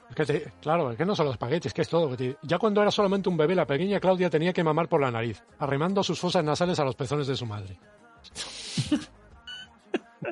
[0.09, 2.17] es que te- claro, es que no son los espaguetis, es que es todo.
[2.17, 5.11] te- Ya cuando era solamente un bebé, la pequeña Claudia tenía que mamar por la
[5.11, 7.79] nariz, arrimando sus fosas nasales a los pezones de su madre.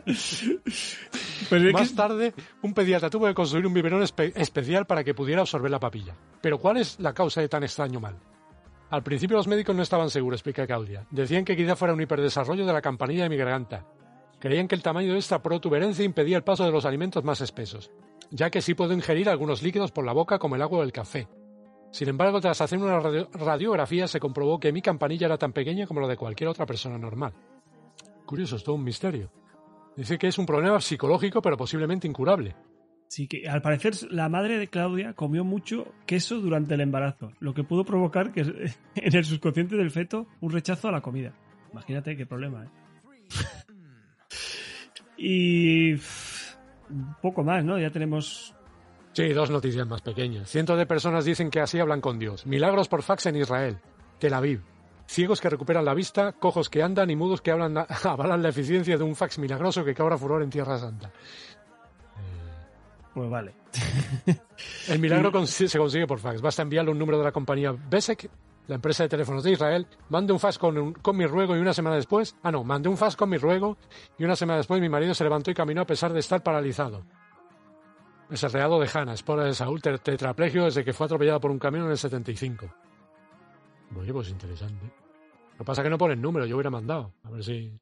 [1.53, 5.05] Pues es Más que- tarde, un pediatra tuvo que construir un biberón espe- especial para
[5.05, 6.17] que pudiera absorber la papilla.
[6.41, 8.17] Pero ¿cuál es la causa de tan extraño mal?
[8.89, 11.07] Al principio los médicos no estaban seguros, explica Claudia.
[11.11, 13.85] Decían que quizá fuera un hiperdesarrollo de la campanilla de mi garganta.
[14.39, 17.91] Creían que el tamaño de esta protuberancia impedía el paso de los alimentos más espesos,
[18.31, 20.93] ya que sí puedo ingerir algunos líquidos por la boca como el agua o el
[20.93, 21.29] café.
[21.91, 25.87] Sin embargo, tras hacer una radio- radiografía se comprobó que mi campanilla era tan pequeña
[25.87, 27.35] como la de cualquier otra persona normal.
[28.25, 29.31] Curioso, es todo un misterio.
[29.97, 32.55] Dice que es un problema psicológico, pero posiblemente incurable.
[33.09, 37.53] Sí, que al parecer la madre de Claudia comió mucho queso durante el embarazo, lo
[37.53, 38.41] que pudo provocar que
[38.95, 41.35] en el subconsciente del feto un rechazo a la comida.
[41.73, 42.69] Imagínate qué problema, ¿eh?
[45.19, 45.97] y
[47.21, 47.79] poco más, ¿no?
[47.79, 48.55] Ya tenemos
[49.13, 50.49] Sí, dos noticias más pequeñas.
[50.49, 52.47] Cientos de personas dicen que así hablan con Dios.
[52.47, 53.79] Milagros por fax en Israel.
[54.19, 54.63] Tel Aviv.
[55.13, 58.97] Ciegos que recuperan la vista, cojos que andan y mudos que hablan, avalan la eficiencia
[58.97, 61.11] de un fax milagroso que cobra furor en Tierra Santa.
[63.13, 63.53] pues vale.
[64.89, 66.41] El milagro se consigue por fax.
[66.41, 68.31] Basta enviarle un número de la compañía Besek,
[68.69, 69.87] la empresa de teléfonos de Israel.
[70.09, 72.35] Mande un fax con, un- con mi ruego y una semana después.
[72.43, 73.77] Ah, no, mandé un fax con mi ruego
[74.19, 77.05] y una semana después mi marido se levantó y caminó a pesar de estar paralizado.
[78.31, 81.51] Es el reado de Hannah, esposa de Saúl, te- tetraplegio desde que fue atropellado por
[81.51, 82.67] un camión en el 75.
[83.95, 84.91] Oye, pues interesante.
[85.63, 87.15] Lo que pasa es que no pone el número, yo hubiera mandado.
[87.23, 87.79] A ver si.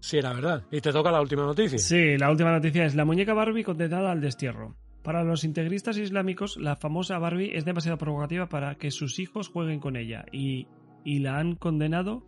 [0.00, 0.64] Si era verdad.
[0.70, 1.78] Y te toca la última noticia.
[1.78, 4.76] Sí, la última noticia es la muñeca Barbie condenada al destierro.
[5.02, 9.78] Para los integristas islámicos, la famosa Barbie es demasiado provocativa para que sus hijos jueguen
[9.78, 10.68] con ella y,
[11.04, 12.26] y la han condenado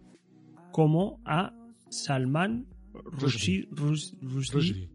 [0.70, 1.54] como a
[1.88, 4.90] Salman Rushdie, Rus- Rushdie Rushdie.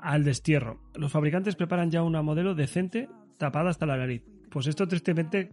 [0.00, 0.80] al destierro.
[0.94, 3.08] Los fabricantes preparan ya una modelo decente
[3.38, 4.24] tapada hasta la nariz.
[4.50, 5.52] Pues esto tristemente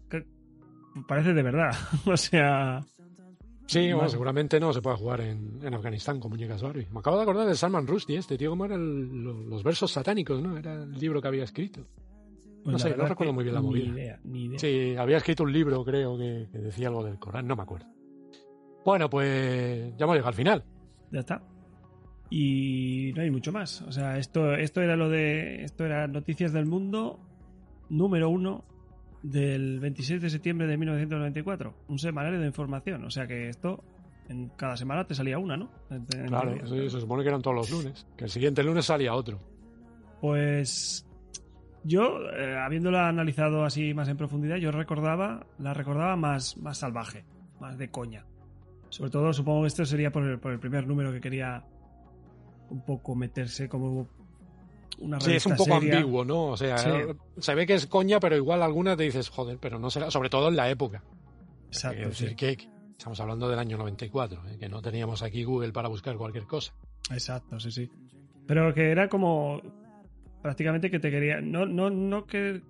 [1.07, 1.71] parece de verdad.
[2.05, 2.83] o sea,
[3.67, 6.87] Sí, bueno, seguramente no se puede jugar en, en Afganistán con muñecas Barbie.
[6.89, 10.41] Me acabo de acordar de Salman Rushdie, este tío, cómo eran lo- los versos satánicos,
[10.41, 10.57] ¿no?
[10.57, 11.81] Era el libro que había escrito.
[12.63, 13.85] pues No sé, no recuerdo muy bien la ni movida.
[13.87, 14.59] idea, ni idea.
[14.59, 17.87] Sí, había escrito un libro, creo, que, que decía algo del Corán, no me acuerdo.
[18.85, 20.63] Bueno, pues ya hemos llegado al final.
[21.11, 21.41] Ya está.
[22.29, 23.81] Y no hay mucho más.
[23.81, 25.63] O sea, esto, esto era lo de.
[25.63, 27.19] Esto era Noticias del Mundo
[27.89, 28.63] número uno
[29.31, 31.73] del 26 de septiembre de 1994.
[31.87, 33.03] Un semanario de información.
[33.05, 33.83] O sea que esto.
[34.29, 35.71] En cada semana te salía una, ¿no?
[35.89, 38.05] En- Claro, sí, se supone que eran todos los lunes.
[38.17, 39.39] Que el siguiente lunes salía otro.
[40.19, 41.05] Pues
[41.83, 47.23] yo, eh, habiéndola analizado así más en profundidad, yo recordaba, la recordaba más, más salvaje,
[47.61, 48.25] más de coña.
[48.89, 51.63] Sobre todo, supongo que esto sería por el, por el primer número que quería
[52.69, 54.09] un poco meterse como
[54.99, 55.97] una Sí, es un poco seria.
[55.97, 56.45] ambiguo, ¿no?
[56.47, 56.89] O sea, Sí.
[57.37, 60.29] se ve que es coña, pero igual algunas te dices, joder, pero no será, sobre
[60.29, 61.03] todo en la época.
[61.67, 62.35] Exacto, Quiero decir sí.
[62.35, 62.57] que
[62.97, 64.57] estamos hablando del año 94, ¿eh?
[64.57, 66.73] que no teníamos aquí Google para buscar cualquier cosa.
[67.11, 67.89] Exacto, sí, sí.
[68.47, 69.61] Pero que era como
[70.41, 72.61] prácticamente que te quería, no, no, no que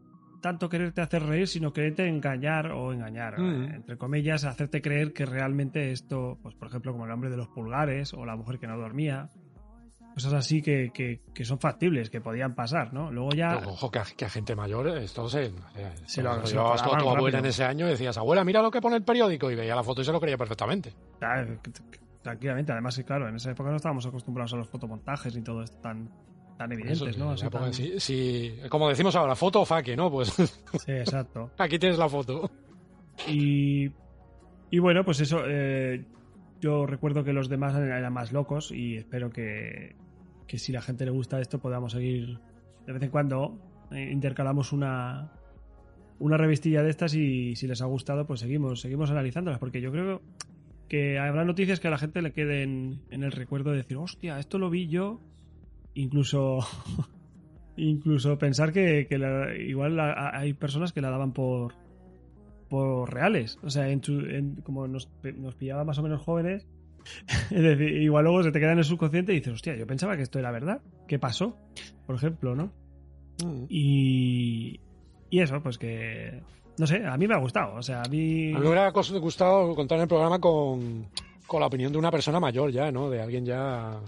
[0.42, 3.74] tanto quererte hacer reír, sino quererte engañar o engañar, Mm.
[3.76, 7.48] entre comillas, hacerte creer que realmente esto, pues por ejemplo, como el hombre de los
[7.48, 9.32] pulgares o la mujer que no dormía,
[10.18, 13.12] cosas así que, que, que son factibles, que podían pasar, ¿no?
[13.12, 13.58] Luego ya...
[13.60, 15.46] Pero, ojo, que a, que a gente mayor esto se...
[15.48, 17.86] o sea, esto- Se lo- yo se lo a colaban tu abuela en ese año
[17.86, 20.12] y decías, abuela, mira lo que pone el periódico, y veía la foto y se
[20.12, 20.94] lo creía perfectamente.
[21.22, 21.72] Ah, que-
[22.24, 25.62] Tranquilamente, además que claro, en esa época no estábamos acostumbrados a los fotomontajes ni todo
[25.64, 26.10] esto tan,
[26.58, 27.32] tan evidentes, Eso, ¿no?
[27.32, 30.12] Así tan- sí, sí, como decimos ahora, foto o faque, ¿no?
[30.12, 30.30] Pues
[30.86, 31.52] Sí, exacto.
[31.58, 32.50] aquí tienes la foto.
[33.28, 33.92] Y,
[34.72, 35.42] y bueno, pues eso.
[35.48, 36.04] eh,
[36.60, 39.96] yo recuerdo que los demás eran más locos y espero que,
[40.48, 42.40] que si la gente le gusta esto podamos seguir
[42.86, 43.60] de vez en cuando.
[43.92, 45.32] eh, intercalamos una,
[46.20, 49.60] una revistilla de estas y si les ha gustado, pues seguimos, seguimos analizándolas.
[49.60, 50.22] Porque yo creo
[50.90, 54.40] que habrá noticias que a la gente le queden en el recuerdo de decir, hostia,
[54.40, 55.20] esto lo vi yo.
[55.94, 56.60] Incluso.
[57.80, 61.74] Incluso pensar que, que la- igual la- hay personas que la daban por,
[62.70, 63.60] por reales.
[63.64, 66.66] O sea, en en- como nos, nos pillaba más o menos jóvenes,
[67.52, 70.16] es decir, igual luego se te queda en el subconsciente y dices, hostia, yo pensaba
[70.16, 70.82] que esto era verdad.
[71.08, 71.58] ¿Qué pasó?
[72.06, 72.72] Por ejemplo, ¿no?
[73.70, 74.80] Y,
[75.30, 76.42] y eso, pues que...
[76.78, 77.76] No sé, a mí me ha gustado.
[77.76, 78.52] O sea, a mí...
[78.54, 81.08] A mí me hubiera gustado contar en el programa con,
[81.48, 83.10] con la opinión de una persona mayor ya, ¿no?
[83.10, 84.00] De alguien ya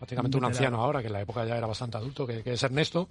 [0.00, 2.62] prácticamente un anciano ahora, que en la época ya era bastante adulto, que, que es
[2.62, 3.06] Ernesto,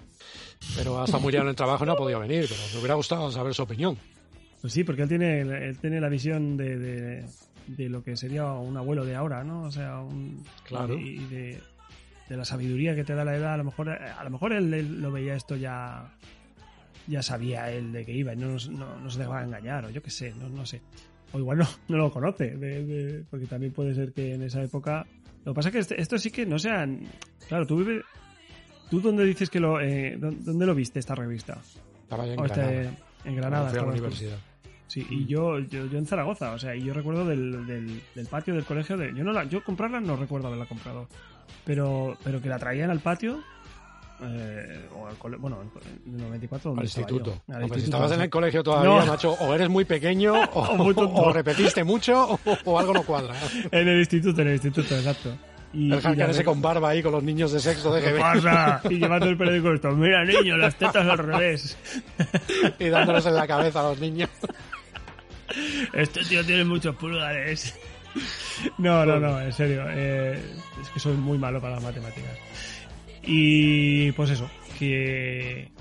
[0.75, 2.95] pero ha estado muy liado en el trabajo no ha podido venir, pero me hubiera
[2.95, 3.95] gustado saber su opinión.
[4.59, 7.25] Pues sí, porque él tiene, él tiene la visión de, de,
[7.75, 9.63] de lo que sería un abuelo de ahora, ¿no?
[9.63, 10.97] O sea, un, Claro.
[10.97, 11.59] y de,
[12.27, 13.53] de la sabiduría que te da la edad.
[13.53, 16.11] A lo mejor, a lo mejor él, él lo veía esto ya,
[17.07, 19.89] ya sabía él de que iba y no, nos- no, no se dejaba engañar, o
[19.89, 20.81] yo qué sé, no, no sé.
[21.31, 24.61] O igual no, no lo conoce, de- de- porque también puede ser que en esa
[24.63, 25.05] época.
[25.45, 27.01] Lo que pasa es que este- esto sí que no sean.
[27.47, 28.03] Claro, tú vives.
[28.89, 29.79] ¿Tú dónde dices que lo.
[29.79, 31.59] Eh, dó- ¿Dónde lo viste esta revista?
[32.01, 32.97] Estaba en O este- Granada.
[33.25, 33.69] en Granada.
[33.69, 34.37] Fui a la universidad.
[34.89, 38.25] Sí, y yo, yo, yo en Zaragoza, o sea, y yo recuerdo del, del, del
[38.27, 39.13] patio del colegio de.
[39.15, 41.07] Yo no la, yo comprarla no recuerdo haberla comprado.
[41.63, 43.39] Pero, pero que la traían al patio.
[44.21, 45.59] eh, o al cole- bueno,
[46.05, 47.41] en el 94 ¿dónde Al instituto.
[47.47, 47.53] yo?
[47.55, 49.05] Al Hombre, si instituto, estabas en el colegio todavía, No.
[49.05, 51.21] macho, o eres muy pequeño, o, O muy tonto.
[51.21, 53.33] o repetiste mucho, o, o algo no cuadra.
[53.71, 55.37] En el instituto, en el instituto, exacto.
[55.71, 58.19] Y, El Hankan ese con barba ahí, con los niños de sexto de ¿Qué GB,
[58.19, 58.81] pasa?
[58.89, 59.91] Y llevando el periódico esto.
[59.91, 61.77] Mira, niño, las tetas al revés.
[62.79, 64.29] y dándolos en la cabeza a los niños.
[65.93, 67.73] Este tío tiene muchos pulgares.
[68.77, 69.83] No, no, no, en serio.
[69.89, 70.41] eh,
[70.81, 72.37] es que soy muy malo para las matemáticas.
[73.23, 75.71] Y pues eso, que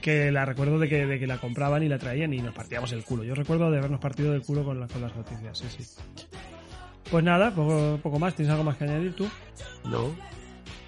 [0.00, 2.92] que la recuerdo de que, de que la compraban y la traían y nos partíamos
[2.92, 3.24] el culo.
[3.24, 5.84] Yo recuerdo de habernos partido del culo con, la- con las noticias, sí, sí.
[7.10, 8.34] Pues nada, poco, poco más.
[8.34, 9.26] ¿Tienes algo más que añadir tú?
[9.84, 10.14] No,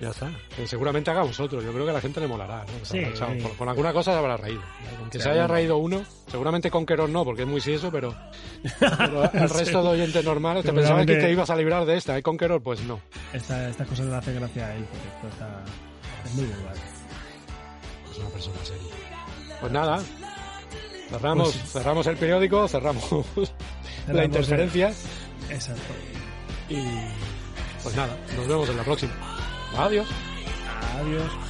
[0.00, 0.30] ya está.
[0.56, 1.62] Que seguramente haga vosotros.
[1.62, 2.64] Yo creo que a la gente le molará.
[2.64, 2.84] ¿no?
[2.84, 3.02] Sí.
[3.58, 4.62] con alguna cosa se habrá reído.
[5.00, 8.14] Aunque se haya reído uno, seguramente con Querón no, porque es muy sieso, pero,
[8.78, 12.16] pero el resto de oyentes normales te pensabas que te ibas a librar de esta.
[12.16, 12.22] ¿eh?
[12.22, 13.00] Con Querón, pues no.
[13.32, 15.64] Esta, estas cosas le hacen gracia a él porque esto está,
[16.24, 16.74] es muy vulgar.
[18.10, 18.94] Es una persona seria.
[19.60, 20.00] Pues nada.
[21.10, 23.04] Cerramos, Pues- cerramos el periódico, cerramos,
[24.08, 24.88] la interferencia
[25.48, 25.82] el- Exacto.
[26.68, 26.76] y
[27.82, 29.12] pues nada, nos vemos en la próxima.
[29.76, 30.08] Adiós.
[31.00, 31.49] Adiós.